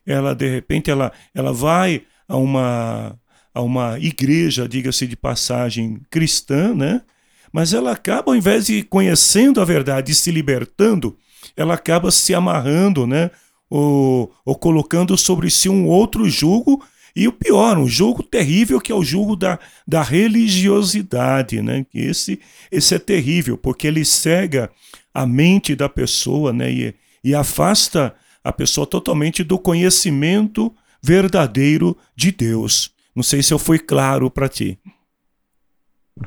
ela 0.07 0.35
de 0.35 0.49
repente 0.49 0.91
ela, 0.91 1.13
ela 1.35 1.53
vai 1.53 2.05
a 2.27 2.39
uma, 2.39 3.21
a 3.53 3.61
uma 3.61 3.99
igreja, 3.99 4.67
diga-se 4.67 5.07
de 5.07 5.15
passagem, 5.15 6.01
cristã, 6.09 6.75
né? 6.75 7.03
mas 7.53 7.75
ela 7.75 7.93
acaba, 7.93 8.33
ao 8.33 8.37
invés 8.37 8.65
de 8.65 8.83
conhecendo 8.83 9.61
a 9.61 9.65
verdade 9.67 10.13
e 10.13 10.15
se 10.15 10.31
libertando, 10.31 11.19
ela 11.57 11.75
acaba 11.75 12.11
se 12.11 12.35
amarrando, 12.35 13.07
né? 13.07 13.31
ou, 13.71 14.33
ou 14.45 14.55
colocando 14.55 15.17
sobre 15.17 15.51
si 15.51 15.69
um 15.69 15.87
outro 15.87 16.29
julgo, 16.29 16.83
e 17.15 17.27
o 17.27 17.33
pior, 17.33 17.77
um 17.79 17.89
julgo 17.89 18.23
terrível 18.23 18.81
que 18.81 18.93
é 18.93 18.95
o 18.95 19.03
julgo 19.03 19.35
da, 19.35 19.59
da 19.87 20.03
religiosidade, 20.03 21.61
né? 21.61 21.85
Esse, 21.93 22.41
esse 22.71 22.95
é 22.95 22.99
terrível, 22.99 23.59
porque 23.59 23.89
ele 23.89 24.05
cega 24.05 24.71
a 25.13 25.27
mente 25.27 25.75
da 25.75 25.89
pessoa, 25.89 26.53
né? 26.53 26.71
E, 26.71 26.95
e 27.25 27.35
afasta 27.35 28.15
a 28.45 28.53
pessoa 28.53 28.87
totalmente 28.87 29.43
do 29.43 29.59
conhecimento 29.59 30.73
verdadeiro 31.03 31.97
de 32.15 32.31
Deus. 32.31 32.93
Não 33.17 33.23
sei 33.23 33.43
se 33.43 33.53
eu 33.53 33.59
fui 33.59 33.81
claro 33.81 34.31
para 34.31 34.49
ti. 34.49 34.79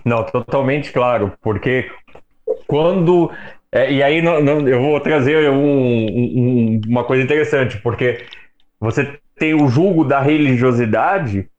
Não, 0.03 0.25
totalmente 0.25 0.91
claro, 0.91 1.33
porque 1.41 1.89
quando 2.67 3.31
é, 3.71 3.91
e 3.91 4.03
aí 4.03 4.21
não, 4.21 4.41
não, 4.41 4.67
eu 4.67 4.81
vou 4.81 4.99
trazer 4.99 5.49
um, 5.49 5.55
um, 5.55 6.81
uma 6.87 7.03
coisa 7.03 7.23
interessante, 7.23 7.77
porque 7.77 8.25
você 8.79 9.19
tem 9.35 9.53
o 9.53 9.67
julgo 9.67 10.03
da 10.03 10.19
religiosidade 10.19 11.49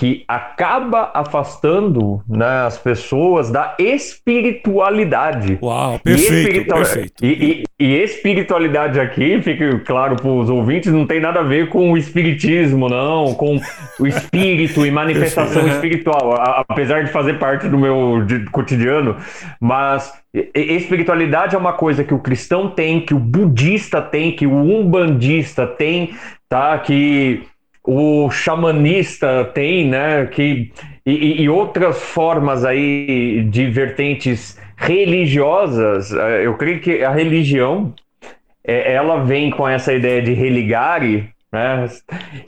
que 0.00 0.24
acaba 0.26 1.10
afastando 1.12 2.22
né, 2.26 2.64
as 2.64 2.78
pessoas 2.78 3.50
da 3.50 3.76
espiritualidade. 3.78 5.58
Uau, 5.60 5.98
perfeito, 5.98 6.32
e, 6.32 6.38
espiritu... 6.38 6.74
perfeito. 6.74 7.22
E, 7.22 7.64
e, 7.78 7.84
e, 7.84 8.02
espiritualidade 8.02 8.98
aqui, 8.98 9.42
fique 9.42 9.80
claro 9.80 10.16
para 10.16 10.26
os 10.26 10.48
ouvintes, 10.48 10.90
não 10.90 11.06
tem 11.06 11.20
nada 11.20 11.40
a 11.40 11.42
ver 11.42 11.68
com 11.68 11.92
o 11.92 11.98
espiritismo, 11.98 12.88
não, 12.88 13.34
com 13.34 13.60
o 13.98 14.06
espírito 14.06 14.86
e 14.86 14.90
manifestação 14.90 15.68
espiritual, 15.68 16.34
apesar 16.66 17.04
de 17.04 17.12
fazer 17.12 17.38
parte 17.38 17.68
do 17.68 17.76
meu 17.76 18.24
cotidiano, 18.52 19.18
mas 19.60 20.10
espiritualidade 20.54 21.54
é 21.54 21.58
uma 21.58 21.74
coisa 21.74 22.02
que 22.04 22.14
o 22.14 22.18
cristão 22.18 22.70
tem, 22.70 23.02
que 23.02 23.12
o 23.12 23.18
budista 23.18 24.00
tem, 24.00 24.32
que 24.32 24.46
o 24.46 24.54
umbandista 24.54 25.66
tem, 25.66 26.14
tá? 26.48 26.78
Que 26.78 27.42
o 27.84 28.30
xamanista 28.30 29.44
tem, 29.54 29.88
né? 29.88 30.26
Que, 30.26 30.72
e, 31.04 31.42
e, 31.42 31.48
outras 31.48 32.02
formas 32.02 32.64
aí 32.64 33.42
de 33.50 33.66
vertentes 33.68 34.58
religiosas. 34.76 36.12
Eh, 36.12 36.46
eu 36.46 36.54
creio 36.54 36.80
que 36.80 37.02
a 37.02 37.10
religião 37.10 37.94
é, 38.64 38.92
ela 38.92 39.24
vem 39.24 39.50
com 39.50 39.66
essa 39.66 39.92
ideia 39.92 40.22
de 40.22 40.32
religare, 40.32 41.30
né? 41.52 41.86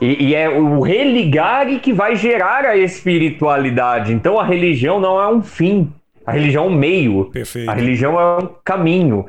E, 0.00 0.28
e, 0.28 0.34
é 0.34 0.48
o 0.48 0.80
religare 0.80 1.80
que 1.80 1.92
vai 1.92 2.14
gerar 2.14 2.64
a 2.64 2.76
espiritualidade. 2.76 4.12
Então 4.12 4.38
a 4.38 4.44
religião 4.44 5.00
não 5.00 5.20
é 5.20 5.28
um 5.28 5.42
fim, 5.42 5.90
a 6.26 6.32
religião 6.32 6.64
é 6.64 6.68
um 6.68 6.74
meio. 6.74 7.24
Perfeito. 7.26 7.70
A 7.70 7.74
religião 7.74 8.20
é 8.20 8.44
um 8.44 8.48
caminho. 8.64 9.26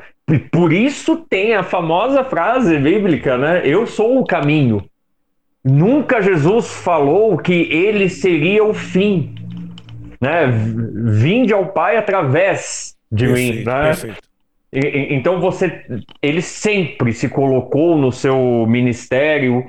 Por 0.51 0.71
isso 0.71 1.17
tem 1.29 1.53
a 1.53 1.63
famosa 1.63 2.23
frase 2.23 2.77
bíblica, 2.77 3.37
né? 3.37 3.61
Eu 3.65 3.85
sou 3.87 4.19
o 4.19 4.25
caminho. 4.25 4.83
Nunca 5.63 6.21
Jesus 6.21 6.69
falou 6.71 7.37
que 7.37 7.53
ele 7.53 8.09
seria 8.09 8.63
o 8.63 8.73
fim, 8.73 9.33
né? 10.19 10.47
Vinde 11.05 11.53
ao 11.53 11.67
Pai 11.67 11.95
através 11.95 12.95
de 13.11 13.27
perfeito, 13.27 13.57
mim, 13.57 13.63
né? 13.63 13.83
Perfeito. 13.83 14.33
E, 14.73 15.13
então 15.13 15.39
você, 15.39 15.85
ele 16.21 16.41
sempre 16.41 17.13
se 17.13 17.29
colocou 17.29 17.95
no 17.95 18.11
seu 18.11 18.65
ministério 18.67 19.65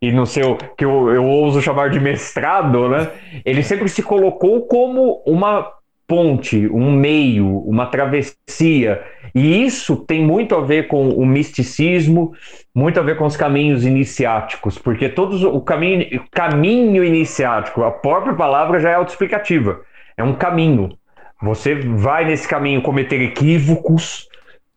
e 0.00 0.10
no 0.10 0.24
seu 0.24 0.56
que 0.76 0.84
eu, 0.84 1.10
eu 1.10 1.24
ouso 1.24 1.60
chamar 1.60 1.90
de 1.90 2.00
mestrado, 2.00 2.88
né? 2.88 3.10
Ele 3.44 3.62
sempre 3.62 3.88
se 3.88 4.02
colocou 4.02 4.62
como 4.62 5.22
uma 5.26 5.75
ponte, 6.06 6.68
um 6.68 6.92
meio, 6.92 7.58
uma 7.60 7.86
travessia. 7.86 9.02
E 9.34 9.64
isso 9.64 9.96
tem 9.96 10.24
muito 10.24 10.54
a 10.54 10.60
ver 10.60 10.86
com 10.86 11.08
o 11.08 11.26
misticismo, 11.26 12.32
muito 12.74 13.00
a 13.00 13.02
ver 13.02 13.16
com 13.16 13.24
os 13.24 13.36
caminhos 13.36 13.84
iniciáticos, 13.84 14.78
porque 14.78 15.08
todos 15.08 15.42
o 15.42 15.60
caminho, 15.60 16.22
caminho 16.30 17.04
iniciático, 17.04 17.82
a 17.82 17.90
própria 17.90 18.34
palavra 18.34 18.78
já 18.78 18.90
é 18.90 18.94
autoexplicativa. 18.94 19.80
É 20.16 20.22
um 20.22 20.34
caminho. 20.34 20.96
Você 21.42 21.74
vai 21.74 22.24
nesse 22.24 22.48
caminho 22.48 22.80
cometer 22.80 23.20
equívocos, 23.20 24.26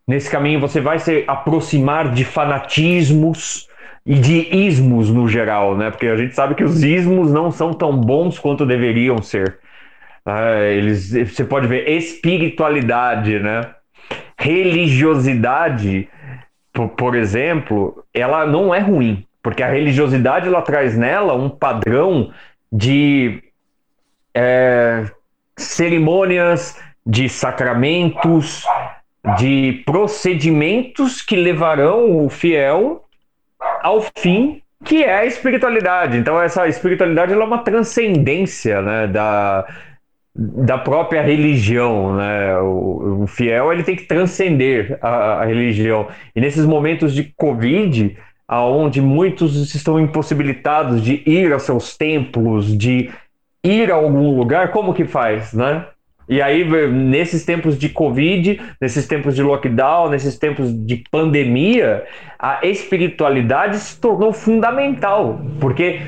nesse 0.08 0.30
caminho 0.30 0.60
você 0.60 0.82
vai 0.82 1.00
se 1.00 1.24
aproximar 1.28 2.12
de 2.12 2.26
fanatismos 2.26 3.68
e 4.06 4.16
de 4.16 4.48
ismos 4.54 5.10
no 5.10 5.28
geral, 5.28 5.78
né? 5.78 5.92
Porque 5.92 6.08
a 6.08 6.18
gente 6.18 6.36
sabe 6.36 6.56
que 6.56 6.64
os 6.64 6.84
ismos 6.84 7.32
não 7.32 7.52
são 7.52 7.74
tão 7.74 7.96
bons 7.96 8.40
quanto 8.40 8.66
deveriam 8.66 9.22
ser. 9.22 9.60
Ah, 10.30 10.62
eles, 10.62 11.12
você 11.12 11.44
pode 11.44 11.68
ver 11.68 11.90
espiritualidade, 11.90 13.40
né? 13.40 13.62
Religiosidade, 14.38 16.08
por, 16.72 16.90
por 16.90 17.16
exemplo, 17.16 18.04
ela 18.14 18.46
não 18.46 18.74
é 18.74 18.80
ruim, 18.80 19.26
porque 19.42 19.64
a 19.64 19.68
religiosidade 19.68 20.48
ela 20.48 20.62
traz 20.62 20.98
nela 20.98 21.34
um 21.34 21.50
padrão 21.50 22.32
de 22.72 23.42
é, 24.34 25.06
cerimônias, 25.58 26.80
de 27.06 27.28
sacramentos, 27.28 28.64
de 29.38 29.84
procedimentos 29.86 31.22
que 31.22 31.36
levarão 31.36 32.26
o 32.26 32.30
fiel 32.30 33.04
ao 33.82 34.02
fim 34.18 34.62
que 34.84 35.04
é 35.04 35.14
a 35.14 35.26
espiritualidade. 35.26 36.18
Então 36.18 36.42
essa 36.42 36.68
espiritualidade 36.68 37.34
é 37.34 37.38
uma 37.38 37.60
transcendência 37.60 38.82
né, 38.82 39.08
da, 39.08 39.68
da 40.40 40.78
própria 40.78 41.22
religião, 41.22 42.16
né? 42.16 42.58
O, 42.60 43.24
o, 43.24 43.28
fiel 43.28 43.74
ele 43.74 43.84
tem 43.84 43.96
que 43.96 44.06
transcender 44.06 44.98
a, 45.02 45.42
a, 45.42 45.46
religião. 45.46 46.08
E 46.34 46.40
nesses 46.40 46.66
momentos 46.66 47.14
de 47.14 47.26
Covid, 47.36 48.16
aonde 48.48 49.02
muitos 49.02 49.76
estão 49.76 50.00
impossibilitados 50.00 51.04
de 51.04 51.22
ir 51.30 51.52
a 51.52 51.60
seus 51.60 51.98
templos, 51.98 52.78
de 52.78 53.10
ir 53.64 53.92
a 53.92 53.96
algum 53.96 54.38
lugar, 54.38 54.72
como 54.72 54.94
que 54.94 55.04
faz, 55.04 55.54
né? 55.54 55.86
E 56.30 56.42
aí, 56.44 56.64
nesses 56.90 57.44
tempos 57.44 57.78
de 57.78 57.90
Covid, 57.90 58.62
nesses 58.80 59.08
tempos 59.08 59.36
de 59.36 59.42
lockdown, 59.42 60.10
nesses 60.10 60.38
tempos 60.38 60.72
de 60.86 61.04
pandemia, 61.10 62.06
a 62.38 62.66
espiritualidade 62.66 63.78
se 63.78 64.00
tornou 64.00 64.32
fundamental, 64.32 65.42
porque 65.60 66.00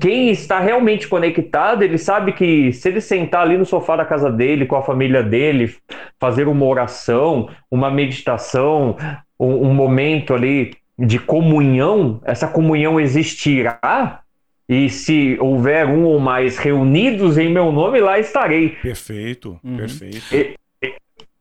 quem 0.00 0.30
está 0.30 0.58
realmente 0.58 1.06
conectado, 1.06 1.82
ele 1.82 1.98
sabe 1.98 2.32
que 2.32 2.72
se 2.72 2.88
ele 2.88 3.00
sentar 3.00 3.42
ali 3.42 3.58
no 3.58 3.66
sofá 3.66 3.96
da 3.96 4.04
casa 4.04 4.32
dele, 4.32 4.64
com 4.64 4.76
a 4.76 4.82
família 4.82 5.22
dele, 5.22 5.74
fazer 6.18 6.48
uma 6.48 6.64
oração, 6.64 7.50
uma 7.70 7.90
meditação, 7.90 8.96
um, 9.38 9.68
um 9.68 9.74
momento 9.74 10.32
ali 10.32 10.74
de 10.98 11.18
comunhão, 11.18 12.20
essa 12.24 12.48
comunhão 12.48 12.98
existirá. 12.98 14.20
E 14.68 14.88
se 14.88 15.36
houver 15.40 15.86
um 15.86 16.04
ou 16.04 16.20
mais 16.20 16.56
reunidos 16.56 17.36
em 17.36 17.50
meu 17.50 17.72
nome, 17.72 18.00
lá 18.00 18.18
estarei. 18.18 18.70
Perfeito, 18.82 19.58
uhum. 19.64 19.76
perfeito. 19.76 20.22
E, 20.32 20.56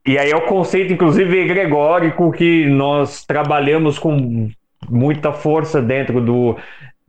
e 0.06 0.18
aí 0.18 0.32
é 0.32 0.36
o 0.36 0.48
conceito, 0.48 0.92
inclusive, 0.92 1.38
egregórico 1.38 2.32
que 2.32 2.66
nós 2.66 3.24
trabalhamos 3.24 4.00
com 4.00 4.50
muita 4.90 5.32
força 5.32 5.80
dentro 5.80 6.20
do, 6.20 6.58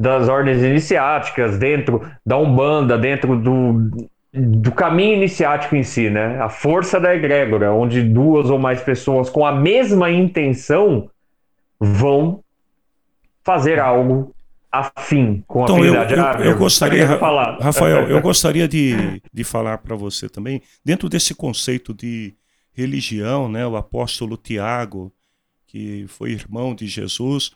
das 0.01 0.30
ordens 0.30 0.62
iniciáticas, 0.62 1.59
dentro 1.59 2.01
da 2.24 2.38
Umbanda, 2.38 2.96
dentro 2.96 3.36
do, 3.36 4.09
do 4.32 4.72
caminho 4.72 5.16
iniciático 5.16 5.76
em 5.76 5.82
si, 5.82 6.09
né? 6.09 6.40
A 6.40 6.48
força 6.48 6.98
da 6.98 7.14
egrégora, 7.14 7.70
onde 7.70 8.03
duas 8.03 8.48
ou 8.48 8.59
mais 8.59 8.80
pessoas 8.80 9.28
com 9.28 9.44
a 9.44 9.53
mesma 9.53 10.11
intenção 10.11 11.11
vão 11.78 12.42
fazer 13.44 13.78
algo 13.78 14.34
afim 14.72 15.44
com 15.46 15.64
então, 15.64 15.76
a 15.76 15.78
afinidade. 15.80 16.12
Eu, 16.14 16.18
eu, 16.18 16.24
ah, 16.24 16.40
eu 16.40 16.57
gostaria, 16.57 17.18
falar. 17.18 17.59
Rafael, 17.61 18.09
eu 18.09 18.22
gostaria 18.22 18.66
de, 18.66 19.20
de 19.30 19.44
falar 19.44 19.76
para 19.78 19.94
você 19.94 20.30
também, 20.30 20.62
dentro 20.82 21.11
desse 21.11 21.34
conceito 21.34 21.92
de 21.92 22.32
religião, 22.72 23.51
né? 23.51 23.66
O 23.66 23.76
apóstolo 23.76 24.38
Tiago, 24.38 25.12
que 25.66 26.07
foi 26.09 26.30
irmão 26.30 26.74
de 26.74 26.86
Jesus, 26.86 27.53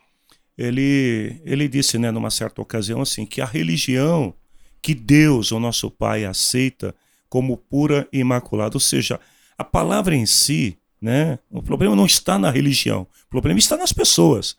ele, 0.56 1.40
ele 1.44 1.68
disse, 1.68 1.98
né, 1.98 2.10
numa 2.10 2.30
certa 2.30 2.62
ocasião, 2.62 3.00
assim, 3.02 3.26
que 3.26 3.40
a 3.40 3.46
religião 3.46 4.34
que 4.80 4.94
Deus, 4.94 5.50
o 5.50 5.58
nosso 5.58 5.90
Pai, 5.90 6.24
aceita 6.24 6.94
como 7.28 7.56
pura 7.56 8.06
e 8.12 8.18
imaculada, 8.18 8.76
ou 8.76 8.80
seja, 8.80 9.18
a 9.56 9.64
palavra 9.64 10.14
em 10.14 10.26
si, 10.26 10.76
né, 11.00 11.38
o 11.50 11.62
problema 11.62 11.96
não 11.96 12.06
está 12.06 12.38
na 12.38 12.50
religião, 12.50 13.06
o 13.26 13.30
problema 13.30 13.58
está 13.58 13.76
nas 13.76 13.92
pessoas, 13.92 14.56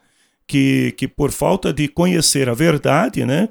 que, 0.47 0.93
que 0.97 1.07
por 1.07 1.31
falta 1.31 1.71
de 1.71 1.87
conhecer 1.87 2.49
a 2.49 2.53
verdade, 2.53 3.23
né, 3.23 3.49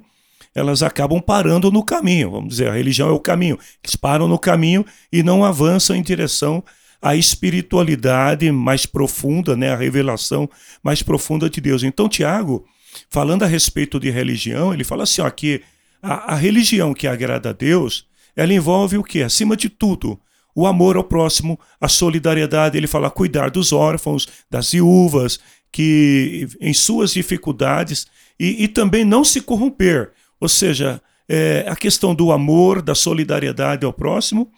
elas 0.55 0.83
acabam 0.83 1.21
parando 1.21 1.71
no 1.71 1.85
caminho, 1.85 2.31
vamos 2.31 2.51
dizer, 2.51 2.69
a 2.69 2.75
religião 2.75 3.09
é 3.09 3.13
o 3.13 3.21
caminho, 3.21 3.59
eles 3.83 3.97
param 3.97 4.29
no 4.29 4.39
caminho 4.39 4.85
e 5.13 5.23
não 5.23 5.45
avançam 5.45 5.97
em 5.97 6.03
direção 6.03 6.63
a 7.05 7.15
espiritualidade 7.15 8.51
mais 8.51 8.87
profunda, 8.87 9.55
né, 9.55 9.71
a 9.71 9.77
revelação 9.77 10.49
mais 10.83 11.03
profunda 11.03 11.51
de 11.51 11.61
Deus. 11.61 11.83
Então, 11.83 12.09
Tiago, 12.09 12.65
falando 13.11 13.43
a 13.43 13.47
respeito 13.47 14.01
de 14.01 14.09
religião, 14.09 14.73
ele 14.73 14.85
fala 14.85 15.03
assim, 15.03 15.21
ó, 15.21 15.29
que 15.29 15.61
a, 16.03 16.33
a 16.33 16.35
religião 16.35 16.95
que 16.95 17.07
agrada 17.07 17.51
a 17.51 17.53
Deus, 17.53 18.07
ela 18.35 18.55
envolve 18.55 18.97
o 18.97 19.05
que? 19.05 19.23
Acima 19.23 19.55
de 19.55 19.69
tudo, 19.69 20.19
o 20.55 20.67
amor 20.67 20.97
ao 20.97 21.05
próximo, 21.05 21.61
a 21.79 21.89
solidariedade, 21.89 22.79
ele 22.79 22.87
fala 22.87 23.11
cuidar 23.11 23.51
dos 23.51 23.71
órfãos, 23.71 24.27
das 24.51 24.73
viúvas, 24.73 25.39
que 25.71 26.49
em 26.59 26.73
suas 26.73 27.13
dificuldades, 27.13 28.07
e, 28.41 28.65
e 28.65 28.67
também 28.67 29.05
não 29.05 29.25
se 29.25 29.43
corromper, 29.43 30.11
ou 30.41 30.49
seja, 30.49 31.03
é, 31.29 31.67
a 31.69 31.77
questão 31.77 32.15
do 32.15 32.33
amor, 32.33 32.81
da 32.81 32.95
solidariedade 32.95 33.85
ao 33.85 33.93
próximo, 33.93 34.51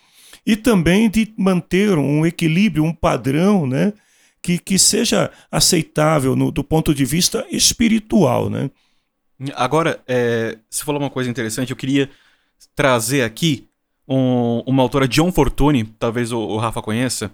e 0.46 0.54
também 0.54 1.10
de 1.10 1.34
manter 1.36 1.98
um 1.98 2.24
equilíbrio, 2.24 2.84
um 2.84 2.94
padrão, 2.94 3.66
né? 3.66 3.92
Que, 4.40 4.58
que 4.58 4.78
seja 4.78 5.30
aceitável 5.50 6.36
no, 6.36 6.52
do 6.52 6.62
ponto 6.62 6.94
de 6.94 7.04
vista 7.04 7.44
espiritual, 7.50 8.48
né? 8.48 8.70
Agora, 9.54 10.00
é, 10.06 10.56
você 10.70 10.84
falou 10.84 11.00
uma 11.00 11.10
coisa 11.10 11.28
interessante, 11.28 11.70
eu 11.70 11.76
queria 11.76 12.08
trazer 12.76 13.22
aqui 13.22 13.68
um, 14.08 14.62
uma 14.66 14.82
autora, 14.82 15.08
John 15.08 15.32
Fortune, 15.32 15.84
talvez 15.98 16.30
o, 16.30 16.38
o 16.38 16.58
Rafa 16.58 16.80
conheça. 16.80 17.30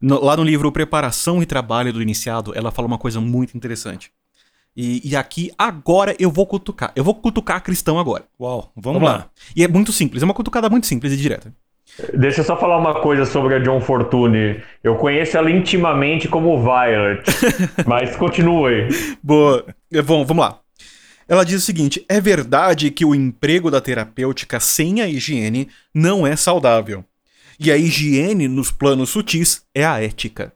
No, 0.00 0.22
lá 0.22 0.36
no 0.36 0.42
livro 0.42 0.72
Preparação 0.72 1.40
e 1.40 1.46
Trabalho 1.46 1.92
do 1.92 2.02
Iniciado, 2.02 2.52
ela 2.54 2.72
fala 2.72 2.88
uma 2.88 2.98
coisa 2.98 3.20
muito 3.20 3.56
interessante. 3.56 4.10
E, 4.76 5.08
e 5.08 5.16
aqui, 5.16 5.52
agora, 5.56 6.14
eu 6.18 6.30
vou 6.30 6.46
cutucar. 6.46 6.92
Eu 6.94 7.04
vou 7.04 7.14
cutucar 7.14 7.62
cristão 7.62 7.98
agora. 7.98 8.26
Uau, 8.38 8.72
vamos, 8.76 9.00
vamos 9.00 9.02
lá. 9.02 9.16
lá. 9.16 9.30
E 9.54 9.62
é 9.62 9.68
muito 9.68 9.92
simples, 9.92 10.22
é 10.22 10.26
uma 10.26 10.34
cutucada 10.34 10.68
muito 10.68 10.86
simples 10.86 11.12
e 11.12 11.16
direta. 11.16 11.54
Deixa 12.12 12.40
eu 12.40 12.44
só 12.44 12.56
falar 12.56 12.76
uma 12.78 13.00
coisa 13.00 13.24
sobre 13.24 13.54
a 13.54 13.58
John 13.58 13.80
Fortune. 13.80 14.60
Eu 14.82 14.96
conheço 14.96 15.36
ela 15.36 15.50
intimamente 15.50 16.28
como 16.28 16.60
Violet. 16.60 17.22
mas 17.86 18.16
continue. 18.16 18.88
Boa. 19.22 19.64
É, 19.92 20.02
bom, 20.02 20.24
vamos 20.24 20.44
lá. 20.44 20.60
Ela 21.28 21.44
diz 21.44 21.62
o 21.62 21.64
seguinte: 21.64 22.04
é 22.08 22.20
verdade 22.20 22.90
que 22.90 23.04
o 23.04 23.14
emprego 23.14 23.70
da 23.70 23.80
terapêutica 23.80 24.60
sem 24.60 25.00
a 25.00 25.08
higiene 25.08 25.68
não 25.94 26.26
é 26.26 26.36
saudável. 26.36 27.04
E 27.58 27.72
a 27.72 27.76
higiene 27.76 28.48
nos 28.48 28.70
planos 28.70 29.10
sutis 29.10 29.62
é 29.74 29.84
a 29.84 30.02
ética. 30.02 30.52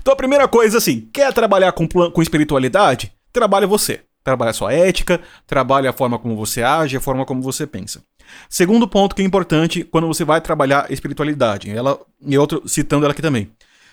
Então 0.00 0.14
a 0.14 0.16
primeira 0.16 0.48
coisa, 0.48 0.78
assim, 0.78 1.08
quer 1.12 1.32
trabalhar 1.32 1.72
com, 1.72 1.86
com 1.86 2.22
espiritualidade? 2.22 3.12
Trabalha 3.32 3.66
você. 3.66 4.00
Trabalha 4.22 4.52
sua 4.52 4.72
ética, 4.72 5.20
trabalha 5.46 5.90
a 5.90 5.92
forma 5.92 6.18
como 6.18 6.36
você 6.36 6.62
age, 6.62 6.96
a 6.96 7.00
forma 7.00 7.24
como 7.24 7.42
você 7.42 7.66
pensa. 7.66 8.02
Segundo 8.48 8.86
ponto 8.86 9.14
que 9.14 9.22
é 9.22 9.24
importante 9.24 9.84
quando 9.84 10.06
você 10.06 10.24
vai 10.24 10.40
trabalhar 10.40 10.90
espiritualidade, 10.90 11.70
ela 11.70 11.98
e 12.20 12.38
outro 12.38 12.62
citando 12.68 13.04
ela 13.04 13.12
aqui 13.12 13.22
também. 13.22 13.50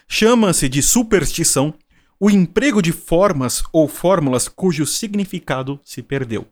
Chama-se 0.07 0.69
de 0.69 0.81
superstição 0.81 1.73
o 2.19 2.29
emprego 2.29 2.81
de 2.81 2.91
formas 2.91 3.63
ou 3.71 3.87
fórmulas 3.87 4.47
cujo 4.47 4.85
significado 4.85 5.79
se 5.83 6.01
perdeu. 6.01 6.45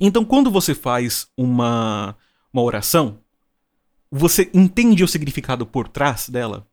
Então, 0.00 0.24
quando 0.24 0.50
você 0.50 0.74
faz 0.74 1.28
uma, 1.36 2.16
uma 2.52 2.62
oração, 2.62 3.18
você 4.10 4.50
entende 4.52 5.04
o 5.04 5.08
significado 5.08 5.64
por 5.64 5.88
trás 5.88 6.28
dela? 6.28 6.66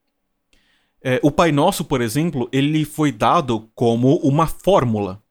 É, 1.03 1.19
o 1.23 1.31
Pai 1.31 1.51
Nosso, 1.51 1.83
por 1.85 2.01
exemplo, 2.01 2.49
ele 2.51 2.85
foi 2.85 3.11
dado 3.11 3.69
como 3.75 4.17
uma 4.17 4.47
fórmula 4.47 5.21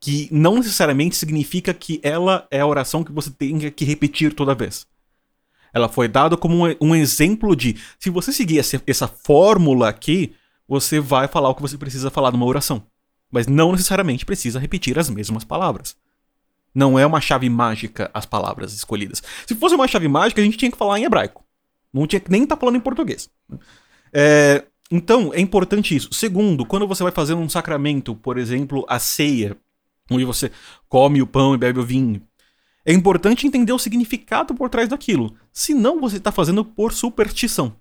que 0.00 0.28
não 0.32 0.56
necessariamente 0.56 1.14
significa 1.14 1.74
que 1.74 2.00
ela 2.02 2.46
é 2.50 2.60
a 2.60 2.66
oração 2.66 3.04
que 3.04 3.12
você 3.12 3.30
tem 3.30 3.70
que 3.70 3.84
repetir 3.84 4.34
toda 4.34 4.54
vez. 4.54 4.86
Ela 5.72 5.88
foi 5.88 6.08
dada 6.08 6.36
como 6.36 6.66
um, 6.66 6.76
um 6.80 6.94
exemplo 6.94 7.54
de 7.54 7.76
se 7.98 8.08
você 8.10 8.32
seguir 8.32 8.58
essa, 8.58 8.82
essa 8.86 9.06
fórmula 9.06 9.88
aqui, 9.88 10.34
você 10.66 10.98
vai 10.98 11.28
falar 11.28 11.50
o 11.50 11.54
que 11.54 11.62
você 11.62 11.76
precisa 11.76 12.10
falar 12.10 12.32
numa 12.32 12.46
oração. 12.46 12.82
Mas 13.30 13.46
não 13.46 13.72
necessariamente 13.72 14.24
precisa 14.24 14.58
repetir 14.58 14.98
as 14.98 15.10
mesmas 15.10 15.44
palavras. 15.44 15.96
Não 16.74 16.98
é 16.98 17.04
uma 17.04 17.20
chave 17.20 17.48
mágica 17.48 18.10
as 18.14 18.24
palavras 18.24 18.72
escolhidas. 18.72 19.22
Se 19.46 19.54
fosse 19.54 19.74
uma 19.74 19.86
chave 19.86 20.08
mágica, 20.08 20.40
a 20.40 20.44
gente 20.44 20.56
tinha 20.56 20.70
que 20.70 20.78
falar 20.78 20.98
em 20.98 21.04
hebraico. 21.04 21.44
Não 21.92 22.06
tinha 22.06 22.20
que 22.20 22.30
nem 22.30 22.44
estar 22.44 22.56
tá 22.56 22.60
falando 22.60 22.76
em 22.76 22.80
português. 22.80 23.28
É, 24.12 24.64
então, 24.90 25.32
é 25.34 25.40
importante 25.40 25.94
isso. 25.94 26.12
Segundo, 26.12 26.64
quando 26.64 26.86
você 26.86 27.02
vai 27.02 27.12
fazer 27.12 27.34
um 27.34 27.48
sacramento, 27.48 28.14
por 28.14 28.38
exemplo, 28.38 28.84
a 28.88 28.98
ceia, 28.98 29.56
onde 30.10 30.24
você 30.24 30.50
come 30.88 31.22
o 31.22 31.26
pão 31.26 31.54
e 31.54 31.58
bebe 31.58 31.78
o 31.78 31.84
vinho. 31.84 32.22
É 32.84 32.92
importante 32.92 33.46
entender 33.46 33.72
o 33.72 33.78
significado 33.78 34.54
por 34.54 34.68
trás 34.68 34.88
daquilo. 34.88 35.34
Senão 35.52 36.00
você 36.00 36.16
está 36.16 36.32
fazendo 36.32 36.64
por 36.64 36.92
superstição. 36.92 37.76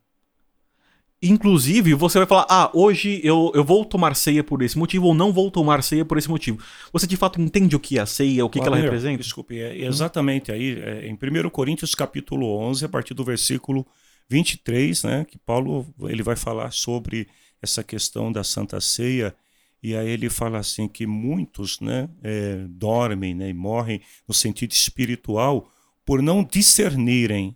Inclusive, 1.22 1.94
você 1.94 2.18
vai 2.18 2.28
falar: 2.28 2.46
ah, 2.50 2.70
hoje 2.74 3.20
eu, 3.24 3.52
eu 3.54 3.64
vou 3.64 3.84
tomar 3.84 4.16
ceia 4.16 4.44
por 4.44 4.62
esse 4.62 4.78
motivo 4.78 5.08
ou 5.08 5.14
não 5.14 5.34
vou 5.34 5.52
tomar 5.52 5.84
ceia 5.84 6.06
por 6.06 6.18
esse 6.18 6.30
motivo. 6.30 6.60
Você 6.94 7.06
de 7.06 7.18
fato 7.18 7.42
entende 7.42 7.76
o 7.76 7.80
que 7.80 7.98
é 7.98 8.02
a 8.02 8.06
ceia, 8.06 8.46
o 8.46 8.50
que, 8.50 8.60
que 8.60 8.68
ela 8.68 8.78
representa? 8.78 9.22
Desculpe, 9.22 9.60
é 9.60 9.86
exatamente 9.86 10.52
aí, 10.52 10.80
é, 10.80 11.08
em 11.08 11.14
1 11.14 11.50
Coríntios 11.50 11.94
capítulo 11.94 12.48
11, 12.60 12.86
a 12.86 12.90
partir 12.90 13.14
do 13.14 13.24
versículo 13.24 13.86
23, 14.30 15.04
né, 15.04 15.26
que 15.26 15.38
Paulo 15.40 15.86
ele 16.04 16.24
vai 16.24 16.38
falar 16.38 16.72
sobre 16.72 17.28
essa 17.62 17.84
questão 17.84 18.32
da 18.32 18.44
Santa 18.44 18.80
Ceia 18.80 19.36
e 19.82 19.96
aí 19.96 20.10
ele 20.10 20.30
fala 20.30 20.60
assim 20.60 20.88
que 20.88 21.08
muitos 21.08 21.80
né, 21.80 22.10
é, 22.22 22.66
dormem 22.68 23.34
né, 23.34 23.50
e 23.50 23.54
morrem 23.54 24.02
no 24.28 24.34
sentido 24.34 24.72
espiritual 24.72 25.70
por 26.06 26.22
não 26.22 26.44
discernirem. 26.44 27.56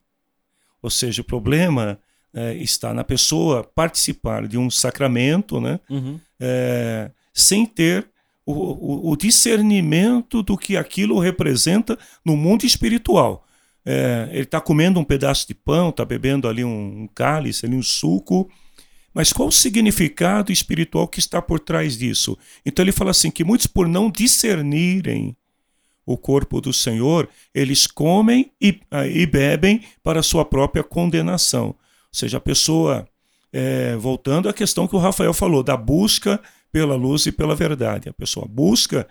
Ou 0.82 0.89
seja, 0.89 1.21
o 1.21 1.26
problema 1.26 1.99
é, 2.34 2.53
está 2.55 2.93
na 2.93 3.03
pessoa 3.03 3.63
participar 3.63 4.47
de 4.47 4.57
um 4.57 4.69
sacramento 4.69 5.59
né, 5.59 5.80
uhum. 5.89 6.19
é, 6.39 7.11
sem 7.34 7.65
ter 7.65 8.07
o, 8.45 8.53
o, 8.53 9.11
o, 9.11 9.15
discernimento 9.17 10.43
do 10.43 10.57
que 10.57 10.76
aquilo 10.76 11.19
representa 11.19 11.97
no 12.26 12.36
mundo 12.36 12.65
espiritual. 12.65 13.45
É, 13.86 14.30
ele 14.32 14.43
está 14.43 14.61
comendo 14.61 14.99
um 14.99 15.03
pedaço 15.03 15.47
de 15.47 15.53
pão, 15.53 15.89
está 15.89 16.05
bebendo 16.05 16.47
ali 16.47 16.63
um, 16.63 17.03
um 17.03 17.07
cálice, 17.07 17.65
ali 17.65 17.76
um 17.76 17.84
suco, 17.84 18.49
mas 19.14 19.32
qual 19.32 19.49
o 19.49 19.51
significado 19.51 20.51
espiritual 20.51 21.07
que 21.07 21.20
está 21.20 21.41
por 21.41 21.59
trás 21.59 21.97
disso? 21.97 22.38
Então 22.66 22.84
ele 22.84 22.91
fala 22.91 23.11
assim 23.11 23.30
que 23.30 23.43
muitos 23.43 23.68
por 23.68 23.88
não 23.88 24.09
discernirem 24.09 25.36
o 26.05 26.18
corpo 26.18 26.59
do 26.59 26.74
Senhor, 26.74 27.30
eles 27.53 27.88
comem 27.88 28.51
e, 28.61 28.80
ah, 28.91 29.07
e 29.07 29.26
bebem 29.26 29.84
para 30.03 30.24
sua 30.24 30.43
própria 30.43 30.84
condenação. 30.84 31.68
Ou 31.68 31.76
seja, 32.11 32.38
a 32.38 32.41
pessoa, 32.41 33.07
é, 33.51 33.95
voltando 33.95 34.49
à 34.49 34.53
questão 34.53 34.88
que 34.88 34.95
o 34.95 34.99
Rafael 34.99 35.34
falou, 35.34 35.64
da 35.64 35.78
busca 35.78 36.41
pela 36.72 36.95
luz 36.95 37.26
e 37.26 37.32
pela 37.32 37.55
verdade. 37.55 38.09
A 38.09 38.14
pessoa 38.14 38.45
busca, 38.49 39.07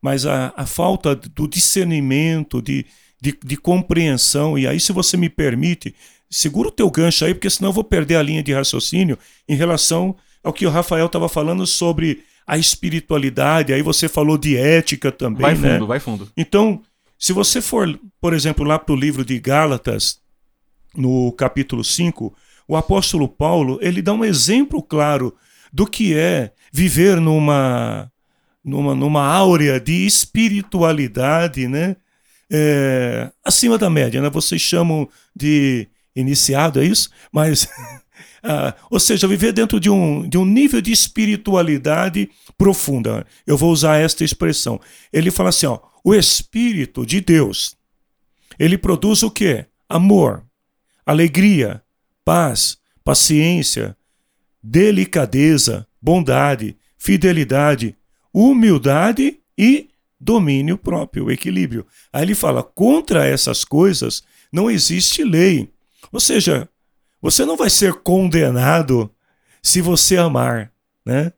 mas 0.00 0.24
a, 0.24 0.52
a 0.56 0.66
falta 0.66 1.16
do 1.16 1.48
discernimento, 1.48 2.62
de, 2.62 2.86
de, 3.20 3.36
de 3.44 3.56
compreensão, 3.56 4.56
e 4.56 4.66
aí, 4.66 4.78
se 4.78 4.92
você 4.92 5.16
me 5.16 5.28
permite, 5.28 5.94
segura 6.36 6.68
o 6.68 6.72
teu 6.72 6.90
gancho 6.90 7.24
aí, 7.24 7.32
porque 7.32 7.48
senão 7.48 7.70
eu 7.70 7.74
vou 7.74 7.84
perder 7.84 8.16
a 8.16 8.22
linha 8.22 8.42
de 8.42 8.52
raciocínio 8.52 9.18
em 9.48 9.56
relação 9.56 10.14
ao 10.44 10.52
que 10.52 10.66
o 10.66 10.70
Rafael 10.70 11.06
estava 11.06 11.28
falando 11.28 11.66
sobre 11.66 12.22
a 12.46 12.58
espiritualidade. 12.58 13.72
Aí 13.72 13.80
você 13.80 14.06
falou 14.06 14.36
de 14.36 14.56
ética 14.56 15.10
também. 15.10 15.40
Vai 15.40 15.54
né? 15.54 15.74
fundo, 15.74 15.86
vai 15.86 15.98
fundo. 15.98 16.30
Então, 16.36 16.82
se 17.18 17.32
você 17.32 17.62
for, 17.62 17.98
por 18.20 18.34
exemplo, 18.34 18.66
lá 18.66 18.78
para 18.78 18.94
o 18.94 18.98
livro 18.98 19.24
de 19.24 19.38
Gálatas, 19.38 20.20
no 20.94 21.32
capítulo 21.32 21.82
5, 21.82 22.34
o 22.68 22.76
apóstolo 22.76 23.28
Paulo 23.28 23.78
ele 23.80 24.02
dá 24.02 24.12
um 24.12 24.24
exemplo 24.24 24.82
claro 24.82 25.34
do 25.72 25.86
que 25.86 26.14
é 26.14 26.52
viver 26.70 27.18
numa, 27.18 28.12
numa, 28.62 28.94
numa 28.94 29.24
áurea 29.24 29.80
de 29.80 30.06
espiritualidade, 30.06 31.66
né? 31.66 31.96
É, 32.50 33.32
acima 33.42 33.78
da 33.78 33.88
média, 33.88 34.20
né? 34.20 34.28
Vocês 34.30 34.60
chamam 34.60 35.08
de 35.34 35.88
iniciado, 36.16 36.80
é 36.80 36.84
isso? 36.84 37.10
Mas, 37.30 37.68
ah, 38.42 38.74
ou 38.90 38.98
seja, 38.98 39.28
viver 39.28 39.52
dentro 39.52 39.78
de 39.78 39.90
um, 39.90 40.26
de 40.26 40.38
um 40.38 40.44
nível 40.44 40.80
de 40.80 40.90
espiritualidade 40.90 42.30
profunda. 42.56 43.26
Eu 43.46 43.56
vou 43.56 43.70
usar 43.70 43.98
esta 43.98 44.24
expressão. 44.24 44.80
Ele 45.12 45.30
fala 45.30 45.50
assim: 45.50 45.66
ó, 45.66 45.78
o 46.02 46.14
Espírito 46.14 47.04
de 47.04 47.20
Deus, 47.20 47.76
ele 48.58 48.78
produz 48.78 49.22
o 49.22 49.30
quê? 49.30 49.66
Amor, 49.88 50.42
alegria, 51.04 51.82
paz, 52.24 52.78
paciência, 53.04 53.96
delicadeza, 54.62 55.86
bondade, 56.00 56.76
fidelidade, 56.98 57.94
humildade 58.32 59.38
e 59.56 59.88
domínio 60.18 60.76
próprio, 60.76 61.30
equilíbrio. 61.30 61.86
Aí 62.12 62.22
ele 62.22 62.34
fala: 62.34 62.62
contra 62.62 63.26
essas 63.26 63.64
coisas 63.64 64.22
não 64.52 64.70
existe 64.70 65.22
lei. 65.22 65.70
Ou 66.12 66.20
seja, 66.20 66.68
você 67.20 67.44
não 67.44 67.56
vai 67.56 67.70
ser 67.70 67.94
condenado 67.94 69.10
se 69.62 69.80
você 69.80 70.16
amar, 70.16 70.70
né? 71.04 71.32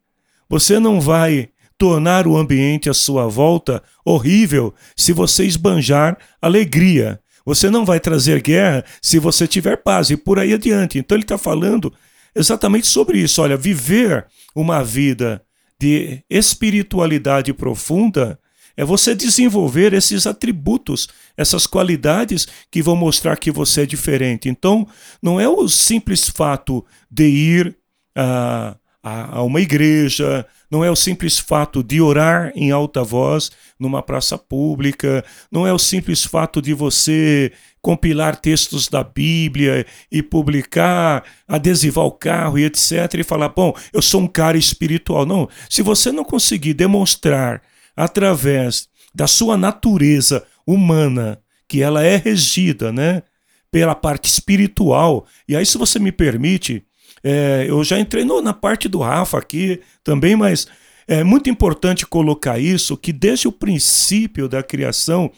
Você 0.49 0.79
não 0.79 1.01
vai 1.01 1.51
tornar 1.77 2.27
o 2.27 2.37
ambiente 2.37 2.91
à 2.91 2.95
sua 2.95 3.29
volta 3.29 3.83
horrível 4.05 4.75
se 4.97 5.12
você 5.12 5.45
esbanjar 5.45 6.19
alegria. 6.43 7.21
Você 7.47 7.71
não 7.71 7.85
vai 7.85 8.01
trazer 8.01 8.43
guerra 8.43 8.85
se 9.01 9.19
você 9.19 9.47
tiver 9.47 9.77
paz 9.77 10.11
e 10.11 10.16
por 10.16 10.39
aí 10.39 10.53
adiante. 10.53 10.99
Então 10.99 11.16
ele 11.16 11.25
está 11.25 11.39
falando 11.39 11.93
exatamente 12.35 12.87
sobre 12.87 13.19
isso. 13.19 13.41
Olha, 13.41 13.57
viver 13.57 14.27
uma 14.55 14.83
vida 14.83 15.43
de 15.81 16.23
espiritualidade 16.29 17.53
profunda 17.53 18.39
é 18.79 18.85
você 18.85 19.12
desenvolver 19.12 19.93
esses 19.93 20.24
atributos, 20.24 21.09
essas 21.37 21.66
qualidades 21.66 22.47
que 22.70 22.81
vão 22.81 22.95
mostrar 22.95 23.37
que 23.37 23.51
você 23.51 23.83
é 23.83 23.87
diferente. 23.87 24.49
Então, 24.49 24.87
não 25.20 25.41
é 25.41 25.49
o 25.49 25.68
simples 25.68 26.29
fato 26.29 26.87
de 27.11 27.26
ir 27.26 27.76
a, 28.16 28.76
a, 29.03 29.39
a 29.39 29.43
uma 29.43 29.61
igreja, 29.61 30.47
não 30.70 30.85
é 30.85 30.91
o 30.91 30.95
simples 30.95 31.41
fato 31.41 31.83
de 31.83 32.01
orar 32.01 32.53
em 32.55 32.70
alta 32.70 33.03
voz 33.03 33.51
numa 33.81 34.01
praça 34.01 34.39
pública, 34.39 35.24
não 35.51 35.66
é 35.66 35.72
o 35.72 35.79
simples 35.79 36.24
fato 36.24 36.62
de 36.62 36.72
você 36.72 37.51
compilar 37.83 38.37
textos 38.37 38.87
da 38.87 39.03
Bíblia 39.03 39.85
e 40.09 40.22
publicar, 40.22 41.24
adesivar 41.49 42.05
o 42.05 42.12
carro 42.12 42.57
e 42.57 42.64
etc. 42.64 43.12
e 43.14 43.24
falar, 43.24 43.49
bom, 43.49 43.74
eu 43.93 44.01
sou 44.01 44.20
um 44.20 44.29
cara 44.29 44.57
espiritual. 44.57 45.26
Não, 45.26 45.49
se 45.68 45.83
você 45.83 46.12
não 46.12 46.22
conseguir 46.22 46.74
demonstrar 46.74 47.61
através 47.99 48.86
da 49.12 49.26
sua 49.26 49.57
natureza 49.57 50.46
humana, 50.64 51.40
que 51.66 51.82
ela 51.82 52.05
é 52.05 52.16
regida, 52.16 52.92
né, 52.92 53.24
pela 53.72 53.94
parte 53.94 54.26
espiritual. 54.28 55.26
E 55.49 55.57
aí, 55.57 55.66
se 55.66 55.76
você 55.76 55.99
me 55.99 56.12
permite, 56.12 56.84
é, 57.24 57.66
eu 57.68 57.82
já 57.82 57.99
entrei 57.99 58.24
no, 58.24 58.40
na 58.40 58.55
parte 58.55 58.88
do 58.88 59.01
Rafa 59.01 59.38
aqui 59.38 59.80
também, 60.05 60.36
mas 60.36 60.68
é 61.09 61.24
muito 61.24 61.51
importante 61.51 62.07
colocar 62.07 62.61
isso, 62.61 62.96
que 62.96 63.12
desde 63.12 63.49
o 63.49 63.53
princípio 63.53 64.49
da 64.49 64.62
criação, 64.62 65.30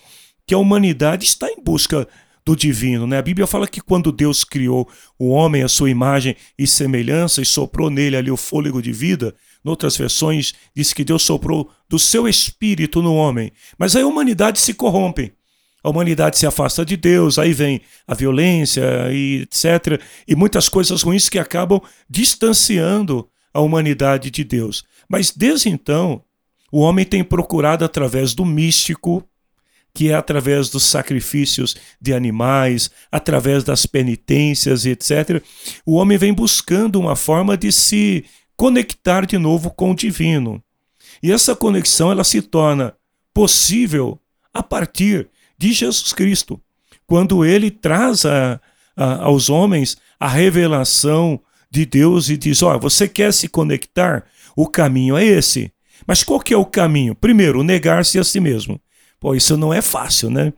que 0.46 0.52
a 0.52 0.58
humanidade 0.58 1.24
está 1.24 1.48
em 1.48 1.62
busca 1.62 2.06
do 2.44 2.54
divino. 2.54 3.06
Né? 3.06 3.16
A 3.16 3.22
Bíblia 3.22 3.46
fala 3.46 3.66
que 3.66 3.80
quando 3.80 4.12
Deus 4.12 4.44
criou 4.44 4.86
o 5.18 5.30
homem, 5.30 5.62
a 5.62 5.68
sua 5.68 5.88
imagem 5.88 6.36
e 6.58 6.66
semelhança, 6.66 7.40
e 7.40 7.46
soprou 7.46 7.88
nele 7.88 8.16
ali 8.16 8.30
o 8.30 8.36
fôlego 8.36 8.82
de 8.82 8.92
vida, 8.92 9.34
Noutras 9.62 9.96
versões, 9.96 10.54
diz 10.74 10.92
que 10.92 11.04
Deus 11.04 11.22
soprou 11.22 11.70
do 11.88 11.98
seu 11.98 12.26
espírito 12.26 13.02
no 13.02 13.14
homem. 13.14 13.52
Mas 13.78 13.94
aí 13.94 14.02
a 14.02 14.06
humanidade 14.06 14.60
se 14.60 14.74
corrompe. 14.74 15.32
A 15.82 15.88
humanidade 15.88 16.38
se 16.38 16.46
afasta 16.46 16.84
de 16.84 16.96
Deus, 16.96 17.38
aí 17.38 17.52
vem 17.52 17.80
a 18.06 18.14
violência 18.14 18.82
e 19.12 19.42
etc. 19.42 20.00
E 20.28 20.36
muitas 20.36 20.68
coisas 20.68 21.02
ruins 21.02 21.28
que 21.28 21.38
acabam 21.38 21.80
distanciando 22.08 23.28
a 23.52 23.60
humanidade 23.60 24.30
de 24.30 24.44
Deus. 24.44 24.84
Mas 25.08 25.30
desde 25.30 25.68
então, 25.68 26.22
o 26.70 26.80
homem 26.80 27.04
tem 27.04 27.24
procurado 27.24 27.84
através 27.84 28.34
do 28.34 28.44
místico, 28.44 29.26
que 29.92 30.10
é 30.10 30.14
através 30.14 30.68
dos 30.68 30.84
sacrifícios 30.84 31.74
de 32.00 32.12
animais, 32.12 32.90
através 33.10 33.64
das 33.64 33.86
penitências 33.86 34.86
etc. 34.86 35.42
O 35.84 35.94
homem 35.94 36.16
vem 36.16 36.32
buscando 36.32 37.00
uma 37.00 37.16
forma 37.16 37.56
de 37.56 37.72
se 37.72 38.24
conectar 38.60 39.24
de 39.24 39.38
novo 39.38 39.70
com 39.70 39.92
o 39.92 39.96
divino. 39.96 40.62
E 41.22 41.32
essa 41.32 41.56
conexão 41.56 42.12
ela 42.12 42.22
se 42.22 42.42
torna 42.42 42.92
possível 43.32 44.20
a 44.52 44.62
partir 44.62 45.30
de 45.56 45.72
Jesus 45.72 46.12
Cristo, 46.12 46.60
quando 47.06 47.42
ele 47.42 47.70
traz 47.70 48.26
a, 48.26 48.60
a, 48.94 49.24
aos 49.24 49.48
homens 49.48 49.96
a 50.18 50.28
revelação 50.28 51.40
de 51.70 51.86
Deus 51.86 52.28
e 52.28 52.36
diz: 52.36 52.62
Ó, 52.62 52.76
oh, 52.76 52.78
você 52.78 53.08
quer 53.08 53.32
se 53.32 53.48
conectar? 53.48 54.26
O 54.54 54.66
caminho 54.66 55.16
é 55.16 55.24
esse. 55.24 55.72
Mas 56.06 56.22
qual 56.22 56.38
que 56.38 56.52
é 56.52 56.56
o 56.56 56.66
caminho? 56.66 57.14
Primeiro, 57.14 57.62
negar-se 57.62 58.18
a 58.18 58.24
si 58.24 58.40
mesmo. 58.40 58.78
Pô, 59.18 59.34
isso 59.34 59.56
não 59.56 59.72
é 59.72 59.80
fácil, 59.80 60.28
né? 60.28 60.52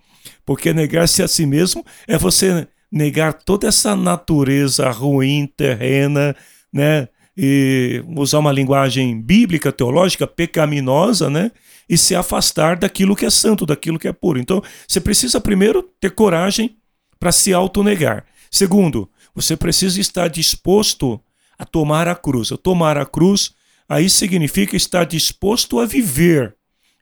Porque 0.45 0.73
negar-se 0.73 1.23
a 1.23 1.29
si 1.29 1.47
mesmo 1.47 1.87
é 2.09 2.19
você 2.19 2.67
negar 2.91 3.33
toda 3.33 3.69
essa 3.69 3.95
natureza 3.95 4.91
ruim, 4.91 5.49
terrena, 5.57 6.35
né? 6.73 7.07
E 7.37 8.05
usar 8.17 8.39
uma 8.39 8.53
linguagem 8.53 9.21
bíblica, 9.21 9.73
teológica, 9.73 10.27
pecaminosa, 10.27 11.31
né? 11.31 11.51
E 11.89 11.97
se 11.97 12.15
afastar 12.15 12.77
daquilo 12.77 13.17
que 13.17 13.25
é 13.25 13.31
santo, 13.31 13.67
daquilo 13.67 13.99
que 13.99 14.09
é 14.09 14.13
puro. 14.13 14.39
Então, 14.39 14.63
você 14.87 15.01
precisa 15.01 15.41
primeiro 15.41 15.83
ter 16.01 16.11
coragem 16.11 16.77
para 17.19 17.33
se 17.33 17.53
autonegar. 17.53 18.25
Segundo, 18.51 19.09
você 19.35 19.57
precisa 19.57 20.01
estar 20.01 20.29
disposto 20.29 21.21
a 21.59 21.65
tomar 21.65 22.09
a 22.09 22.15
cruz. 22.15 22.51
Tomar 22.63 22.99
a 22.99 23.07
cruz, 23.07 23.53
aí 23.89 24.09
significa 24.11 24.77
estar 24.77 25.05
disposto 25.05 25.81
a 25.81 25.87
viver 25.87 26.55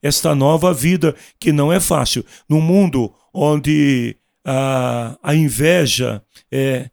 esta 0.02 0.34
nova 0.34 0.72
vida 0.72 1.14
que 1.38 1.52
não 1.52 1.72
é 1.72 1.80
fácil. 1.80 2.24
Num 2.48 2.60
mundo 2.60 3.12
onde 3.32 4.16
a, 4.44 5.18
a 5.22 5.34
inveja 5.34 6.22
é, 6.50 6.90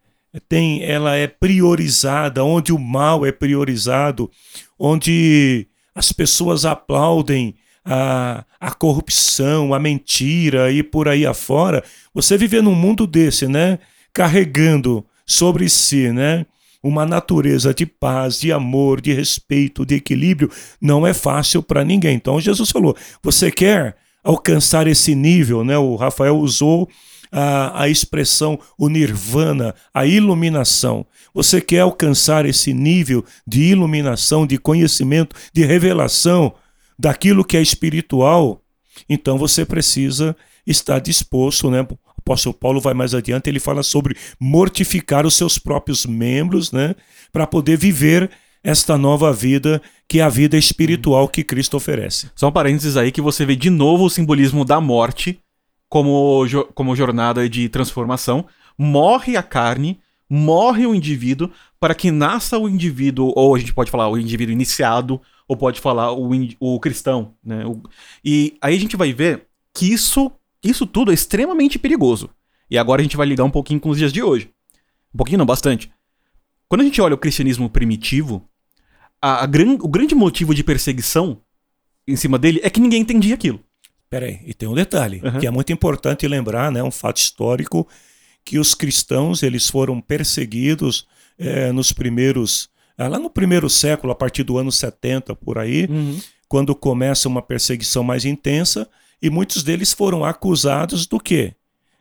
tem, 0.48 0.82
ela 0.82 1.16
é 1.16 1.26
priorizada, 1.26 2.44
onde 2.44 2.72
o 2.72 2.78
mal 2.78 3.24
é 3.24 3.32
priorizado, 3.32 4.30
onde 4.78 5.66
as 5.94 6.12
pessoas 6.12 6.64
aplaudem 6.64 7.54
a, 7.84 8.44
a 8.60 8.70
corrupção, 8.70 9.72
a 9.72 9.78
mentira 9.78 10.70
e 10.70 10.82
por 10.82 11.08
aí 11.08 11.24
afora. 11.24 11.82
Você 12.12 12.36
viver 12.36 12.62
num 12.62 12.74
mundo 12.74 13.06
desse, 13.06 13.48
né? 13.48 13.78
Carregando 14.12 15.04
sobre 15.26 15.68
si, 15.68 16.12
né? 16.12 16.44
Uma 16.82 17.04
natureza 17.04 17.74
de 17.74 17.86
paz, 17.86 18.38
de 18.38 18.52
amor, 18.52 19.00
de 19.00 19.12
respeito, 19.12 19.84
de 19.84 19.96
equilíbrio, 19.96 20.50
não 20.80 21.06
é 21.06 21.12
fácil 21.12 21.62
para 21.62 21.84
ninguém. 21.84 22.14
Então 22.14 22.40
Jesus 22.40 22.70
falou: 22.70 22.96
você 23.22 23.50
quer 23.50 23.96
alcançar 24.22 24.86
esse 24.86 25.14
nível, 25.14 25.64
né? 25.64 25.78
O 25.78 25.96
Rafael 25.96 26.36
usou 26.36 26.88
a, 27.30 27.82
a 27.82 27.88
expressão 27.88 28.58
o 28.78 28.88
nirvana, 28.88 29.74
a 29.92 30.06
iluminação. 30.06 31.06
Você 31.34 31.60
quer 31.60 31.80
alcançar 31.80 32.46
esse 32.46 32.72
nível 32.72 33.24
de 33.46 33.62
iluminação, 33.62 34.46
de 34.46 34.58
conhecimento, 34.58 35.36
de 35.52 35.64
revelação 35.64 36.54
daquilo 36.98 37.44
que 37.44 37.56
é 37.56 37.62
espiritual, 37.62 38.62
então 39.08 39.38
você 39.38 39.64
precisa 39.64 40.36
estar 40.66 40.98
disposto, 40.98 41.70
né? 41.70 41.82
O 41.82 41.98
apóstolo 42.18 42.54
Paulo 42.54 42.80
vai 42.80 42.92
mais 42.92 43.14
adiante, 43.14 43.48
ele 43.48 43.60
fala 43.60 43.82
sobre 43.82 44.16
mortificar 44.38 45.24
os 45.24 45.34
seus 45.34 45.58
próprios 45.58 46.04
membros, 46.04 46.72
né, 46.72 46.94
para 47.32 47.46
poder 47.46 47.78
viver 47.78 48.30
esta 48.62 48.98
nova 48.98 49.32
vida, 49.32 49.80
que 50.06 50.20
é 50.20 50.22
a 50.22 50.28
vida 50.28 50.58
espiritual 50.58 51.28
que 51.28 51.44
Cristo 51.44 51.76
oferece. 51.76 52.28
Só 52.34 52.48
um 52.48 52.52
parênteses 52.52 52.96
aí 52.96 53.10
que 53.10 53.20
você 53.20 53.46
vê 53.46 53.56
de 53.56 53.70
novo 53.70 54.04
o 54.04 54.10
simbolismo 54.10 54.64
da 54.64 54.80
morte 54.80 55.38
como, 55.88 56.44
como 56.74 56.96
jornada 56.96 57.48
de 57.48 57.68
transformação. 57.68 58.46
Morre 58.76 59.36
a 59.36 59.42
carne, 59.42 60.00
morre 60.28 60.86
o 60.86 60.94
indivíduo, 60.94 61.50
para 61.80 61.94
que 61.94 62.10
nasça 62.10 62.58
o 62.58 62.68
indivíduo, 62.68 63.32
ou 63.34 63.54
a 63.54 63.58
gente 63.58 63.72
pode 63.72 63.90
falar 63.90 64.08
o 64.08 64.18
indivíduo 64.18 64.52
iniciado, 64.52 65.20
ou 65.46 65.56
pode 65.56 65.80
falar 65.80 66.12
o, 66.12 66.30
o 66.60 66.80
cristão. 66.80 67.34
Né? 67.42 67.64
O, 67.64 67.82
e 68.24 68.56
aí 68.60 68.76
a 68.76 68.80
gente 68.80 68.96
vai 68.96 69.12
ver 69.12 69.46
que 69.74 69.92
isso, 69.92 70.30
isso 70.62 70.86
tudo 70.86 71.10
é 71.10 71.14
extremamente 71.14 71.78
perigoso. 71.78 72.30
E 72.70 72.76
agora 72.76 73.00
a 73.00 73.04
gente 73.04 73.16
vai 73.16 73.26
ligar 73.26 73.44
um 73.44 73.50
pouquinho 73.50 73.80
com 73.80 73.88
os 73.88 73.98
dias 73.98 74.12
de 74.12 74.22
hoje. 74.22 74.50
Um 75.14 75.18
pouquinho 75.18 75.38
não, 75.38 75.46
bastante. 75.46 75.90
Quando 76.68 76.82
a 76.82 76.84
gente 76.84 77.00
olha 77.00 77.14
o 77.14 77.18
cristianismo 77.18 77.70
primitivo, 77.70 78.46
a, 79.22 79.42
a 79.42 79.46
gran, 79.46 79.78
o 79.80 79.88
grande 79.88 80.14
motivo 80.14 80.54
de 80.54 80.62
perseguição 80.62 81.40
em 82.06 82.16
cima 82.16 82.38
dele 82.38 82.60
é 82.62 82.68
que 82.68 82.80
ninguém 82.80 83.00
entendia 83.00 83.34
aquilo. 83.34 83.60
Peraí, 84.10 84.40
e 84.46 84.54
tem 84.54 84.68
um 84.68 84.74
detalhe 84.74 85.20
uhum. 85.22 85.38
que 85.38 85.46
é 85.46 85.50
muito 85.50 85.72
importante 85.72 86.26
lembrar, 86.26 86.72
né, 86.72 86.82
um 86.82 86.90
fato 86.90 87.18
histórico, 87.18 87.86
que 88.44 88.58
os 88.58 88.74
cristãos 88.74 89.42
eles 89.42 89.68
foram 89.68 90.00
perseguidos 90.00 91.06
é, 91.38 91.70
nos 91.72 91.92
primeiros, 91.92 92.70
é, 92.96 93.06
lá 93.06 93.18
no 93.18 93.28
primeiro 93.28 93.68
século, 93.68 94.12
a 94.12 94.16
partir 94.16 94.42
do 94.42 94.56
ano 94.56 94.72
70 94.72 95.34
por 95.36 95.58
aí, 95.58 95.86
uhum. 95.90 96.18
quando 96.48 96.74
começa 96.74 97.28
uma 97.28 97.42
perseguição 97.42 98.02
mais 98.02 98.24
intensa, 98.24 98.88
e 99.20 99.28
muitos 99.28 99.62
deles 99.62 99.92
foram 99.92 100.24
acusados 100.24 101.06
do 101.06 101.20
quê? 101.20 101.54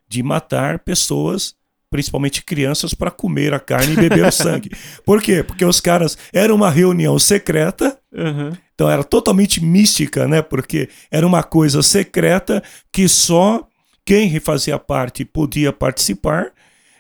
De 0.07 0.23
matar 0.23 0.79
pessoas 0.79 1.55
principalmente 1.97 2.43
crianças, 2.43 2.93
para 2.93 3.09
comer 3.09 3.55
a 3.55 3.59
carne 3.59 3.93
e 3.93 3.95
beber 3.95 4.23
o 4.23 4.31
sangue. 4.31 4.69
Por 5.03 5.19
quê? 5.19 5.41
Porque 5.41 5.65
os 5.65 5.81
caras. 5.81 6.15
Era 6.31 6.53
uma 6.53 6.69
reunião 6.69 7.17
secreta, 7.17 7.97
uhum. 8.13 8.51
então 8.75 8.87
era 8.87 9.03
totalmente 9.03 9.63
mística, 9.63 10.27
né? 10.27 10.43
Porque 10.43 10.89
era 11.09 11.25
uma 11.25 11.41
coisa 11.41 11.81
secreta 11.81 12.61
que 12.93 13.07
só 13.07 13.67
quem 14.05 14.39
fazia 14.39 14.77
parte 14.77 15.25
podia 15.25 15.73
participar. 15.73 16.51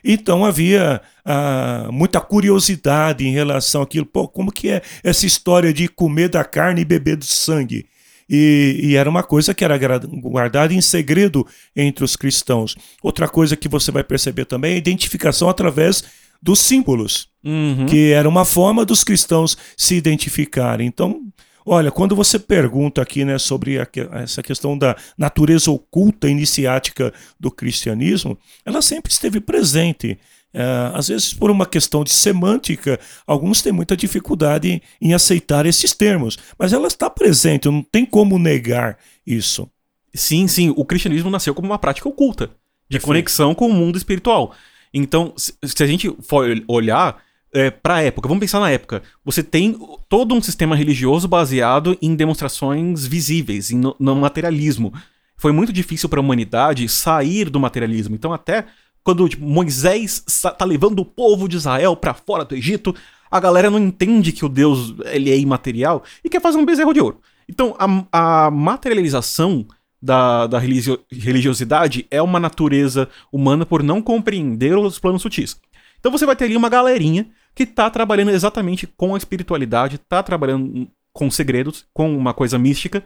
Então 0.03 0.43
havia 0.43 0.99
ah, 1.23 1.89
muita 1.91 2.19
curiosidade 2.19 3.27
em 3.27 3.33
relação 3.33 3.83
àquilo. 3.83 4.05
Pô, 4.07 4.27
como 4.27 4.51
que 4.51 4.69
é 4.69 4.81
essa 5.03 5.27
história 5.27 5.71
de 5.71 5.87
comer 5.87 6.29
da 6.29 6.43
carne 6.43 6.81
e 6.81 6.85
beber 6.85 7.17
do 7.17 7.25
sangue? 7.25 7.85
E, 8.29 8.79
e, 8.83 8.95
era 8.95 9.09
uma 9.09 9.23
coisa 9.23 9.53
que 9.53 9.63
era 9.63 9.77
guardada 9.77 10.73
em 10.73 10.81
segredo 10.81 11.47
entre 11.75 12.03
os 12.03 12.15
cristãos. 12.15 12.75
Outra 13.01 13.27
coisa 13.27 13.55
que 13.55 13.69
você 13.69 13.91
vai 13.91 14.03
perceber 14.03 14.45
também 14.45 14.73
é 14.73 14.75
a 14.75 14.77
identificação 14.77 15.49
através 15.49 16.03
dos 16.41 16.59
símbolos, 16.59 17.29
uhum. 17.43 17.85
que 17.85 18.11
era 18.11 18.27
uma 18.27 18.45
forma 18.45 18.85
dos 18.85 19.03
cristãos 19.03 19.57
se 19.75 19.95
identificarem. 19.95 20.87
Então, 20.87 21.21
olha, 21.65 21.91
quando 21.91 22.15
você 22.15 22.37
pergunta 22.37 23.01
aqui 23.01 23.25
né, 23.25 23.37
sobre 23.37 23.79
a, 23.79 23.87
essa 24.21 24.43
questão 24.43 24.77
da 24.77 24.95
natureza 25.17 25.71
oculta 25.71 26.29
iniciática 26.29 27.13
do 27.39 27.49
cristianismo, 27.49 28.37
ela 28.65 28.81
sempre 28.81 29.11
esteve 29.11 29.39
presente. 29.39 30.17
É, 30.59 30.91
às 30.97 31.07
vezes, 31.07 31.35
por 31.35 31.51
uma 31.51 31.67
questão 31.67 32.03
de 32.03 32.09
semântica, 32.11 32.99
alguns 33.27 33.61
têm 33.61 33.71
muita 33.71 33.95
dificuldade 33.95 34.81
em 34.99 35.13
aceitar 35.13 35.67
esses 35.67 35.93
termos, 35.93 36.35
mas 36.57 36.73
ela 36.73 36.87
está 36.87 37.11
presente, 37.11 37.69
não 37.69 37.83
tem 37.83 38.03
como 38.03 38.39
negar 38.39 38.97
isso. 39.25 39.69
Sim, 40.15 40.47
sim, 40.47 40.73
o 40.75 40.83
cristianismo 40.83 41.29
nasceu 41.29 41.53
como 41.53 41.67
uma 41.67 41.77
prática 41.77 42.09
oculta, 42.09 42.49
de 42.89 42.99
conexão 42.99 43.53
com 43.53 43.67
o 43.67 43.73
mundo 43.73 43.97
espiritual. 43.99 44.51
Então, 44.91 45.31
se, 45.37 45.53
se 45.63 45.83
a 45.83 45.85
gente 45.85 46.11
for 46.23 46.47
olhar 46.67 47.21
é, 47.53 47.69
para 47.69 47.97
a 47.97 48.01
época, 48.01 48.27
vamos 48.27 48.41
pensar 48.41 48.59
na 48.59 48.71
época, 48.71 49.03
você 49.23 49.43
tem 49.43 49.77
todo 50.09 50.33
um 50.33 50.41
sistema 50.41 50.75
religioso 50.75 51.27
baseado 51.27 51.95
em 52.01 52.15
demonstrações 52.15 53.05
visíveis, 53.05 53.69
em, 53.69 53.77
no, 53.77 53.95
no 53.99 54.15
materialismo. 54.15 54.91
Foi 55.37 55.51
muito 55.51 55.71
difícil 55.71 56.09
para 56.09 56.19
a 56.19 56.23
humanidade 56.23 56.89
sair 56.89 57.47
do 57.47 57.59
materialismo. 57.59 58.15
Então, 58.15 58.33
até 58.33 58.65
quando 59.07 59.29
tipo, 59.29 59.45
Moisés 59.45 60.21
tá 60.57 60.65
levando 60.65 60.99
o 60.99 61.05
povo 61.05 61.47
de 61.47 61.55
Israel 61.55 61.95
para 61.95 62.13
fora 62.13 62.43
do 62.43 62.53
Egito, 62.53 62.93
a 63.31 63.39
galera 63.39 63.69
não 63.71 63.79
entende 63.79 64.33
que 64.33 64.43
o 64.43 64.49
Deus 64.49 64.95
ele 65.05 65.31
é 65.31 65.37
imaterial 65.37 66.03
e 66.21 66.29
quer 66.29 66.41
fazer 66.41 66.57
um 66.57 66.65
bezerro 66.65 66.93
de 66.93 66.99
ouro. 66.99 67.21
Então, 67.47 67.73
a, 67.79 68.47
a 68.47 68.51
materialização 68.51 69.65
da, 70.01 70.45
da 70.47 70.59
religiosidade 70.59 72.05
é 72.11 72.21
uma 72.21 72.37
natureza 72.37 73.07
humana 73.31 73.65
por 73.65 73.81
não 73.81 74.01
compreender 74.01 74.77
os 74.77 74.99
planos 74.99 75.21
sutis. 75.21 75.57
Então 75.97 76.11
você 76.11 76.25
vai 76.25 76.35
ter 76.35 76.43
ali 76.43 76.57
uma 76.57 76.67
galerinha 76.67 77.29
que 77.55 77.63
está 77.63 77.89
trabalhando 77.89 78.31
exatamente 78.31 78.85
com 78.85 79.15
a 79.15 79.17
espiritualidade, 79.17 79.95
está 79.95 80.21
trabalhando 80.21 80.85
com 81.13 81.31
segredos, 81.31 81.85
com 81.93 82.13
uma 82.13 82.33
coisa 82.33 82.59
mística, 82.59 83.01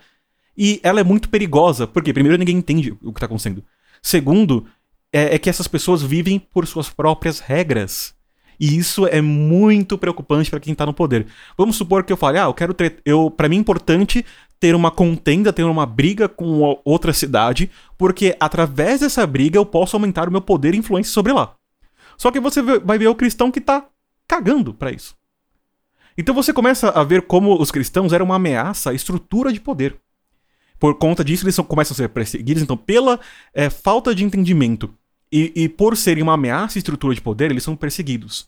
e 0.57 0.79
ela 0.81 0.99
é 0.99 1.03
muito 1.03 1.29
perigosa, 1.29 1.85
porque, 1.85 2.11
primeiro, 2.11 2.39
ninguém 2.39 2.57
entende 2.57 2.91
o 3.03 3.13
que 3.13 3.19
está 3.19 3.27
acontecendo. 3.27 3.63
Segundo, 4.01 4.65
é, 5.11 5.35
é 5.35 5.39
que 5.39 5.49
essas 5.49 5.67
pessoas 5.67 6.01
vivem 6.01 6.39
por 6.39 6.65
suas 6.65 6.89
próprias 6.89 7.39
regras. 7.39 8.13
E 8.59 8.77
isso 8.77 9.07
é 9.07 9.21
muito 9.21 9.97
preocupante 9.97 10.49
para 10.49 10.59
quem 10.59 10.75
tá 10.75 10.85
no 10.85 10.93
poder. 10.93 11.25
Vamos 11.57 11.75
supor 11.75 12.03
que 12.03 12.13
eu 12.13 12.17
fale, 12.17 12.37
ah, 12.37 12.43
eu 12.43 12.53
quero. 12.53 12.75
Eu, 13.03 13.31
para 13.31 13.49
mim 13.49 13.57
é 13.57 13.59
importante 13.59 14.23
ter 14.59 14.75
uma 14.75 14.91
contenda, 14.91 15.51
ter 15.51 15.63
uma 15.63 15.87
briga 15.87 16.29
com 16.29 16.79
outra 16.85 17.11
cidade, 17.11 17.71
porque 17.97 18.37
através 18.39 18.99
dessa 18.99 19.25
briga 19.25 19.57
eu 19.57 19.65
posso 19.65 19.95
aumentar 19.95 20.29
o 20.29 20.31
meu 20.31 20.41
poder 20.41 20.75
e 20.75 20.77
influência 20.77 21.11
sobre 21.11 21.33
lá. 21.33 21.55
Só 22.15 22.29
que 22.29 22.39
você 22.39 22.61
vai 22.61 22.99
ver 22.99 23.07
o 23.07 23.15
cristão 23.15 23.49
que 23.49 23.59
tá 23.59 23.87
cagando 24.27 24.75
para 24.75 24.91
isso. 24.91 25.15
Então 26.15 26.35
você 26.35 26.53
começa 26.53 26.89
a 26.89 27.03
ver 27.03 27.23
como 27.23 27.59
os 27.59 27.71
cristãos 27.71 28.13
eram 28.13 28.27
uma 28.27 28.35
ameaça 28.35 28.91
à 28.91 28.93
estrutura 28.93 29.51
de 29.51 29.59
poder. 29.59 29.97
Por 30.79 30.95
conta 30.95 31.23
disso, 31.23 31.45
eles 31.45 31.57
começam 31.57 31.93
a 31.93 31.97
ser 31.97 32.09
perseguidos. 32.09 32.61
Então, 32.63 32.75
pela 32.75 33.19
é, 33.53 33.69
falta 33.69 34.15
de 34.15 34.23
entendimento 34.23 34.91
e, 35.31 35.51
e, 35.55 35.69
por 35.69 35.95
serem 35.95 36.23
uma 36.23 36.33
ameaça 36.33 36.77
à 36.77 36.79
estrutura 36.79 37.15
de 37.15 37.21
poder, 37.21 37.51
eles 37.51 37.63
são 37.63 37.75
perseguidos. 37.75 38.47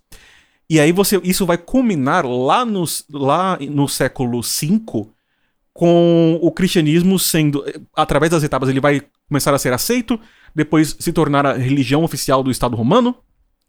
E 0.70 0.80
aí 0.80 0.92
você, 0.92 1.20
isso 1.24 1.46
vai 1.46 1.58
culminar 1.58 2.26
lá, 2.26 2.66
lá 3.12 3.58
no 3.60 3.88
século 3.88 4.42
V 4.42 4.82
com 5.74 6.40
o 6.42 6.52
cristianismo 6.52 7.18
sendo, 7.18 7.66
através 7.96 8.32
das 8.32 8.44
etapas, 8.44 8.70
ele 8.70 8.80
vai 8.80 9.02
começar 9.28 9.54
a 9.54 9.58
ser 9.58 9.74
aceito, 9.74 10.20
depois 10.54 10.96
se 11.00 11.12
tornar 11.12 11.46
a 11.46 11.54
religião 11.54 12.04
oficial 12.04 12.44
do 12.44 12.52
Estado 12.52 12.76
romano, 12.76 13.16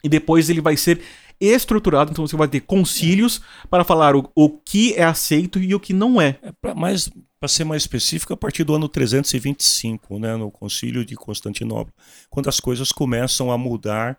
e 0.02 0.08
depois 0.08 0.50
ele 0.50 0.60
vai 0.60 0.76
ser 0.76 1.00
estruturado, 1.40 2.10
então 2.10 2.26
você 2.26 2.36
vai 2.36 2.48
ter 2.48 2.60
concílios 2.60 3.40
para 3.68 3.84
falar 3.84 4.16
o, 4.16 4.30
o 4.34 4.48
que 4.48 4.94
é 4.94 5.04
aceito 5.04 5.58
e 5.58 5.74
o 5.74 5.80
que 5.80 5.92
não 5.92 6.20
é. 6.20 6.38
é 6.42 6.52
pra, 6.60 6.74
mas, 6.74 7.10
para 7.38 7.48
ser 7.48 7.64
mais 7.64 7.82
específico, 7.82 8.32
a 8.32 8.36
partir 8.36 8.64
do 8.64 8.74
ano 8.74 8.88
325, 8.88 10.18
né, 10.18 10.36
no 10.36 10.50
concílio 10.50 11.04
de 11.04 11.16
Constantinopla, 11.16 11.92
quando 12.30 12.48
as 12.48 12.60
coisas 12.60 12.92
começam 12.92 13.50
a 13.50 13.58
mudar 13.58 14.18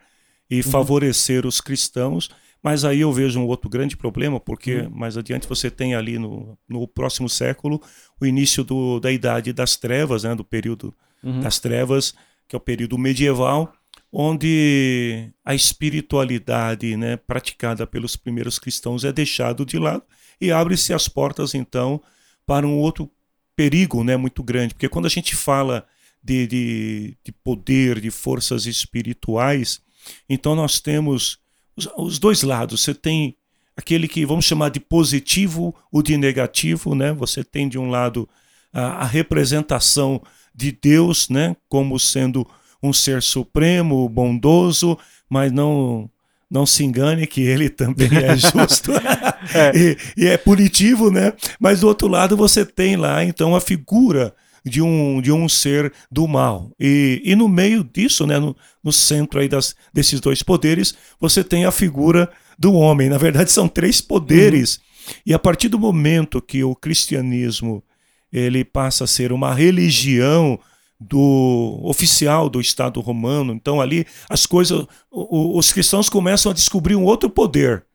e 0.50 0.58
uhum. 0.58 0.64
favorecer 0.64 1.46
os 1.46 1.60
cristãos, 1.60 2.30
mas 2.62 2.84
aí 2.84 3.02
eu 3.02 3.14
vejo 3.14 3.40
um 3.40 3.46
outro 3.46 3.70
grande 3.70 3.96
problema, 3.96 4.40
porque 4.40 4.78
uhum. 4.78 4.90
mais 4.90 5.18
adiante 5.18 5.48
você 5.48 5.70
tem 5.70 5.96
ali 5.96 6.18
no, 6.18 6.58
no 6.68 6.88
próximo 6.88 7.30
século 7.30 7.82
o 8.20 8.26
início 8.26 8.64
do, 8.64 9.00
da 9.00 9.12
Idade 9.12 9.54
das 9.54 9.76
Trevas, 9.76 10.24
né, 10.24 10.34
do 10.34 10.44
período 10.44 10.94
uhum. 11.24 11.42
das 11.42 11.60
Trevas, 11.60 12.14
que 12.48 12.56
é 12.56 12.58
o 12.58 12.60
período 12.60 12.98
medieval, 12.98 13.74
onde 14.18 15.30
a 15.44 15.54
espiritualidade 15.54 16.96
né, 16.96 17.18
praticada 17.18 17.86
pelos 17.86 18.16
primeiros 18.16 18.58
cristãos 18.58 19.04
é 19.04 19.12
deixado 19.12 19.66
de 19.66 19.78
lado 19.78 20.04
e 20.40 20.54
abre-se 20.54 20.94
as 20.94 21.10
portas 21.10 21.54
então 21.54 22.02
para 22.46 22.66
um 22.66 22.78
outro 22.78 23.12
perigo 23.58 24.06
né, 24.06 24.16
muito 24.16 24.42
grande, 24.42 24.74
porque 24.74 24.88
quando 24.88 25.06
a 25.06 25.10
gente 25.10 25.36
fala 25.36 25.86
de, 26.24 26.48
de, 26.48 27.18
de 27.26 27.32
poder, 27.34 28.00
de 28.00 28.10
forças 28.10 28.66
espirituais, 28.66 29.82
então 30.30 30.56
nós 30.56 30.80
temos 30.80 31.38
os, 31.76 31.90
os 31.98 32.18
dois 32.18 32.42
lados. 32.42 32.84
Você 32.84 32.94
tem 32.94 33.36
aquele 33.76 34.08
que 34.08 34.26
vamos 34.26 34.46
chamar 34.46 34.70
de 34.70 34.80
positivo 34.80 35.76
ou 35.92 36.02
de 36.02 36.16
negativo, 36.16 36.96
né? 36.96 37.12
Você 37.12 37.44
tem 37.44 37.68
de 37.68 37.78
um 37.78 37.90
lado 37.90 38.30
a, 38.72 39.04
a, 39.04 39.06
representação 39.06 40.22
de 40.54 40.72
Deus, 40.72 41.28
né, 41.28 41.56
como 41.68 42.00
sendo 42.00 42.48
um 42.82 42.94
ser 42.94 43.22
supremo, 43.22 44.08
bondoso, 44.10 44.98
mas 45.30 45.52
não 45.52 46.10
não 46.50 46.66
se 46.66 46.84
engane 46.84 47.26
que 47.26 47.42
ele 47.42 47.70
também 47.70 48.08
é 48.16 48.38
justo 48.38 48.92
é. 49.54 49.72
E, 49.76 49.98
e, 50.16 50.28
é 50.28 50.38
punitivo, 50.38 51.10
né? 51.10 51.34
Mas 51.60 51.82
do 51.82 51.88
outro 51.88 52.08
lado 52.08 52.38
você 52.38 52.64
tem 52.64 52.96
lá 52.96 53.24
então 53.24 53.56
a 53.56 53.60
figura 53.60 54.34
de 54.64 54.82
um, 54.82 55.22
de 55.22 55.32
um 55.32 55.48
ser 55.48 55.94
do 56.12 56.28
mal. 56.28 56.72
E, 56.80 57.22
e 57.24 57.36
no 57.36 57.48
meio 57.48 57.84
disso, 57.84 58.26
né, 58.26 58.40
no, 58.40 58.56
no 58.84 58.92
centro 58.92 59.40
aí 59.40 59.48
das, 59.48 59.76
desses 59.94 60.20
dois 60.20 60.42
poderes, 60.42 60.96
você 61.20 61.44
tem 61.44 61.66
a 61.66 61.72
figura 61.72 62.30
do 62.58 62.74
homem. 62.74 63.10
Na 63.10 63.18
verdade, 63.18 63.52
são 63.52 63.68
três 63.68 64.02
poderes. 64.02 64.78
Uhum. 64.78 65.14
E 65.28 65.34
a 65.34 65.40
partir 65.40 65.70
do 65.70 65.78
momento 65.78 66.42
que 66.42 66.64
o 66.64 66.76
cristianismo 66.76 67.84
ele 68.34 68.66
passa 68.66 69.04
a 69.04 69.08
ser 69.08 69.32
uma 69.32 69.54
religião 69.54 70.60
do 71.00 71.80
oficial 71.84 72.50
do 72.50 72.62
Estado 72.62 73.02
romano, 73.02 73.54
então 73.54 73.82
ali 73.82 74.06
as 74.30 74.46
coisas, 74.46 74.86
os 75.12 75.72
cristãos 75.74 76.10
começam 76.10 76.52
a 76.52 76.56
descobrir 76.56 76.96
um 76.96 77.04
outro 77.04 77.30
poder 77.30 77.86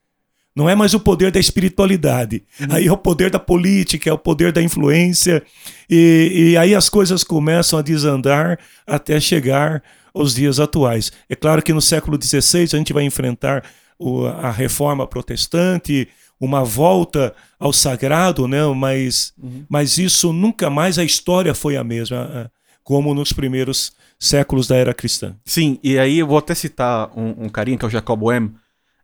não 0.54 0.68
é 0.68 0.74
mais 0.74 0.94
o 0.94 1.00
poder 1.00 1.30
da 1.30 1.38
espiritualidade. 1.38 2.42
Uhum. 2.60 2.66
Aí 2.70 2.86
é 2.86 2.92
o 2.92 2.96
poder 2.96 3.30
da 3.30 3.38
política, 3.38 4.10
é 4.10 4.12
o 4.12 4.18
poder 4.18 4.52
da 4.52 4.62
influência. 4.62 5.42
E, 5.88 6.50
e 6.52 6.56
aí 6.56 6.74
as 6.74 6.88
coisas 6.88 7.22
começam 7.22 7.78
a 7.78 7.82
desandar 7.82 8.58
até 8.86 9.20
chegar 9.20 9.82
aos 10.12 10.34
dias 10.34 10.58
atuais. 10.58 11.12
É 11.28 11.36
claro 11.36 11.62
que 11.62 11.72
no 11.72 11.80
século 11.80 12.18
XVI 12.20 12.64
a 12.64 12.76
gente 12.76 12.92
vai 12.92 13.04
enfrentar 13.04 13.64
o, 13.98 14.26
a 14.26 14.50
reforma 14.50 15.06
protestante, 15.06 16.08
uma 16.38 16.64
volta 16.64 17.34
ao 17.58 17.72
sagrado, 17.72 18.48
né? 18.48 18.66
mas, 18.74 19.32
uhum. 19.40 19.64
mas 19.68 19.98
isso 19.98 20.32
nunca 20.32 20.68
mais 20.68 20.98
a 20.98 21.04
história 21.04 21.54
foi 21.54 21.76
a 21.76 21.84
mesma, 21.84 22.50
como 22.90 23.14
nos 23.14 23.32
primeiros 23.32 23.92
séculos 24.18 24.66
da 24.66 24.74
era 24.74 24.92
cristã. 24.92 25.36
Sim, 25.44 25.78
e 25.80 25.96
aí 25.96 26.18
eu 26.18 26.26
vou 26.26 26.36
até 26.36 26.56
citar 26.56 27.08
um, 27.16 27.44
um 27.44 27.48
carinha 27.48 27.78
que 27.78 27.84
é 27.84 27.86
o 27.86 27.90
Jacob 27.90 28.18
Boehme, 28.18 28.52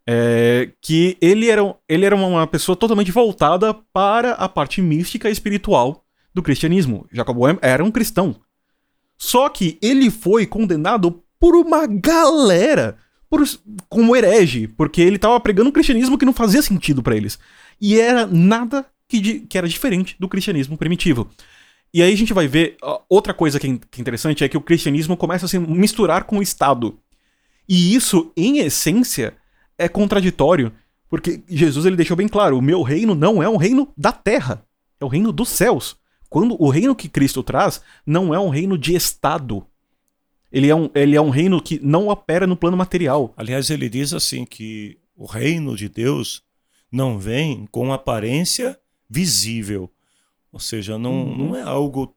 é, 0.04 0.72
que 0.82 1.16
ele 1.20 1.48
era, 1.48 1.62
ele 1.88 2.04
era 2.04 2.16
uma 2.16 2.48
pessoa 2.48 2.74
totalmente 2.74 3.12
voltada 3.12 3.72
para 3.92 4.32
a 4.32 4.48
parte 4.48 4.82
mística 4.82 5.28
e 5.28 5.32
espiritual 5.32 6.04
do 6.34 6.42
cristianismo. 6.42 7.06
Jacob 7.12 7.36
Boehme 7.36 7.60
era 7.62 7.84
um 7.84 7.92
cristão. 7.92 8.34
Só 9.16 9.48
que 9.48 9.78
ele 9.80 10.10
foi 10.10 10.46
condenado 10.46 11.22
por 11.38 11.54
uma 11.54 11.86
galera 11.86 12.96
por, 13.30 13.40
como 13.88 14.16
herege, 14.16 14.66
porque 14.66 15.00
ele 15.00 15.14
estava 15.14 15.38
pregando 15.38 15.68
um 15.68 15.72
cristianismo 15.72 16.18
que 16.18 16.26
não 16.26 16.32
fazia 16.32 16.60
sentido 16.60 17.04
para 17.04 17.16
eles. 17.16 17.38
E 17.80 18.00
era 18.00 18.26
nada 18.26 18.84
que, 19.08 19.42
que, 19.42 19.56
era 19.56 19.68
diferente 19.68 20.16
do 20.18 20.28
cristianismo 20.28 20.76
primitivo. 20.76 21.30
E 21.96 22.02
aí 22.02 22.12
a 22.12 22.16
gente 22.16 22.34
vai 22.34 22.46
ver, 22.46 22.76
outra 23.08 23.32
coisa 23.32 23.58
que 23.58 23.66
é, 23.66 23.78
que 23.90 23.98
é 23.98 24.02
interessante 24.02 24.44
é 24.44 24.48
que 24.50 24.56
o 24.58 24.60
cristianismo 24.60 25.16
começa 25.16 25.46
a 25.46 25.48
se 25.48 25.58
misturar 25.58 26.24
com 26.24 26.36
o 26.36 26.42
Estado. 26.42 26.98
E 27.66 27.94
isso, 27.94 28.30
em 28.36 28.58
essência, 28.58 29.34
é 29.78 29.88
contraditório, 29.88 30.74
porque 31.08 31.42
Jesus 31.48 31.86
ele 31.86 31.96
deixou 31.96 32.14
bem 32.14 32.28
claro: 32.28 32.58
o 32.58 32.60
meu 32.60 32.82
reino 32.82 33.14
não 33.14 33.42
é 33.42 33.48
um 33.48 33.56
reino 33.56 33.90
da 33.96 34.12
terra, 34.12 34.62
é 35.00 35.06
o 35.06 35.08
reino 35.08 35.32
dos 35.32 35.48
céus. 35.48 35.96
Quando 36.28 36.62
o 36.62 36.68
reino 36.68 36.94
que 36.94 37.08
Cristo 37.08 37.42
traz 37.42 37.80
não 38.04 38.34
é 38.34 38.38
um 38.38 38.50
reino 38.50 38.76
de 38.76 38.94
Estado. 38.94 39.66
Ele 40.52 40.68
é 40.68 40.74
um, 40.74 40.90
ele 40.94 41.16
é 41.16 41.20
um 41.22 41.30
reino 41.30 41.62
que 41.62 41.80
não 41.82 42.08
opera 42.08 42.46
no 42.46 42.58
plano 42.58 42.76
material. 42.76 43.32
Aliás, 43.38 43.70
ele 43.70 43.88
diz 43.88 44.12
assim 44.12 44.44
que 44.44 44.98
o 45.16 45.24
reino 45.24 45.74
de 45.74 45.88
Deus 45.88 46.42
não 46.92 47.18
vem 47.18 47.66
com 47.72 47.90
aparência 47.90 48.78
visível. 49.08 49.90
Ou 50.56 50.60
seja, 50.60 50.96
não, 50.96 51.12
uhum. 51.12 51.36
não 51.48 51.56
é 51.56 51.60
algo 51.60 52.16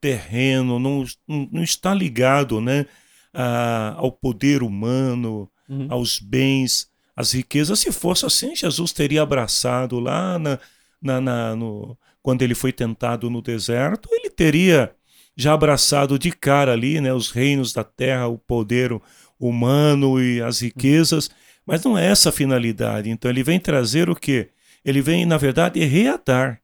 terreno, 0.00 0.78
não, 0.78 1.04
não 1.26 1.60
está 1.60 1.92
ligado 1.92 2.60
né, 2.60 2.86
a, 3.34 3.96
ao 3.96 4.12
poder 4.12 4.62
humano, 4.62 5.50
uhum. 5.68 5.88
aos 5.90 6.20
bens 6.20 6.88
as 7.16 7.32
riquezas. 7.32 7.80
Se 7.80 7.90
fosse 7.90 8.24
assim, 8.24 8.54
Jesus 8.54 8.92
teria 8.92 9.22
abraçado 9.22 9.98
lá 9.98 10.38
na, 10.38 10.56
na, 11.02 11.20
na, 11.20 11.56
no, 11.56 11.98
quando 12.22 12.42
ele 12.42 12.54
foi 12.54 12.72
tentado 12.72 13.28
no 13.28 13.42
deserto, 13.42 14.08
ele 14.12 14.30
teria 14.30 14.94
já 15.36 15.52
abraçado 15.52 16.16
de 16.16 16.30
cara 16.30 16.72
ali 16.72 17.00
né, 17.00 17.12
os 17.12 17.32
reinos 17.32 17.72
da 17.72 17.82
terra, 17.82 18.28
o 18.28 18.38
poder 18.38 18.96
humano 19.36 20.22
e 20.22 20.40
as 20.40 20.60
riquezas. 20.60 21.28
Mas 21.66 21.82
não 21.82 21.98
é 21.98 22.06
essa 22.06 22.28
a 22.28 22.32
finalidade. 22.32 23.10
Então 23.10 23.28
ele 23.28 23.42
vem 23.42 23.58
trazer 23.58 24.08
o 24.08 24.14
quê? 24.14 24.50
Ele 24.84 25.02
vem, 25.02 25.26
na 25.26 25.36
verdade, 25.36 25.84
reatar 25.84 26.62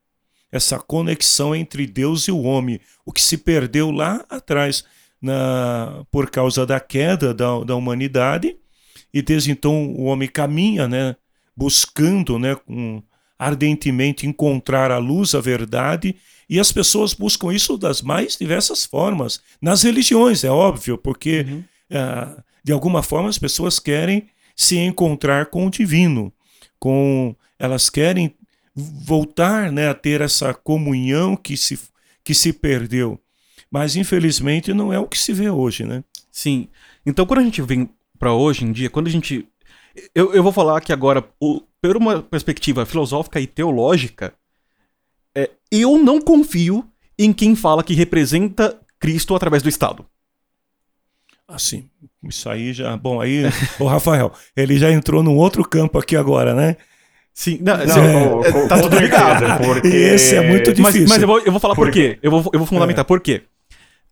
essa 0.51 0.79
conexão 0.79 1.55
entre 1.55 1.87
Deus 1.87 2.29
e 2.29 2.33
o 2.33 2.43
homem, 2.43 2.81
o 3.05 3.13
que 3.13 3.23
se 3.23 3.39
perdeu 3.39 3.91
lá 3.91 4.25
atrás 4.29 4.85
na, 5.21 6.05
por 6.11 6.31
causa 6.31 6.65
da 6.65 6.79
queda 6.79 7.35
da, 7.35 7.61
da 7.65 7.75
humanidade 7.75 8.57
e 9.13 9.23
desde 9.23 9.51
então 9.51 9.93
o 9.95 10.05
homem 10.05 10.29
caminha, 10.29 10.87
né, 10.87 11.17
buscando, 11.57 12.39
né, 12.39 12.55
com, 12.55 13.03
ardentemente 13.39 14.27
encontrar 14.27 14.91
a 14.91 14.99
luz, 14.99 15.35
a 15.35 15.41
verdade, 15.41 16.15
e 16.49 16.61
as 16.61 16.71
pessoas 16.71 17.13
buscam 17.15 17.53
isso 17.53 17.77
das 17.77 18.03
mais 18.03 18.37
diversas 18.37 18.85
formas. 18.85 19.41
Nas 19.61 19.83
religiões, 19.83 20.45
é 20.45 20.51
óbvio, 20.51 20.97
porque 20.97 21.47
uhum. 21.49 21.65
uh, 21.91 22.43
de 22.63 22.73
alguma 22.73 23.03
forma 23.03 23.29
as 23.29 23.39
pessoas 23.39 23.79
querem 23.79 24.29
se 24.55 24.77
encontrar 24.77 25.47
com 25.47 25.67
o 25.67 25.71
divino, 25.71 26.33
com 26.79 27.35
elas 27.59 27.89
querem 27.89 28.35
voltar 28.77 29.73
né, 29.73 29.89
a 29.89 29.95
ter 29.95 30.21
essa 30.21 30.53
comunhão 30.53 31.35
que 31.35 31.57
se, 31.57 31.81
que 32.23 32.35
se 32.35 32.53
perdeu. 32.53 33.19
Mas 33.71 33.97
infelizmente 33.97 34.75
não 34.75 34.93
é 34.93 34.99
o 34.99 35.09
que 35.09 35.19
se 35.19 35.33
vê 35.33 35.49
hoje, 35.49 35.85
né? 35.85 36.05
Sim. 36.31 36.69
Então 37.05 37.25
quando 37.25 37.41
a 37.41 37.45
gente 37.45 37.63
vem 37.63 37.89
para 38.19 38.33
hoje 38.33 38.65
em 38.65 38.73
dia, 38.73 38.91
quando 38.91 39.07
a 39.07 39.11
gente. 39.11 39.49
Eu, 40.15 40.35
eu 40.35 40.43
vou 40.43 40.53
falar 40.53 40.77
aqui 40.77 40.93
agora, 40.93 41.27
o, 41.41 41.63
por 41.81 41.97
uma 41.97 42.23
perspectiva 42.23 42.85
filosófica 42.85 43.41
e 43.41 43.47
teológica, 43.47 44.35
é, 45.35 45.51
eu 45.71 45.99
não 45.99 46.21
confio 46.21 46.87
em 47.19 47.33
quem 47.33 47.57
fala 47.57 47.83
que 47.83 47.95
representa 47.95 48.79
Cristo 48.99 49.35
através 49.35 49.63
do 49.63 49.69
Estado. 49.71 50.05
Assim, 51.49 51.89
isso 52.25 52.49
aí 52.51 52.73
já. 52.73 52.97
Bom, 52.97 53.21
aí, 53.21 53.45
o 53.81 53.87
Rafael, 53.87 54.33
ele 54.57 54.79
já 54.79 54.91
entrou 54.91 55.23
num 55.23 55.37
outro 55.37 55.67
campo 55.67 55.99
aqui 55.99 56.17
agora, 56.17 56.55
né? 56.55 56.77
Sim, 57.39 57.59
não, 57.61 57.77
Não, 57.77 58.43
é, 58.45 58.51
com- 58.51 58.67
tá 58.67 58.77
com 58.77 58.83
tudo 58.85 58.99
ligado. 58.99 59.39
certeza, 59.41 59.59
Porque... 59.63 59.89
Esse 59.89 60.37
é 60.37 60.41
muito 60.49 60.69
Mas, 60.81 60.95
difícil. 60.95 61.09
mas 61.11 61.21
eu, 61.21 61.29
vou, 61.29 61.39
eu 61.41 61.53
vou 61.53 61.61
falar 61.61 61.75
por, 61.75 61.85
Por 61.89 61.93
quê. 61.93 62.19
Eu 62.23 62.31
vou, 62.31 62.41
eu 62.51 62.59
vou 62.59 62.67
fundamentar 62.67 63.05
por 63.05 63.21
quê. 63.21 63.43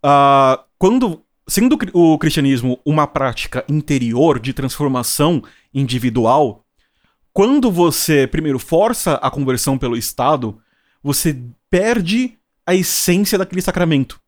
Ah, 0.03 0.63
quando, 0.77 1.23
sendo 1.47 1.73
o 1.73 1.77
cri- 1.79 1.89
o 1.91 2.19
cristianismo 2.19 2.79
uma 2.85 3.07
prática 3.07 3.65
interior 3.67 4.39
de 4.39 4.53
transformação 4.53 5.41
individual, 5.73 6.63
quando 7.33 7.71
você, 7.71 8.27
primeiro, 8.27 8.59
força 8.59 9.15
a 9.15 9.31
conversão 9.31 9.75
pelo 9.75 9.97
Estado, 9.97 10.59
você 11.01 11.35
perde 11.67 12.37
a 12.63 12.75
essência 12.75 13.39
daquele 13.39 13.61
sacramento. 13.61 14.19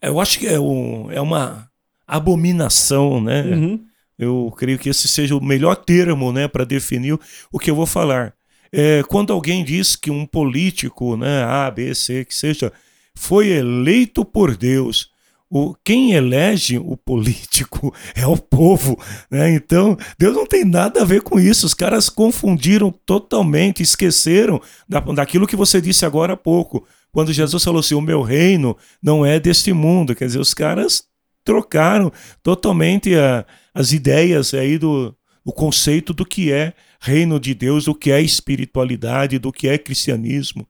Eu 0.00 0.18
acho 0.18 0.38
que 0.38 0.46
é, 0.46 0.58
um, 0.58 1.10
é 1.12 1.20
uma 1.20 1.68
abominação, 2.06 3.20
né? 3.20 3.42
Uhum. 3.42 3.84
Eu 4.18 4.52
creio 4.56 4.78
que 4.78 4.88
esse 4.88 5.06
seja 5.06 5.36
o 5.36 5.44
melhor 5.44 5.76
termo, 5.76 6.32
né, 6.32 6.48
para 6.48 6.64
definir 6.64 7.18
o 7.52 7.58
que 7.58 7.70
eu 7.70 7.74
vou 7.76 7.86
falar. 7.86 8.32
É, 8.72 9.02
quando 9.08 9.32
alguém 9.32 9.64
diz 9.64 9.96
que 9.96 10.10
um 10.10 10.26
político, 10.26 11.16
né, 11.16 11.42
A, 11.44 11.70
B, 11.70 11.94
C, 11.94 12.24
que 12.24 12.34
seja, 12.34 12.72
foi 13.14 13.48
eleito 13.48 14.24
por 14.24 14.56
Deus, 14.56 15.10
o, 15.50 15.74
quem 15.82 16.12
elege 16.12 16.76
o 16.78 16.96
político 16.96 17.94
é 18.14 18.26
o 18.26 18.36
povo, 18.36 18.98
né? 19.30 19.50
Então, 19.54 19.96
Deus 20.18 20.34
não 20.34 20.46
tem 20.46 20.64
nada 20.64 21.02
a 21.02 21.04
ver 21.04 21.22
com 21.22 21.40
isso. 21.40 21.64
Os 21.64 21.74
caras 21.74 22.08
confundiram 22.08 22.90
totalmente, 23.06 23.82
esqueceram 23.82 24.60
da, 24.88 25.00
daquilo 25.00 25.46
que 25.46 25.56
você 25.56 25.80
disse 25.80 26.04
agora 26.04 26.34
há 26.34 26.36
pouco. 26.36 26.86
Quando 27.10 27.32
Jesus 27.32 27.64
falou 27.64 27.80
assim: 27.80 27.94
O 27.94 28.00
meu 28.00 28.22
reino 28.22 28.76
não 29.02 29.24
é 29.24 29.40
deste 29.40 29.72
mundo. 29.72 30.14
Quer 30.14 30.26
dizer, 30.26 30.38
os 30.38 30.52
caras 30.52 31.04
trocaram 31.42 32.12
totalmente 32.42 33.14
a, 33.14 33.46
as 33.72 33.92
ideias 33.92 34.52
aí 34.52 34.76
do 34.76 35.14
o 35.48 35.52
conceito 35.52 36.12
do 36.12 36.26
que 36.26 36.52
é 36.52 36.74
reino 37.00 37.40
de 37.40 37.54
Deus, 37.54 37.86
do 37.86 37.94
que 37.94 38.10
é 38.12 38.20
espiritualidade, 38.20 39.38
do 39.38 39.50
que 39.50 39.66
é 39.66 39.78
cristianismo. 39.78 40.68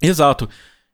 Exato. 0.00 0.48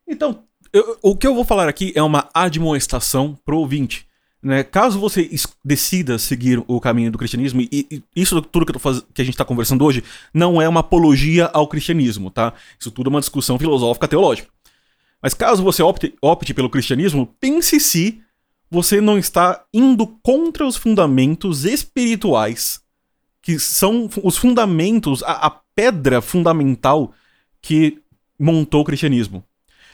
Então, 0.05 0.42
eu- 0.72 0.99
o 1.01 1.16
que 1.16 1.24
eu 1.24 1.32
vou 1.32 1.44
falar 1.44 1.68
aqui 1.68 1.92
é 1.94 2.03
uma 2.03 2.28
admoestação 2.34 3.38
pro 3.44 3.59
ouvinte. 3.59 4.05
Né? 4.42 4.64
Caso 4.64 4.99
você 4.99 5.30
decida 5.64 6.18
seguir 6.18 6.61
o 6.66 6.80
caminho 6.80 7.12
do 7.12 7.18
cristianismo, 7.18 7.61
e, 7.61 7.68
e 7.88 8.03
isso 8.16 8.42
tudo 8.42 8.66
que, 8.66 8.76
faz- 8.80 9.05
que 9.14 9.22
a 9.22 9.24
gente 9.24 9.34
está 9.34 9.44
conversando 9.44 9.84
hoje 9.84 10.03
não 10.34 10.61
é 10.61 10.68
uma 10.68 10.80
apologia 10.80 11.46
ao 11.55 11.68
cristianismo, 11.68 12.30
tá? 12.32 12.53
Isso 12.80 12.90
tudo 12.90 13.09
é 13.09 13.11
uma 13.11 13.20
discussão 13.20 13.59
filosófica 13.61 14.09
teológica. 14.09 14.49
Mas 15.22 15.34
caso 15.34 15.62
você 15.62 15.82
opte, 15.84 16.14
opte 16.20 16.53
pelo 16.53 16.70
cristianismo, 16.70 17.32
pense 17.38 17.78
se 17.78 18.20
você 18.70 19.01
não 19.01 19.16
está 19.18 19.64
indo 19.72 20.07
contra 20.22 20.66
os 20.66 20.76
fundamentos 20.76 21.64
espirituais, 21.64 22.80
que 23.49 23.59
são 23.59 24.11
os 24.22 24.36
fundamentos, 24.36 25.22
a, 25.22 25.46
a 25.46 25.51
pedra 25.74 26.20
fundamental 26.20 27.14
que 27.62 27.99
montou 28.38 28.82
o 28.82 28.84
cristianismo. 28.84 29.42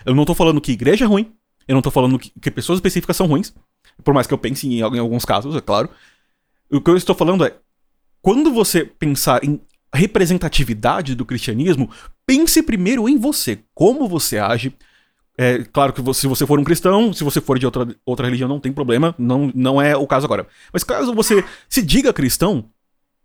Eu 0.05 0.13
não 0.13 0.25
tô 0.25 0.35
falando 0.35 0.61
que 0.61 0.73
igreja 0.73 1.05
é 1.05 1.07
ruim, 1.07 1.33
eu 1.69 1.75
não 1.77 1.81
tô 1.81 1.89
falando 1.89 2.19
que, 2.19 2.33
que 2.41 2.51
pessoas 2.51 2.79
específicas 2.79 3.17
são 3.17 3.29
ruins, 3.29 3.55
por 4.03 4.13
mais 4.13 4.27
que 4.27 4.35
eu 4.35 4.39
pense 4.39 4.67
em, 4.67 4.81
em 4.81 4.99
alguns 4.99 5.25
casos, 5.25 5.55
é 5.55 5.61
claro. 5.61 5.89
O 6.69 6.81
que 6.81 6.91
eu 6.91 6.97
estou 6.97 7.15
falando 7.15 7.45
é, 7.45 7.55
quando 8.21 8.53
você 8.53 8.85
pensar 8.85 9.45
em 9.45 9.61
representatividade 9.95 11.15
do 11.15 11.25
cristianismo, 11.25 11.89
pense 12.27 12.61
primeiro 12.61 13.09
em 13.09 13.17
você, 13.17 13.61
como 13.73 14.09
você 14.09 14.37
age. 14.37 14.75
É 15.39 15.63
claro 15.63 15.93
que 15.93 16.01
você- 16.01 16.23
se 16.23 16.27
você 16.27 16.45
for 16.45 16.59
um 16.59 16.65
cristão, 16.65 17.13
se 17.13 17.23
você 17.23 17.41
for 17.41 17.57
de 17.57 17.67
outra, 17.67 17.87
outra 18.05 18.27
religião, 18.27 18.49
não 18.49 18.59
tem 18.59 18.73
problema, 18.73 19.15
não, 19.17 19.53
não 19.55 19.81
é 19.81 19.97
o 19.97 20.09
caso 20.09 20.27
agora. 20.27 20.45
Mas 20.73 20.83
caso 20.83 21.15
você 21.15 21.45
se 21.69 21.83
diga 21.83 22.13
cristão, 22.13 22.69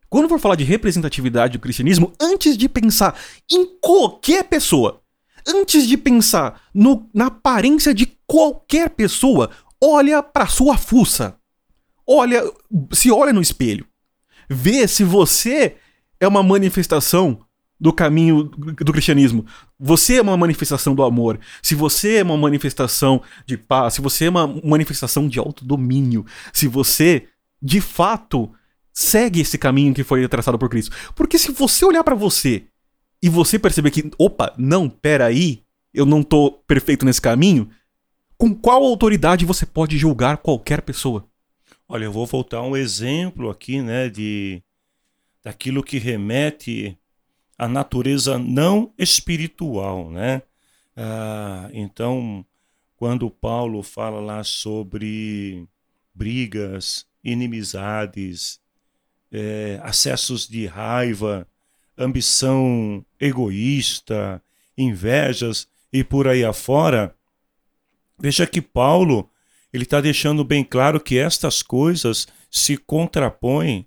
quando 0.10 0.28
for 0.30 0.40
falar 0.40 0.56
de 0.56 0.64
representatividade 0.64 1.54
do 1.58 1.62
cristianismo, 1.62 2.14
antes 2.20 2.58
de 2.58 2.68
pensar 2.68 3.18
em 3.50 3.66
qualquer 3.80 4.44
pessoa, 4.46 5.02
antes 5.48 5.88
de 5.88 5.98
pensar 5.98 6.62
no- 6.74 7.08
na 7.14 7.28
aparência 7.28 7.94
de 7.94 8.06
qualquer 8.28 8.90
pessoa, 8.90 9.50
olha 9.82 10.22
pra 10.22 10.48
sua 10.48 10.78
fuça. 10.78 11.38
Olha, 12.08 12.44
se 12.92 13.12
olha 13.12 13.32
no 13.32 13.42
espelho. 13.42 13.86
Vê 14.50 14.88
se 14.88 15.04
você 15.04 15.76
é 16.20 16.28
uma 16.28 16.42
manifestação 16.42 17.40
do 17.80 17.94
caminho 17.94 18.44
do 18.44 18.92
cristianismo. 18.92 19.46
Você 19.80 20.16
é 20.18 20.22
uma 20.22 20.36
manifestação 20.36 20.94
do 20.94 21.04
amor. 21.04 21.40
Se 21.62 21.76
você 21.76 22.18
é 22.18 22.24
uma 22.24 22.36
manifestação 22.36 23.22
de 23.46 23.58
paz, 23.58 23.94
se 23.94 24.02
você 24.02 24.26
é 24.26 24.30
uma 24.30 24.48
manifestação 24.64 25.30
de 25.30 25.40
autodomínio, 25.40 26.26
se 26.52 26.68
você 26.68 27.28
de 27.62 27.80
fato 27.80 28.52
segue 29.00 29.40
esse 29.40 29.58
caminho 29.58 29.94
que 29.94 30.04
foi 30.04 30.28
traçado 30.28 30.60
por 30.60 30.70
Cristo. 30.70 30.94
Porque 31.16 31.40
se 31.40 31.54
você 31.54 31.86
olhar 31.86 32.04
pra 32.04 32.16
você 32.16 32.66
e 33.22 33.30
você 33.30 33.58
perceber 33.58 33.92
que, 33.92 34.12
opa, 34.18 34.54
não, 34.58 34.90
pera 34.90 35.26
aí, 35.26 35.64
eu 35.94 36.06
não 36.06 36.22
tô 36.22 36.52
perfeito 36.68 37.06
nesse 37.06 37.22
caminho, 37.22 37.70
com 38.38 38.54
qual 38.54 38.84
autoridade 38.84 39.46
você 39.46 39.66
pode 39.66 39.98
julgar 39.98 40.38
qualquer 40.38 40.82
pessoa? 40.82 41.26
Olha, 41.88 42.06
eu 42.06 42.12
vou 42.12 42.26
voltar 42.26 42.62
um 42.62 42.76
exemplo 42.76 43.50
aqui, 43.50 43.82
né, 43.82 44.10
de 44.10 44.62
daquilo 45.42 45.82
que 45.82 45.98
remete 45.98 46.98
à 47.58 47.70
natureza 47.70 48.38
não 48.38 48.92
espiritual, 48.98 50.12
né? 50.12 50.42
Ah, 50.96 51.70
então, 51.72 52.46
quando 52.98 53.30
Paulo 53.30 53.82
fala 53.82 54.20
lá 54.20 54.44
sobre 54.44 55.66
brigas, 56.14 57.06
inimizades, 57.24 58.60
eh, 59.32 59.80
acessos 59.84 60.48
de 60.48 60.66
raiva, 60.66 61.48
ambição 61.98 63.06
egoísta, 63.20 64.42
invejas 64.78 65.68
e 65.92 66.04
por 66.04 66.28
aí 66.28 66.44
afora, 66.44 67.14
veja 68.18 68.46
que 68.48 68.62
Paulo 68.62 69.30
ele 69.72 69.84
está 69.84 70.02
deixando 70.02 70.44
bem 70.44 70.64
claro 70.64 71.00
que 71.00 71.18
estas 71.18 71.62
coisas 71.62 72.28
se 72.50 72.76
contrapõem 72.78 73.86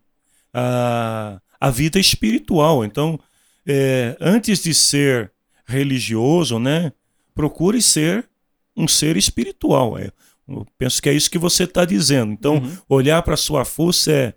à, 0.52 1.40
à 1.60 1.70
vida 1.70 1.98
espiritual. 1.98 2.84
Então, 2.84 3.18
é, 3.66 4.16
antes 4.20 4.62
de 4.62 4.72
ser 4.74 5.32
religioso, 5.66 6.58
né, 6.58 6.92
procure 7.34 7.80
ser 7.82 8.28
um 8.76 8.86
ser 8.86 9.16
espiritual. 9.16 9.98
É, 9.98 10.12
eu 10.48 10.66
penso 10.78 11.02
que 11.02 11.08
é 11.08 11.12
isso 11.12 11.30
que 11.30 11.38
você 11.38 11.64
está 11.64 11.84
dizendo. 11.84 12.32
Então, 12.32 12.54
Uhum. 12.56 12.76
olhar 12.88 13.22
para 13.22 13.34
a 13.34 13.38
sua 13.38 13.64
força 13.64 14.12
é 14.12 14.34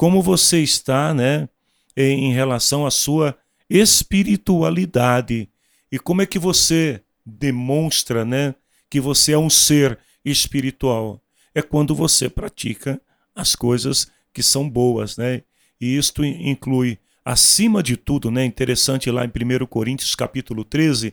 como 0.00 0.22
você 0.22 0.62
está, 0.62 1.12
né, 1.12 1.46
em 1.94 2.32
relação 2.32 2.86
à 2.86 2.90
sua 2.90 3.36
espiritualidade 3.68 5.46
e 5.92 5.98
como 5.98 6.22
é 6.22 6.26
que 6.26 6.38
você 6.38 7.02
demonstra, 7.26 8.24
né, 8.24 8.54
que 8.88 8.98
você 8.98 9.32
é 9.32 9.38
um 9.38 9.50
ser 9.50 9.98
espiritual. 10.24 11.22
É 11.54 11.60
quando 11.60 11.94
você 11.94 12.30
pratica 12.30 12.98
as 13.36 13.54
coisas 13.54 14.10
que 14.32 14.42
são 14.42 14.66
boas, 14.66 15.18
né? 15.18 15.42
E 15.78 15.98
isto 15.98 16.24
in- 16.24 16.48
inclui, 16.48 16.96
acima 17.22 17.82
de 17.82 17.94
tudo, 17.98 18.30
né? 18.30 18.42
Interessante 18.42 19.10
lá 19.10 19.26
em 19.26 19.28
1 19.28 19.66
Coríntios 19.66 20.14
capítulo 20.14 20.64
13, 20.64 21.12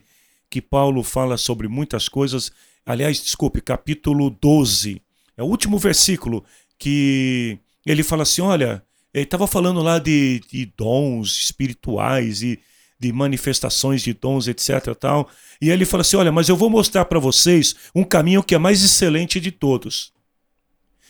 que 0.49 0.61
Paulo 0.61 1.03
fala 1.03 1.35
sobre 1.35 1.67
muitas 1.67 2.07
coisas. 2.07 2.53
Aliás, 2.85 3.21
desculpe, 3.21 3.59
capítulo 3.59 4.29
12. 4.29 5.01
É 5.35 5.43
o 5.43 5.47
último 5.47 5.77
versículo 5.77 6.45
que 6.79 7.59
ele 7.91 8.03
fala 8.03 8.23
assim: 8.23 8.41
olha, 8.41 8.83
ele 9.13 9.23
estava 9.23 9.47
falando 9.47 9.81
lá 9.81 9.99
de, 9.99 10.41
de 10.51 10.65
dons 10.77 11.37
espirituais 11.37 12.41
e 12.41 12.59
de 12.99 13.11
manifestações 13.13 14.01
de 14.01 14.13
dons, 14.13 14.47
etc. 14.47 14.95
Tal. 14.99 15.29
E 15.61 15.69
ele 15.69 15.85
fala 15.85 16.01
assim: 16.01 16.17
olha, 16.17 16.31
mas 16.31 16.49
eu 16.49 16.57
vou 16.57 16.69
mostrar 16.69 17.05
para 17.05 17.19
vocês 17.19 17.75
um 17.95 18.03
caminho 18.03 18.43
que 18.43 18.55
é 18.55 18.57
mais 18.57 18.83
excelente 18.83 19.39
de 19.39 19.51
todos. 19.51 20.11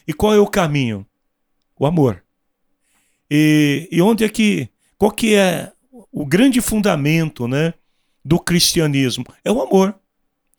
E 0.07 0.13
qual 0.13 0.33
é 0.33 0.39
o 0.39 0.47
caminho? 0.47 1.05
O 1.79 1.85
amor. 1.85 2.23
E, 3.29 3.87
e 3.91 4.01
onde 4.01 4.23
é 4.23 4.29
que. 4.29 4.69
Qual 4.97 5.11
que 5.11 5.35
é 5.35 5.71
o 6.11 6.25
grande 6.25 6.59
fundamento 6.61 7.47
né, 7.47 7.73
do 8.23 8.39
cristianismo? 8.39 9.25
É 9.43 9.51
o 9.51 9.61
amor. 9.61 9.95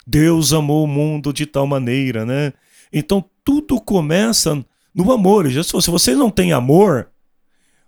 Deus 0.06 0.52
amou 0.52 0.84
o 0.84 0.88
mundo 0.88 1.32
de 1.32 1.44
tal 1.44 1.66
maneira, 1.66 2.24
né? 2.24 2.52
Então 2.92 3.24
tudo 3.44 3.80
começa 3.80 4.64
no 4.98 5.12
amor. 5.12 5.48
Se 5.50 5.90
você 5.90 6.14
não 6.14 6.28
tem 6.28 6.52
amor, 6.52 7.08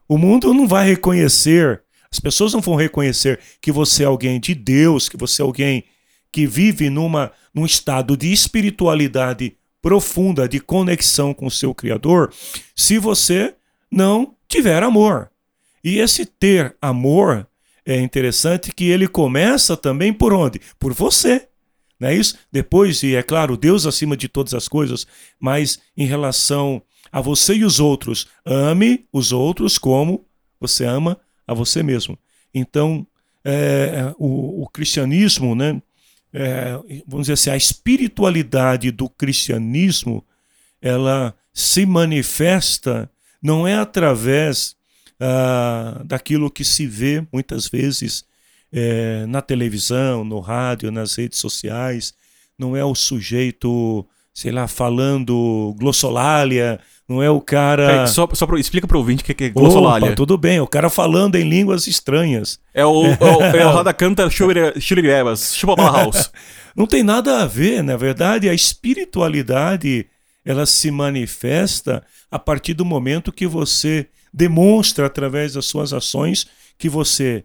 o 0.09 0.17
mundo 0.17 0.55
não 0.55 0.69
vai 0.69 0.87
reconhecer, 0.87 1.83
as 2.11 2.21
pessoas 2.21 2.53
não 2.53 2.61
vão 2.61 2.77
reconhecer 2.77 3.41
que 3.61 3.73
você 3.73 4.05
é 4.05 4.07
alguém 4.07 4.39
de 4.39 4.55
Deus, 4.55 5.09
que 5.09 5.17
você 5.17 5.43
é 5.43 5.45
alguém 5.45 5.85
que 6.31 6.47
vive 6.47 6.89
numa, 6.89 7.33
num 7.53 7.67
estado 7.67 8.17
de 8.17 8.33
espiritualidade 8.33 9.57
profunda, 9.83 10.49
de 10.49 10.61
conexão 10.61 11.35
com 11.35 11.47
o 11.47 11.51
seu 11.51 11.75
Criador, 11.75 12.33
se 12.77 12.99
você 12.99 13.55
não 13.91 14.37
tiver 14.49 14.83
amor. 14.83 15.31
E 15.83 15.99
esse 15.99 16.25
ter 16.25 16.77
amor 16.81 17.49
é 17.85 17.99
interessante 17.99 18.73
que 18.73 18.85
ele 18.85 19.09
começa 19.09 19.77
também 19.77 20.13
por 20.13 20.33
onde? 20.33 20.61
Por 20.79 20.93
você. 20.93 21.49
Não 21.99 22.09
é 22.09 22.15
isso? 22.15 22.39
Depois, 22.53 23.03
e 23.03 23.17
é 23.17 23.23
claro, 23.23 23.57
Deus 23.57 23.85
acima 23.85 24.17
de 24.17 24.29
todas 24.29 24.55
as 24.55 24.69
coisas, 24.69 25.07
mas 25.41 25.81
em 25.97 26.07
relação 26.07 26.83
a 27.13 27.21
você 27.21 27.55
e 27.55 27.65
os 27.65 27.81
outros, 27.81 28.29
ame 28.45 29.07
os 29.13 29.33
outros 29.33 29.79
como 29.79 30.25
você 30.61 30.85
ama 30.85 31.19
a 31.47 31.55
você 31.55 31.83
mesmo. 31.83 32.19
Então, 32.55 33.07
é, 33.45 34.15
o, 34.19 34.63
o, 34.63 34.69
cristianismo, 34.69 35.55
né, 35.55 35.81
é, 36.33 36.79
vamos 37.07 37.27
dizer 37.27 37.33
assim, 37.33 37.51
a 37.51 37.57
espiritualidade 37.57 38.91
do 38.91 39.09
cristianismo, 39.09 40.25
ela 40.81 41.35
se 41.53 41.85
manifesta 41.85 43.11
não 43.43 43.67
é 43.67 43.75
através 43.75 44.77
ah, 45.19 46.03
daquilo 46.05 46.51
que 46.51 46.65
se 46.65 46.87
vê 46.87 47.27
muitas 47.33 47.67
vezes 47.67 48.25
é, 48.73 49.27
na 49.27 49.43
televisão, 49.43 50.25
no 50.25 50.41
rádio, 50.41 50.91
nas 50.91 51.15
redes 51.17 51.39
sociais, 51.39 52.15
não 52.59 52.77
é 52.77 52.85
o 52.85 52.95
sujeito, 52.95 54.07
sei 54.33 54.53
lá, 54.53 54.69
falando 54.69 55.75
glossolalia, 55.79 56.81
não 57.09 57.23
é 57.23 57.31
o 57.31 57.41
cara. 57.41 58.03
É, 58.03 58.07
só 58.07 58.29
só 58.33 58.47
pro, 58.47 58.59
explica 58.59 58.87
para 58.87 58.97
o 58.97 59.01
ouvinte 59.01 59.23
o 59.23 59.35
que 59.35 59.45
é 59.45 59.49
glossolalia. 59.49 60.09
Opa, 60.09 60.17
tudo 60.17 60.39
bem, 60.39 60.61
o 60.61 60.67
cara 60.67 60.89
falando 60.89 61.37
em 61.37 61.49
línguas 61.49 61.87
estranhas. 61.87 62.59
É 62.73 62.85
o, 62.85 63.07
é 63.07 63.19
o, 63.19 63.43
é 63.43 63.67
o 63.67 63.73
Radacanta 63.75 64.29
Chulirevas, 64.31 65.55
Chupabala 65.55 65.99
House. 66.05 66.31
Não 66.75 66.87
tem 66.87 67.03
nada 67.03 67.43
a 67.43 67.47
ver, 67.47 67.83
na 67.83 67.97
verdade, 67.97 68.49
a 68.49 68.55
espiritualidade 68.55 70.07
ela 70.45 70.65
se 70.67 70.91
manifesta 70.91 72.03
a 72.31 72.39
partir 72.39 72.75
do 72.75 72.85
momento 72.85 73.33
que 73.33 73.47
você 73.47 74.09
demonstra 74.33 75.07
através 75.07 75.55
das 75.55 75.67
suas 75.67 75.93
ações 75.93 76.47
que 76.79 76.89
você 76.89 77.45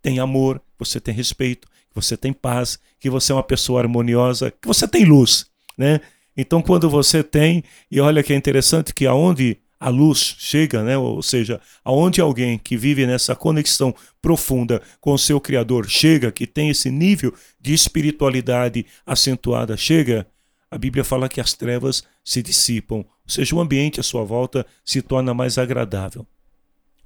tem 0.00 0.18
amor, 0.18 0.58
que 0.58 0.78
você 0.78 1.00
tem 1.00 1.14
respeito, 1.14 1.66
que 1.66 1.94
você 1.94 2.16
tem 2.16 2.32
paz, 2.32 2.78
que 3.00 3.08
você 3.08 3.32
é 3.32 3.34
uma 3.34 3.42
pessoa 3.42 3.80
harmoniosa, 3.80 4.50
que 4.50 4.68
você 4.68 4.86
tem 4.86 5.04
luz, 5.04 5.46
né? 5.76 6.00
Então 6.36 6.60
quando 6.60 6.88
você 6.88 7.22
tem, 7.22 7.62
e 7.90 8.00
olha 8.00 8.22
que 8.22 8.32
é 8.32 8.36
interessante 8.36 8.92
que 8.92 9.06
aonde 9.06 9.58
a 9.84 9.90
luz 9.90 10.36
chega, 10.38 10.82
né? 10.82 10.96
ou 10.96 11.22
seja, 11.22 11.60
aonde 11.84 12.18
alguém 12.18 12.56
que 12.56 12.74
vive 12.74 13.06
nessa 13.06 13.36
conexão 13.36 13.94
profunda 14.22 14.80
com 14.98 15.12
o 15.12 15.18
seu 15.18 15.38
Criador 15.38 15.86
chega, 15.86 16.32
que 16.32 16.46
tem 16.46 16.70
esse 16.70 16.90
nível 16.90 17.34
de 17.60 17.74
espiritualidade 17.74 18.86
acentuada, 19.04 19.76
chega, 19.76 20.26
a 20.70 20.78
Bíblia 20.78 21.04
fala 21.04 21.28
que 21.28 21.38
as 21.38 21.52
trevas 21.52 22.02
se 22.24 22.42
dissipam, 22.42 22.96
ou 22.96 23.06
seja, 23.26 23.54
o 23.54 23.60
ambiente 23.60 24.00
à 24.00 24.02
sua 24.02 24.24
volta 24.24 24.66
se 24.82 25.02
torna 25.02 25.34
mais 25.34 25.58
agradável. 25.58 26.26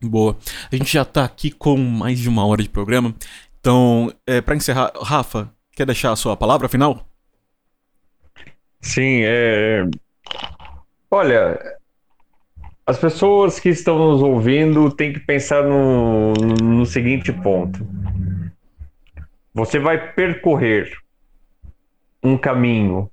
Boa. 0.01 0.39
A 0.71 0.77
gente 0.77 0.93
já 0.93 1.03
está 1.03 1.25
aqui 1.25 1.51
com 1.51 1.77
mais 1.77 2.21
de 2.21 2.29
uma 2.29 2.47
hora 2.47 2.62
de 2.62 2.69
programa, 2.69 3.12
então, 3.61 4.12
é, 4.25 4.41
para 4.41 4.55
encerrar, 4.55 4.93
Rafa, 5.03 5.53
quer 5.73 5.85
deixar 5.85 6.12
a 6.12 6.16
sua 6.16 6.37
palavra 6.37 6.69
final? 6.69 7.08
Sim, 8.81 9.22
é. 9.24 9.85
Olha, 11.11 11.79
as 12.87 12.99
pessoas 12.99 13.59
que 13.61 13.68
estão 13.68 13.99
nos 13.99 14.22
ouvindo 14.22 14.91
têm 14.91 15.12
que 15.12 15.20
pensar 15.20 15.62
no, 15.64 16.33
no 16.33 16.87
seguinte 16.87 17.33
ponto. 17.33 17.87
Você 19.53 19.79
vai 19.79 20.12
percorrer 20.12 20.97
um 22.22 22.37
caminho 22.37 23.11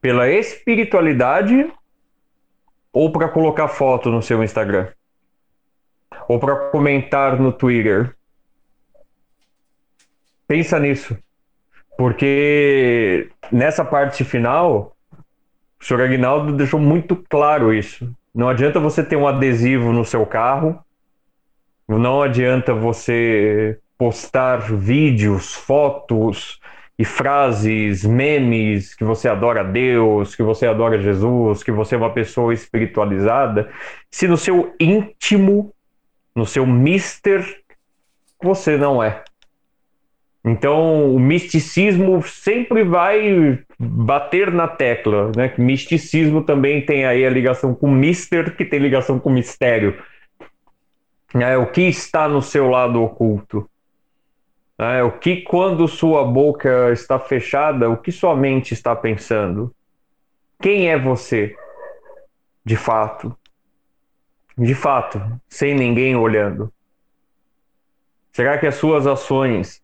pela 0.00 0.28
espiritualidade 0.28 1.72
ou 2.92 3.10
para 3.10 3.28
colocar 3.28 3.68
foto 3.68 4.10
no 4.10 4.22
seu 4.22 4.42
Instagram? 4.42 4.88
Ou 6.28 6.38
para 6.38 6.70
comentar 6.70 7.40
no 7.40 7.52
Twitter? 7.52 8.14
Pensa 10.46 10.78
nisso. 10.78 11.16
Porque 11.96 13.28
nessa 13.50 13.84
parte 13.84 14.24
final, 14.24 14.96
o 15.80 15.84
senhor 15.84 16.02
Aguinaldo 16.02 16.52
deixou 16.52 16.80
muito 16.80 17.16
claro 17.28 17.72
isso. 17.72 18.10
Não 18.34 18.48
adianta 18.48 18.80
você 18.80 19.02
ter 19.02 19.16
um 19.16 19.28
adesivo 19.28 19.92
no 19.92 20.04
seu 20.04 20.26
carro, 20.26 20.78
não 21.86 22.22
adianta 22.22 22.74
você 22.74 23.78
postar 23.96 24.58
vídeos, 24.58 25.54
fotos, 25.54 26.60
e 26.98 27.04
frases, 27.04 28.04
memes 28.04 28.94
que 28.94 29.04
você 29.04 29.28
adora 29.28 29.64
Deus, 29.64 30.34
que 30.34 30.42
você 30.42 30.66
adora 30.66 31.00
Jesus, 31.00 31.62
que 31.62 31.72
você 31.72 31.96
é 31.96 31.98
uma 31.98 32.12
pessoa 32.12 32.54
espiritualizada, 32.54 33.70
se 34.10 34.28
no 34.28 34.36
seu 34.36 34.74
íntimo, 34.78 35.72
no 36.34 36.46
seu 36.46 36.64
mister, 36.64 37.62
você 38.40 38.76
não 38.76 39.02
é. 39.02 39.24
Então, 40.44 41.14
o 41.14 41.18
misticismo 41.18 42.22
sempre 42.22 42.84
vai 42.84 43.64
bater 43.78 44.52
na 44.52 44.68
tecla, 44.68 45.32
né? 45.34 45.54
Misticismo 45.56 46.42
também 46.42 46.84
tem 46.84 47.06
aí 47.06 47.24
a 47.24 47.30
ligação 47.30 47.74
com 47.74 47.90
mister, 47.90 48.54
que 48.54 48.64
tem 48.64 48.78
ligação 48.78 49.18
com 49.18 49.30
mistério. 49.30 50.02
É, 51.34 51.56
o 51.56 51.66
que 51.72 51.82
está 51.82 52.28
no 52.28 52.42
seu 52.42 52.68
lado 52.68 53.02
oculto? 53.02 53.68
É, 54.78 55.02
o 55.02 55.12
que, 55.12 55.38
quando 55.42 55.88
sua 55.88 56.24
boca 56.24 56.92
está 56.92 57.18
fechada, 57.18 57.88
o 57.88 57.96
que 57.96 58.12
sua 58.12 58.36
mente 58.36 58.74
está 58.74 58.94
pensando? 58.94 59.74
Quem 60.60 60.90
é 60.90 60.98
você? 60.98 61.56
De 62.62 62.76
fato. 62.76 63.34
De 64.58 64.74
fato, 64.74 65.20
sem 65.48 65.74
ninguém 65.74 66.14
olhando. 66.14 66.70
Será 68.30 68.58
que 68.58 68.66
as 68.66 68.74
suas 68.74 69.06
ações 69.06 69.83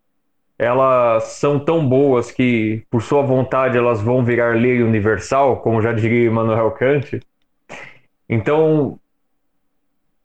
elas 0.61 1.25
são 1.39 1.59
tão 1.59 1.89
boas 1.89 2.31
que, 2.31 2.83
por 2.91 3.01
sua 3.01 3.23
vontade, 3.23 3.79
elas 3.79 4.03
vão 4.03 4.23
virar 4.23 4.55
lei 4.55 4.83
universal, 4.83 5.63
como 5.63 5.81
já 5.81 5.91
diria 5.91 6.27
Immanuel 6.27 6.71
Kant? 6.73 7.19
Então, 8.29 8.99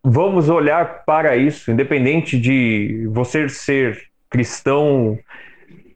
vamos 0.03 0.49
olhar 0.49 1.05
para 1.05 1.38
isso, 1.38 1.71
independente 1.71 2.38
de 2.38 3.07
você 3.13 3.47
ser 3.47 3.97
cristão, 4.29 5.17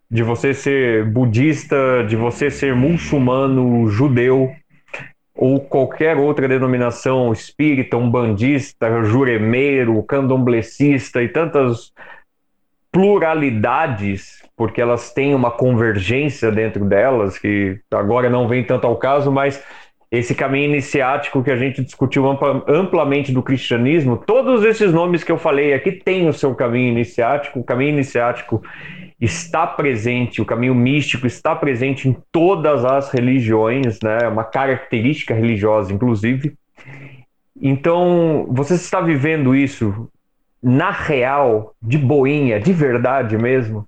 de 0.10 0.24
você 0.24 0.54
ser 0.54 1.04
budista, 1.04 2.06
de 2.08 2.16
você 2.16 2.50
ser 2.50 2.74
muçulmano, 2.74 3.90
judeu, 3.90 4.56
ou 5.36 5.60
qualquer 5.60 6.16
outra 6.16 6.48
denominação 6.48 7.34
espírita, 7.34 7.98
umbandista, 7.98 9.04
juremeiro, 9.04 10.02
candomblecista 10.04 11.22
e 11.22 11.28
tantas 11.28 11.92
pluralidades, 12.92 14.44
porque 14.56 14.82
elas 14.82 15.14
têm 15.14 15.36
uma 15.36 15.52
convergência 15.52 16.52
dentro 16.52 16.86
delas, 16.86 17.38
que 17.38 17.80
agora 17.92 18.30
não 18.30 18.48
vem 18.48 18.64
tanto 18.64 18.88
ao 18.88 18.98
caso, 18.98 19.32
mas 19.32 19.64
esse 20.12 20.34
caminho 20.34 20.72
iniciático 20.72 21.44
que 21.44 21.52
a 21.52 21.56
gente 21.56 21.84
discutiu 21.84 22.26
amplamente 22.68 23.32
do 23.32 23.44
cristianismo, 23.44 24.18
todos 24.18 24.64
esses 24.64 24.92
nomes 24.92 25.24
que 25.24 25.32
eu 25.32 25.38
falei 25.38 25.74
aqui 25.74 25.92
têm 25.92 26.28
o 26.28 26.34
seu 26.34 26.56
caminho 26.56 26.92
iniciático, 26.92 27.60
o 27.60 27.64
caminho 27.64 27.92
iniciático 27.92 28.64
está 29.22 29.68
presente, 29.68 30.42
o 30.42 30.46
caminho 30.46 30.74
místico 30.74 31.28
está 31.28 31.56
presente 31.56 32.10
em 32.10 32.18
todas 32.32 32.84
as 32.86 33.12
religiões, 33.12 34.00
né? 34.02 34.28
uma 34.28 34.44
característica 34.44 35.34
religiosa, 35.34 35.94
inclusive. 35.94 36.56
Então, 37.62 38.48
você 38.50 38.76
está 38.76 39.02
vivendo 39.02 39.54
isso 39.54 40.10
na 40.62 40.92
real, 40.92 41.74
de 41.82 41.98
boinha, 41.98 42.60
de 42.60 42.74
verdade 42.74 43.38
mesmo, 43.38 43.88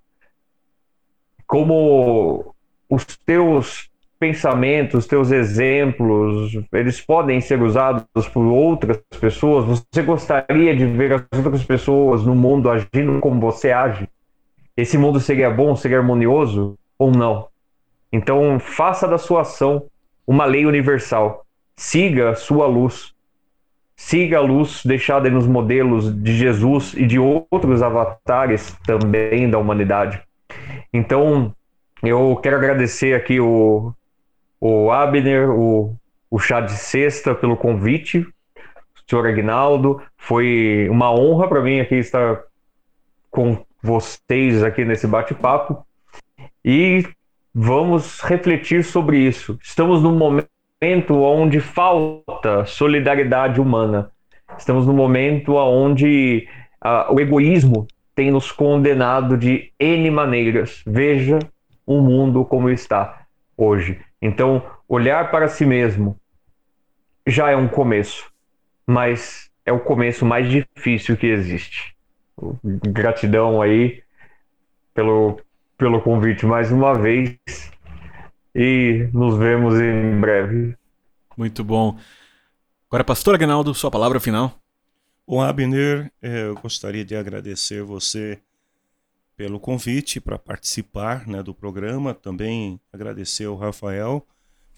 como 1.45 2.55
os 2.89 3.05
teus 3.25 3.89
pensamentos, 4.19 5.07
teus 5.07 5.31
exemplos, 5.31 6.53
eles 6.71 7.01
podem 7.01 7.41
ser 7.41 7.61
usados 7.61 8.27
por 8.31 8.45
outras 8.45 9.01
pessoas? 9.19 9.65
Você 9.65 10.03
gostaria 10.03 10.75
de 10.75 10.85
ver 10.85 11.13
as 11.13 11.39
outras 11.43 11.63
pessoas 11.63 12.23
no 12.23 12.35
mundo 12.35 12.69
agindo 12.69 13.19
como 13.19 13.41
você 13.41 13.71
age? 13.71 14.07
Esse 14.77 14.97
mundo 14.97 15.19
seria 15.19 15.49
bom, 15.49 15.75
seria 15.75 15.97
harmonioso 15.97 16.77
ou 16.97 17.11
não? 17.11 17.47
Então, 18.11 18.59
faça 18.59 19.07
da 19.07 19.17
sua 19.17 19.41
ação 19.41 19.87
uma 20.27 20.45
lei 20.45 20.65
universal. 20.65 21.45
Siga 21.75 22.35
sua 22.35 22.67
luz. 22.67 23.13
Siga 24.03 24.39
a 24.39 24.41
luz 24.41 24.81
deixada 24.83 25.29
nos 25.29 25.45
modelos 25.47 26.11
de 26.23 26.33
Jesus 26.33 26.93
e 26.95 27.05
de 27.05 27.19
outros 27.19 27.83
avatares 27.83 28.75
também 28.83 29.49
da 29.49 29.57
humanidade. 29.57 30.19
Então, 30.91 31.53
eu 32.03 32.35
quero 32.41 32.57
agradecer 32.57 33.13
aqui 33.13 33.39
o 33.39 33.93
o 34.59 34.91
Abner, 34.91 35.49
o, 35.49 35.95
o 36.29 36.39
Chá 36.39 36.61
de 36.61 36.73
Sexta, 36.73 37.33
pelo 37.33 37.55
convite, 37.55 38.27
senhor 39.07 39.25
Agnaldo. 39.27 40.01
Foi 40.17 40.87
uma 40.89 41.11
honra 41.11 41.47
para 41.47 41.61
mim 41.61 41.79
aqui 41.79 41.95
estar 41.95 42.43
com 43.29 43.63
vocês 43.81 44.63
aqui 44.63 44.83
nesse 44.83 45.07
bate-papo. 45.07 45.85
E 46.65 47.07
vamos 47.53 48.19
refletir 48.19 48.83
sobre 48.83 49.19
isso. 49.19 49.57
Estamos 49.63 50.03
num 50.03 50.17
momento 50.17 50.49
onde 51.11 51.59
falta 51.59 52.65
solidariedade 52.65 53.61
humana. 53.61 54.11
Estamos 54.57 54.87
num 54.87 54.93
momento 54.93 55.55
onde 55.55 56.47
uh, 56.83 57.13
o 57.13 57.19
egoísmo 57.19 57.87
tem 58.15 58.31
nos 58.31 58.51
condenado 58.51 59.37
de 59.37 59.71
N 59.79 60.09
maneiras. 60.09 60.81
Veja 60.85 61.37
o 61.85 62.01
mundo 62.01 62.43
como 62.43 62.69
está 62.69 63.25
hoje. 63.55 63.99
Então, 64.19 64.63
olhar 64.87 65.29
para 65.29 65.47
si 65.47 65.65
mesmo 65.65 66.17
já 67.27 67.51
é 67.51 67.55
um 67.55 67.67
começo, 67.67 68.31
mas 68.85 69.49
é 69.65 69.71
o 69.71 69.79
começo 69.79 70.25
mais 70.25 70.49
difícil 70.49 71.15
que 71.15 71.27
existe. 71.27 71.95
Gratidão 72.63 73.61
aí 73.61 74.01
pelo, 74.95 75.39
pelo 75.77 76.01
convite 76.01 76.45
mais 76.45 76.71
uma 76.71 76.93
vez 76.95 77.37
e 78.55 79.09
nos 79.13 79.37
vemos 79.37 79.79
em 79.79 80.19
breve. 80.19 80.75
Muito 81.37 81.63
bom. 81.63 81.97
Agora, 82.89 83.03
pastor 83.03 83.35
Agnaldo, 83.35 83.73
sua 83.73 83.89
palavra 83.89 84.19
final. 84.19 84.59
Bom, 85.27 85.41
Abner, 85.41 86.11
eh, 86.21 86.43
eu 86.43 86.55
gostaria 86.55 87.05
de 87.05 87.15
agradecer 87.15 87.83
você 87.83 88.39
pelo 89.37 89.59
convite 89.59 90.19
para 90.19 90.37
participar 90.37 91.27
né, 91.27 91.41
do 91.41 91.53
programa. 91.53 92.13
Também 92.13 92.79
agradecer 92.91 93.45
ao 93.45 93.55
Rafael, 93.55 94.25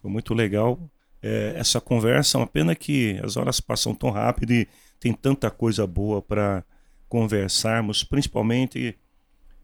foi 0.01 0.11
muito 0.11 0.33
legal 0.33 0.79
é, 1.21 1.53
essa 1.57 1.81
conversa. 1.81 2.37
Uma 2.37 2.47
pena 2.47 2.75
que 2.75 3.19
as 3.23 3.35
horas 3.35 3.59
passam 3.59 3.95
tão 3.95 4.09
rápido 4.11 4.51
e 4.51 4.67
tem 4.99 5.13
tanta 5.13 5.49
coisa 5.49 5.87
boa 5.87 6.21
para 6.21 6.63
conversarmos, 7.09 8.03
principalmente 8.03 8.97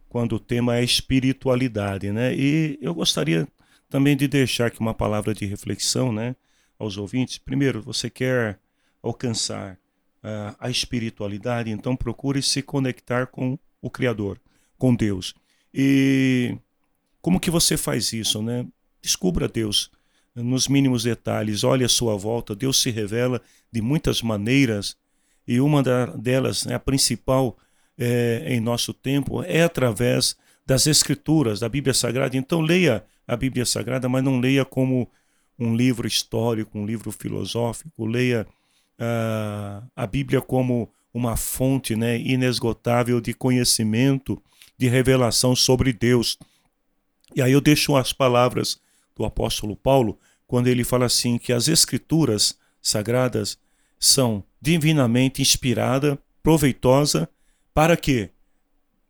quando 0.08 0.34
o 0.34 0.40
tema 0.40 0.78
é 0.78 0.84
espiritualidade, 0.84 2.12
né? 2.12 2.34
E 2.34 2.80
eu 2.82 2.94
gostaria 2.94 3.48
também 3.90 4.16
de 4.16 4.28
deixar 4.28 4.68
aqui 4.68 4.80
uma 4.80 4.94
palavra 4.94 5.34
de 5.34 5.46
reflexão, 5.46 6.12
né, 6.12 6.36
aos 6.78 6.98
ouvintes. 6.98 7.38
Primeiro, 7.38 7.82
você 7.82 8.10
quer 8.10 8.60
alcançar 9.02 9.74
uh, 10.24 10.56
a 10.60 10.70
espiritualidade, 10.70 11.72
então 11.72 11.96
procure 11.96 12.42
se 12.42 12.62
conectar 12.62 13.28
com 13.28 13.58
o 13.82 13.90
Criador, 13.90 14.40
com 14.78 14.94
Deus. 14.94 15.34
E 15.74 16.58
como 17.22 17.40
que 17.40 17.52
você 17.52 17.76
faz 17.78 18.14
isso, 18.14 18.42
né? 18.42 18.66
Descubra 19.02 19.48
Deus 19.48 19.92
nos 20.36 20.68
mínimos 20.68 21.04
detalhes, 21.04 21.64
olhe 21.64 21.84
a 21.84 21.90
sua 21.90 22.16
volta, 22.16 22.56
Deus 22.56 22.82
se 22.82 22.92
revela 22.92 23.42
de 23.72 23.82
muitas 23.82 24.22
maneiras 24.22 24.96
e 25.48 25.60
uma 25.60 25.84
delas, 26.16 26.66
né, 26.66 26.76
a 26.76 26.80
principal 26.80 27.58
é, 27.98 28.46
em 28.48 28.60
nosso 28.60 28.94
tempo, 28.94 29.44
é 29.44 29.64
através 29.64 30.36
das 30.66 30.86
Escrituras, 30.86 31.60
da 31.60 31.68
Bíblia 31.68 31.94
Sagrada. 31.94 32.38
Então 32.38 32.62
leia 32.62 33.04
a 33.30 33.38
Bíblia 33.38 33.64
Sagrada, 33.64 34.10
mas 34.10 34.24
não 34.24 34.40
leia 34.40 34.66
como 34.66 35.08
um 35.58 35.76
livro 35.76 36.08
histórico, 36.08 36.80
um 36.80 36.86
livro 36.86 37.12
filosófico, 37.12 38.06
leia 38.06 38.48
uh, 39.00 39.88
a 39.96 40.08
Bíblia 40.08 40.42
como 40.42 40.92
uma 41.14 41.38
fonte 41.38 41.96
né, 41.96 42.18
inesgotável 42.18 43.22
de 43.22 43.34
conhecimento, 43.34 44.42
de 44.76 44.88
revelação 44.88 45.56
sobre 45.56 45.94
Deus. 45.94 46.40
E 47.36 47.42
aí 47.42 47.52
eu 47.52 47.62
deixo 47.62 47.96
as 47.96 48.12
palavras 48.12 48.80
do 49.16 49.24
apóstolo 49.24 49.76
Paulo, 49.76 50.18
quando 50.48 50.68
ele 50.68 50.84
fala 50.84 51.06
assim 51.06 51.38
que 51.38 51.54
as 51.54 51.68
escrituras 51.68 52.58
sagradas 52.82 53.60
são 54.00 54.44
divinamente 54.60 55.40
inspirada, 55.40 56.18
proveitosa 56.42 57.30
para 57.76 57.96
quê? 57.96 58.32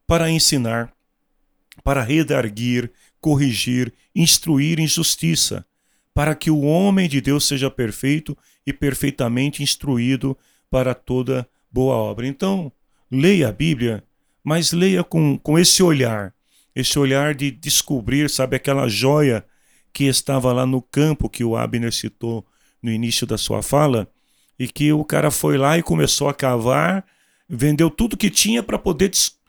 Para 0.05 0.29
ensinar, 0.29 0.91
para 1.83 2.03
redarguir, 2.03 2.91
corrigir, 3.19 3.93
instruir 4.15 4.79
em 4.79 4.87
justiça, 4.87 5.65
para 6.13 6.35
que 6.35 6.51
o 6.51 6.61
homem 6.61 7.07
de 7.07 7.21
Deus 7.21 7.47
seja 7.47 7.69
perfeito 7.69 8.37
e 8.65 8.73
perfeitamente 8.73 9.63
instruído 9.63 10.37
para 10.69 10.93
toda 10.93 11.47
boa 11.71 11.95
obra. 11.95 12.27
Então, 12.27 12.71
leia 13.09 13.49
a 13.49 13.51
Bíblia, 13.51 14.03
mas 14.43 14.71
leia 14.71 15.03
com, 15.03 15.37
com 15.37 15.57
esse 15.57 15.81
olhar, 15.81 16.33
esse 16.75 16.97
olhar 16.97 17.33
de 17.33 17.51
descobrir, 17.51 18.29
sabe, 18.29 18.55
aquela 18.55 18.87
joia 18.87 19.45
que 19.93 20.05
estava 20.05 20.53
lá 20.53 20.65
no 20.65 20.81
campo 20.81 21.29
que 21.29 21.43
o 21.43 21.55
Abner 21.55 21.93
citou 21.93 22.45
no 22.81 22.91
início 22.91 23.25
da 23.27 23.37
sua 23.37 23.61
fala, 23.61 24.09
e 24.57 24.67
que 24.67 24.91
o 24.91 25.05
cara 25.05 25.31
foi 25.31 25.57
lá 25.57 25.77
e 25.77 25.83
começou 25.83 26.27
a 26.27 26.33
cavar, 26.33 27.05
vendeu 27.47 27.89
tudo 27.89 28.17
que 28.17 28.29
tinha 28.29 28.61
para 28.61 28.77
poder 28.77 29.09
des 29.09 29.39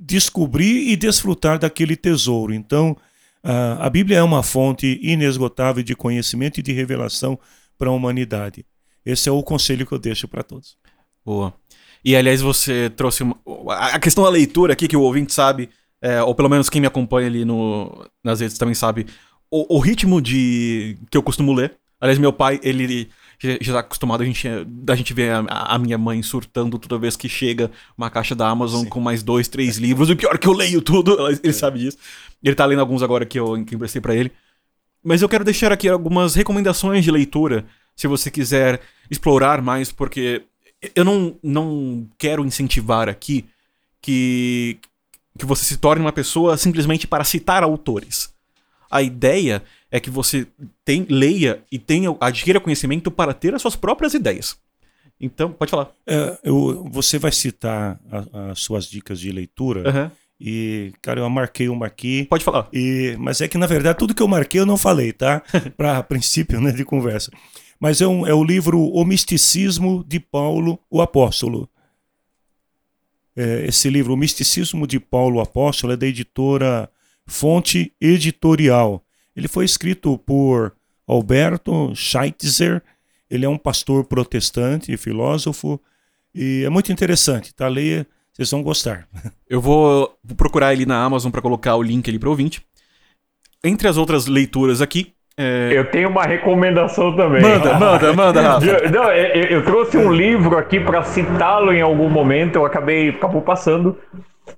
descobrir 0.00 0.90
e 0.90 0.96
desfrutar 0.96 1.58
daquele 1.58 1.96
tesouro. 1.96 2.52
Então, 2.52 2.94
a, 3.42 3.86
a 3.86 3.90
Bíblia 3.90 4.18
é 4.18 4.22
uma 4.22 4.42
fonte 4.42 4.98
inesgotável 5.02 5.82
de 5.82 5.94
conhecimento 5.94 6.58
e 6.58 6.62
de 6.62 6.72
revelação 6.72 7.38
para 7.76 7.88
a 7.88 7.92
humanidade. 7.92 8.64
Esse 9.04 9.28
é 9.28 9.32
o 9.32 9.42
conselho 9.42 9.86
que 9.86 9.92
eu 9.92 9.98
deixo 9.98 10.28
para 10.28 10.42
todos. 10.42 10.76
Boa. 11.24 11.54
E 12.04 12.14
aliás, 12.16 12.40
você 12.40 12.90
trouxe 12.90 13.22
uma... 13.22 13.36
a 13.68 13.98
questão 13.98 14.24
da 14.24 14.30
leitura 14.30 14.72
aqui, 14.72 14.88
que 14.88 14.96
o 14.96 15.02
ouvinte 15.02 15.32
sabe, 15.32 15.70
é, 16.00 16.22
ou 16.22 16.34
pelo 16.34 16.48
menos 16.48 16.68
quem 16.68 16.80
me 16.80 16.86
acompanha 16.86 17.26
ali 17.26 17.44
no, 17.44 18.06
nas 18.22 18.40
redes 18.40 18.58
também 18.58 18.74
sabe, 18.74 19.06
o, 19.50 19.76
o, 19.76 19.78
ritmo 19.78 20.20
de 20.20 20.98
que 21.10 21.16
eu 21.16 21.22
costumo 21.22 21.52
ler. 21.52 21.76
Aliás, 22.00 22.18
meu 22.18 22.32
pai, 22.32 22.60
ele 22.62 23.08
já 23.40 23.56
está 23.60 23.78
acostumado 23.78 24.22
a 24.22 24.26
gente, 24.26 24.48
a 24.48 24.94
gente 24.96 25.14
ver 25.14 25.32
a, 25.32 25.40
a, 25.48 25.78
minha 25.78 25.96
mãe 25.96 26.20
surtando 26.22 26.78
toda 26.78 26.98
vez 26.98 27.16
que 27.16 27.28
chega 27.28 27.70
uma 27.96 28.10
caixa 28.10 28.34
da 28.34 28.48
Amazon 28.48 28.82
Sim. 28.82 28.88
com 28.88 29.00
mais 29.00 29.22
dois, 29.22 29.46
três 29.46 29.76
livros. 29.76 30.10
E 30.10 30.16
pior 30.16 30.34
é 30.34 30.38
que 30.38 30.48
eu 30.48 30.52
leio 30.52 30.82
tudo, 30.82 31.16
ele 31.28 31.40
é. 31.44 31.52
sabe 31.52 31.78
disso. 31.78 31.98
Ele 32.42 32.54
tá 32.54 32.66
lendo 32.66 32.80
alguns 32.80 33.02
agora 33.02 33.24
que 33.24 33.38
eu 33.38 33.64
que 33.64 33.76
emprestei 33.76 34.00
para 34.00 34.14
ele. 34.14 34.32
Mas 35.04 35.22
eu 35.22 35.28
quero 35.28 35.44
deixar 35.44 35.70
aqui 35.70 35.88
algumas 35.88 36.34
recomendações 36.34 37.04
de 37.04 37.10
leitura, 37.10 37.64
se 37.94 38.08
você 38.08 38.30
quiser 38.30 38.80
explorar 39.08 39.62
mais, 39.62 39.92
porque 39.92 40.42
eu 40.94 41.04
não, 41.04 41.36
não 41.42 42.08
quero 42.18 42.44
incentivar 42.44 43.08
aqui 43.08 43.44
que, 44.02 44.78
que 45.38 45.46
você 45.46 45.64
se 45.64 45.76
torne 45.76 46.04
uma 46.04 46.12
pessoa 46.12 46.56
simplesmente 46.56 47.06
para 47.06 47.24
citar 47.24 47.62
autores. 47.62 48.34
A 48.90 49.02
ideia 49.02 49.62
é 49.90 49.98
que 49.98 50.10
você 50.10 50.46
tem, 50.84 51.06
leia 51.08 51.62
e 51.70 51.78
tenha, 51.78 52.14
adquira 52.20 52.60
conhecimento 52.60 53.10
para 53.10 53.32
ter 53.32 53.54
as 53.54 53.62
suas 53.62 53.76
próprias 53.76 54.14
ideias. 54.14 54.56
Então, 55.20 55.50
pode 55.50 55.70
falar. 55.70 55.90
É, 56.06 56.38
eu, 56.44 56.88
você 56.90 57.18
vai 57.18 57.32
citar 57.32 57.98
a, 58.10 58.50
as 58.50 58.60
suas 58.60 58.86
dicas 58.86 59.18
de 59.18 59.32
leitura. 59.32 59.90
Uhum. 59.90 60.10
E, 60.40 60.92
cara, 61.02 61.20
eu 61.20 61.30
marquei 61.30 61.68
uma 61.68 61.86
aqui. 61.86 62.26
Pode 62.26 62.44
falar. 62.44 62.68
E, 62.72 63.16
mas 63.18 63.40
é 63.40 63.48
que, 63.48 63.58
na 63.58 63.66
verdade, 63.66 63.98
tudo 63.98 64.14
que 64.14 64.22
eu 64.22 64.28
marquei 64.28 64.60
eu 64.60 64.66
não 64.66 64.76
falei, 64.76 65.12
tá? 65.12 65.42
Para 65.76 66.02
princípio 66.02 66.60
né, 66.60 66.70
de 66.70 66.84
conversa. 66.84 67.32
Mas 67.80 68.00
é, 68.00 68.06
um, 68.06 68.26
é 68.26 68.34
o 68.34 68.44
livro 68.44 68.80
O 68.80 69.04
Misticismo 69.04 70.04
de 70.06 70.20
Paulo, 70.20 70.78
o 70.88 71.00
Apóstolo. 71.00 71.68
É, 73.34 73.66
esse 73.66 73.90
livro, 73.90 74.14
O 74.14 74.16
Misticismo 74.16 74.86
de 74.86 75.00
Paulo, 75.00 75.38
o 75.38 75.40
Apóstolo, 75.40 75.92
é 75.92 75.96
da 75.96 76.06
editora 76.06 76.88
Fonte 77.26 77.92
Editorial. 78.00 79.04
Ele 79.38 79.46
foi 79.46 79.64
escrito 79.64 80.18
por 80.18 80.72
Alberto 81.06 81.94
Scheitzer. 81.94 82.82
Ele 83.30 83.46
é 83.46 83.48
um 83.48 83.56
pastor 83.56 84.04
protestante 84.04 84.92
e 84.92 84.96
filósofo. 84.96 85.80
E 86.34 86.64
é 86.64 86.68
muito 86.68 86.90
interessante, 86.90 87.54
tá? 87.54 87.68
Leia, 87.68 88.04
vocês 88.32 88.50
vão 88.50 88.64
gostar. 88.64 89.06
Eu 89.48 89.60
vou, 89.60 90.12
procurar 90.36 90.72
ele 90.72 90.84
na 90.84 91.00
Amazon 91.00 91.30
para 91.30 91.40
colocar 91.40 91.76
o 91.76 91.82
link 91.82 92.10
ali 92.10 92.18
para 92.18 92.28
o 92.28 92.30
ouvinte. 92.30 92.60
Entre 93.62 93.86
as 93.86 93.96
outras 93.96 94.26
leituras 94.26 94.82
aqui, 94.82 95.12
é... 95.40 95.70
Eu 95.72 95.84
tenho 95.84 96.08
uma 96.08 96.24
recomendação 96.24 97.14
também. 97.14 97.40
Manda, 97.40 97.74
manda, 97.78 98.12
manda, 98.12 98.42
Rafa. 98.42 98.66
Eu, 98.66 98.90
não, 98.90 99.04
eu, 99.12 99.44
eu, 99.44 99.64
trouxe 99.64 99.96
um 99.96 100.12
livro 100.12 100.58
aqui 100.58 100.80
para 100.80 101.04
citá-lo 101.04 101.72
em 101.72 101.80
algum 101.80 102.10
momento, 102.10 102.56
eu 102.56 102.66
acabei 102.66 103.10
acabou 103.10 103.40
passando 103.40 103.96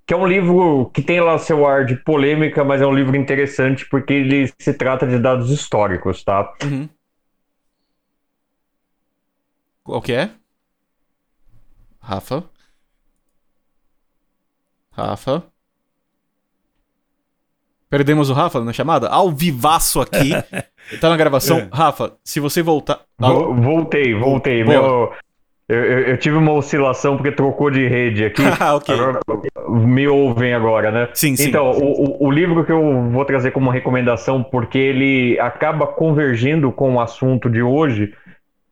que 0.06 0.14
é 0.14 0.16
um 0.16 0.26
livro 0.26 0.90
que 0.92 1.02
tem 1.02 1.20
lá 1.20 1.38
seu 1.38 1.66
ar 1.66 1.84
de 1.84 1.96
polêmica, 1.96 2.64
mas 2.64 2.80
é 2.80 2.86
um 2.86 2.94
livro 2.94 3.16
interessante 3.16 3.88
porque 3.88 4.12
ele 4.12 4.52
se 4.58 4.74
trata 4.74 5.06
de 5.06 5.18
dados 5.18 5.50
históricos, 5.50 6.22
tá? 6.24 6.52
Uhum. 6.62 6.88
Qual 9.82 10.02
que 10.02 10.12
é? 10.12 10.30
Rafa? 12.00 12.44
Rafa? 14.92 15.44
Perdemos 17.88 18.30
o 18.30 18.32
Rafa 18.32 18.60
na 18.62 18.72
chamada? 18.72 19.08
Ao 19.08 19.30
vivaço 19.32 20.00
aqui. 20.00 20.30
tá 21.00 21.08
na 21.08 21.16
gravação. 21.16 21.58
É. 21.58 21.68
Rafa, 21.72 22.16
se 22.24 22.38
você 22.38 22.62
voltar. 22.62 23.00
Voltei, 23.18 24.14
voltei. 24.14 24.62
Meu, 24.64 25.12
eu, 25.70 25.84
eu, 25.84 25.98
eu, 26.00 26.16
tive 26.16 26.36
uma 26.36 26.52
oscilação 26.52 27.16
porque 27.16 27.30
trocou 27.30 27.70
de 27.70 27.86
rede 27.86 28.24
aqui. 28.24 28.42
ah, 28.58 28.74
ok. 28.74 28.92
Agora, 28.92 29.20
me 29.68 30.08
ouvem 30.08 30.52
agora, 30.52 30.90
né? 30.90 31.08
Sim, 31.14 31.36
sim. 31.36 31.48
Então, 31.48 31.70
o, 31.70 32.26
o, 32.26 32.30
livro 32.30 32.64
que 32.64 32.72
eu 32.72 33.08
vou 33.08 33.24
trazer 33.24 33.52
como 33.52 33.70
recomendação, 33.70 34.42
porque 34.42 34.78
ele 34.78 35.38
acaba 35.38 35.86
convergindo 35.86 36.72
com 36.72 36.96
o 36.96 37.00
assunto 37.00 37.48
de 37.48 37.62
hoje, 37.62 38.12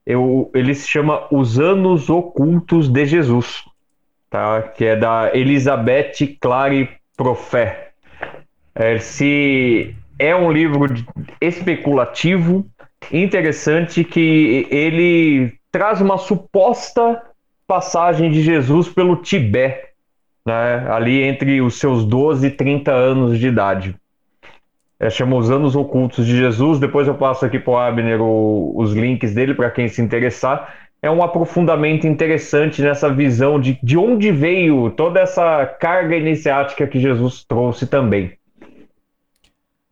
eu, 0.05 0.51
ele 0.53 0.75
se 0.75 0.89
chama 0.89 1.23
Os 1.31 1.61
Anos 1.61 2.11
Ocultos 2.11 2.89
de 2.89 3.07
Jesus, 3.07 3.63
tá? 4.29 4.63
que 4.63 4.85
é 4.85 4.97
da 4.97 5.31
Elizabeth 5.33 6.37
Clary 6.41 6.89
Profé. 7.17 7.91
É, 8.75 8.99
se 8.99 9.95
é 10.19 10.35
um 10.35 10.51
livro 10.51 10.93
especulativo, 11.41 12.67
interessante, 13.13 14.03
que 14.03 14.67
ele 14.69 15.58
traz 15.71 16.01
uma 16.01 16.19
suposta 16.19 17.23
passagem 17.67 18.31
de 18.31 18.43
Jesus 18.43 18.89
pelo 18.89 19.17
Tibete. 19.17 19.89
né, 20.47 20.91
ali 20.91 21.23
entre 21.23 21.61
os 21.61 21.79
seus 21.79 22.07
12 22.07 22.47
e 22.47 22.51
30 22.51 22.91
anos 22.91 23.39
de 23.39 23.49
idade. 23.49 23.95
É, 24.99 25.11
chama 25.11 25.37
Os 25.37 25.51
Anos 25.51 25.77
Ocultos 25.77 26.27
de 26.27 26.37
Jesus. 26.37 26.79
Depois 26.79 27.07
eu 27.07 27.15
passo 27.15 27.45
aqui 27.45 27.59
para 27.59 27.71
o 27.71 27.77
Abner 27.77 28.21
os 28.21 28.93
links 28.95 29.35
dele 29.35 29.55
para 29.55 29.71
quem 29.71 29.89
se 29.89 30.01
interessar. 30.01 30.75
É 31.01 31.11
um 31.11 31.23
aprofundamento 31.23 32.07
interessante 32.07 32.83
nessa 32.83 33.13
visão 33.13 33.61
de, 33.61 33.79
de 33.83 33.97
onde 33.97 34.33
veio 34.33 34.91
toda 34.91 35.21
essa 35.21 35.65
carga 35.67 36.17
iniciática 36.17 36.87
que 36.87 36.99
Jesus 36.99 37.45
trouxe 37.45 37.87
também. 37.87 38.33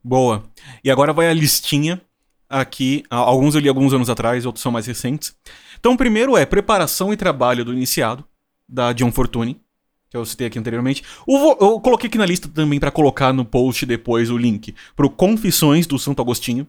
Boa. 0.03 0.43
E 0.83 0.91
agora 0.91 1.13
vai 1.13 1.29
a 1.29 1.35
listinha 1.35 2.01
aqui. 2.49 3.05
Alguns 3.11 3.55
eu 3.55 3.61
li 3.61 3.69
alguns 3.69 3.93
anos 3.93 4.11
atrás, 4.11 4.47
outros 4.47 4.63
são 4.63 4.73
mais 4.73 4.87
recentes. 4.87 5.37
Então, 5.79 5.93
o 5.93 5.97
primeiro 5.97 6.37
é 6.37 6.47
Preparação 6.47 7.13
e 7.13 7.17
Trabalho 7.17 7.65
do 7.65 7.73
Iniciado, 7.73 8.25
da 8.69 8.93
John 8.93 9.13
Fortune 9.13 9.61
que 10.09 10.17
eu 10.17 10.25
citei 10.25 10.47
aqui 10.47 10.59
anteriormente. 10.59 11.03
Eu 11.27 11.81
coloquei 11.81 12.09
aqui 12.09 12.19
na 12.19 12.27
lista 12.27 12.49
também 12.49 12.79
para 12.79 12.91
colocar 12.91 13.33
no 13.33 13.45
post 13.45 13.85
depois 13.85 14.31
o 14.31 14.39
link 14.39 14.75
pro 14.95 15.11
Confissões 15.11 15.87
do 15.87 15.99
Santo 15.99 16.23
Agostinho. 16.23 16.67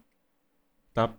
Tá? 0.93 1.09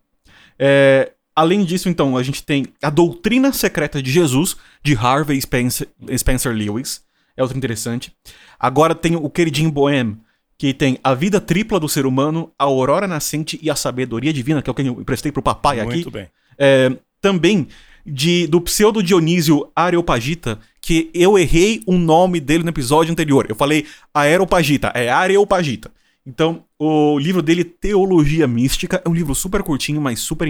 É, 0.58 1.12
além 1.34 1.64
disso, 1.64 1.88
então, 1.88 2.16
a 2.16 2.22
gente 2.22 2.42
tem 2.42 2.66
A 2.82 2.90
Doutrina 2.90 3.52
Secreta 3.52 4.02
de 4.02 4.10
Jesus, 4.10 4.56
de 4.82 4.96
Harvey 4.96 5.40
Spencer, 5.40 5.88
Spencer 6.16 6.52
Lewis. 6.52 7.02
É 7.36 7.42
outro 7.42 7.56
interessante. 7.56 8.12
Agora 8.58 8.94
tem 8.94 9.14
o 9.14 9.30
queridinho 9.30 9.70
Bohem, 9.70 10.18
que 10.58 10.74
tem 10.74 10.98
A 11.04 11.14
Vida 11.14 11.40
Tripla 11.40 11.78
do 11.78 11.88
Ser 11.88 12.04
Humano, 12.04 12.52
A 12.58 12.64
Aurora 12.64 13.06
Nascente 13.06 13.58
e 13.62 13.70
a 13.70 13.76
Sabedoria 13.76 14.32
Divina, 14.32 14.60
que 14.60 14.68
é 14.68 14.72
o 14.72 14.74
que 14.74 14.82
eu 14.82 15.00
emprestei 15.00 15.30
pro 15.30 15.40
papai 15.40 15.76
Muito 15.76 15.88
aqui. 15.88 15.96
Muito 15.98 16.10
bem. 16.10 16.28
É, 16.58 16.92
também 17.20 17.68
de, 18.04 18.46
do 18.48 18.60
pseudo 18.60 19.02
Dionísio 19.02 19.70
Areopagita, 19.74 20.58
que 20.80 21.10
eu 21.14 21.38
errei 21.38 21.82
o 21.86 21.96
nome 21.96 22.40
dele 22.40 22.64
no 22.64 22.70
episódio 22.70 23.12
anterior. 23.12 23.46
Eu 23.48 23.54
falei 23.54 23.86
Aeropagita, 24.12 24.88
é 24.94 25.08
Areopagita. 25.08 25.92
Então, 26.26 26.64
o 26.78 27.18
livro 27.18 27.40
dele, 27.40 27.64
Teologia 27.64 28.46
Mística, 28.46 29.00
é 29.04 29.08
um 29.08 29.14
livro 29.14 29.34
super 29.34 29.62
curtinho, 29.62 30.00
mas 30.00 30.20
super 30.20 30.48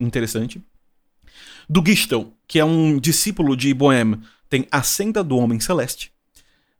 interessante. 0.00 0.60
Do 1.68 1.84
Gistel, 1.86 2.32
que 2.48 2.58
é 2.58 2.64
um 2.64 2.98
discípulo 2.98 3.56
de 3.56 3.72
Bohem, 3.74 4.18
tem 4.48 4.66
A 4.72 4.82
Senda 4.82 5.22
do 5.22 5.36
Homem 5.36 5.60
Celeste. 5.60 6.10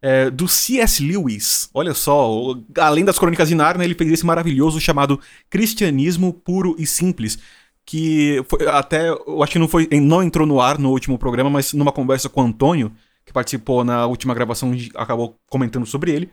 É, 0.02 0.30
do 0.30 0.48
C.S. 0.48 1.02
Lewis, 1.02 1.68
olha 1.74 1.92
só, 1.92 2.56
além 2.78 3.04
das 3.04 3.18
Crônicas 3.18 3.48
de 3.48 3.54
Narnia, 3.54 3.84
ele 3.84 3.94
fez 3.94 4.10
esse 4.10 4.24
maravilhoso 4.24 4.80
chamado 4.80 5.20
Cristianismo 5.50 6.32
Puro 6.32 6.74
e 6.78 6.86
Simples, 6.86 7.38
que 7.84 8.42
foi, 8.48 8.66
até, 8.68 9.10
eu 9.10 9.42
acho 9.42 9.52
que 9.52 9.58
não, 9.58 9.68
foi, 9.68 9.88
não 9.92 10.22
entrou 10.22 10.46
no 10.46 10.60
ar 10.60 10.78
no 10.78 10.90
último 10.90 11.18
programa, 11.18 11.50
mas 11.50 11.72
numa 11.74 11.92
conversa 11.92 12.28
com 12.28 12.40
o 12.40 12.44
Antônio, 12.46 12.92
que 13.26 13.32
participou 13.32 13.84
na 13.84 14.06
última 14.06 14.34
gravação, 14.34 14.72
acabou 14.94 15.36
comentando 15.48 15.84
sobre 15.84 16.12
ele. 16.12 16.30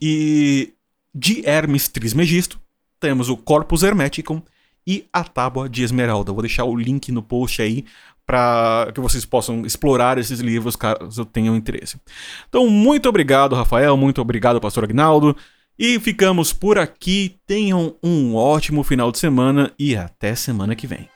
E 0.00 0.72
de 1.14 1.46
Hermes 1.46 1.88
Trismegisto, 1.88 2.58
temos 3.00 3.28
o 3.28 3.36
Corpus 3.36 3.82
Hermeticum 3.82 4.40
e 4.86 5.06
a 5.12 5.22
Tábua 5.22 5.68
de 5.68 5.82
Esmeralda. 5.82 6.32
Vou 6.32 6.42
deixar 6.42 6.64
o 6.64 6.74
link 6.76 7.12
no 7.12 7.22
post 7.22 7.60
aí 7.60 7.84
para 8.28 8.92
que 8.92 9.00
vocês 9.00 9.24
possam 9.24 9.64
explorar 9.64 10.18
esses 10.18 10.38
livros 10.40 10.76
caso 10.76 11.24
tenham 11.24 11.56
interesse. 11.56 11.98
Então, 12.46 12.68
muito 12.68 13.08
obrigado, 13.08 13.56
Rafael, 13.56 13.96
muito 13.96 14.20
obrigado, 14.20 14.60
Pastor 14.60 14.84
Agnaldo. 14.84 15.34
E 15.78 15.98
ficamos 15.98 16.52
por 16.52 16.78
aqui. 16.78 17.38
Tenham 17.46 17.96
um 18.02 18.34
ótimo 18.34 18.82
final 18.82 19.10
de 19.10 19.18
semana 19.18 19.72
e 19.78 19.96
até 19.96 20.34
semana 20.34 20.76
que 20.76 20.86
vem. 20.86 21.08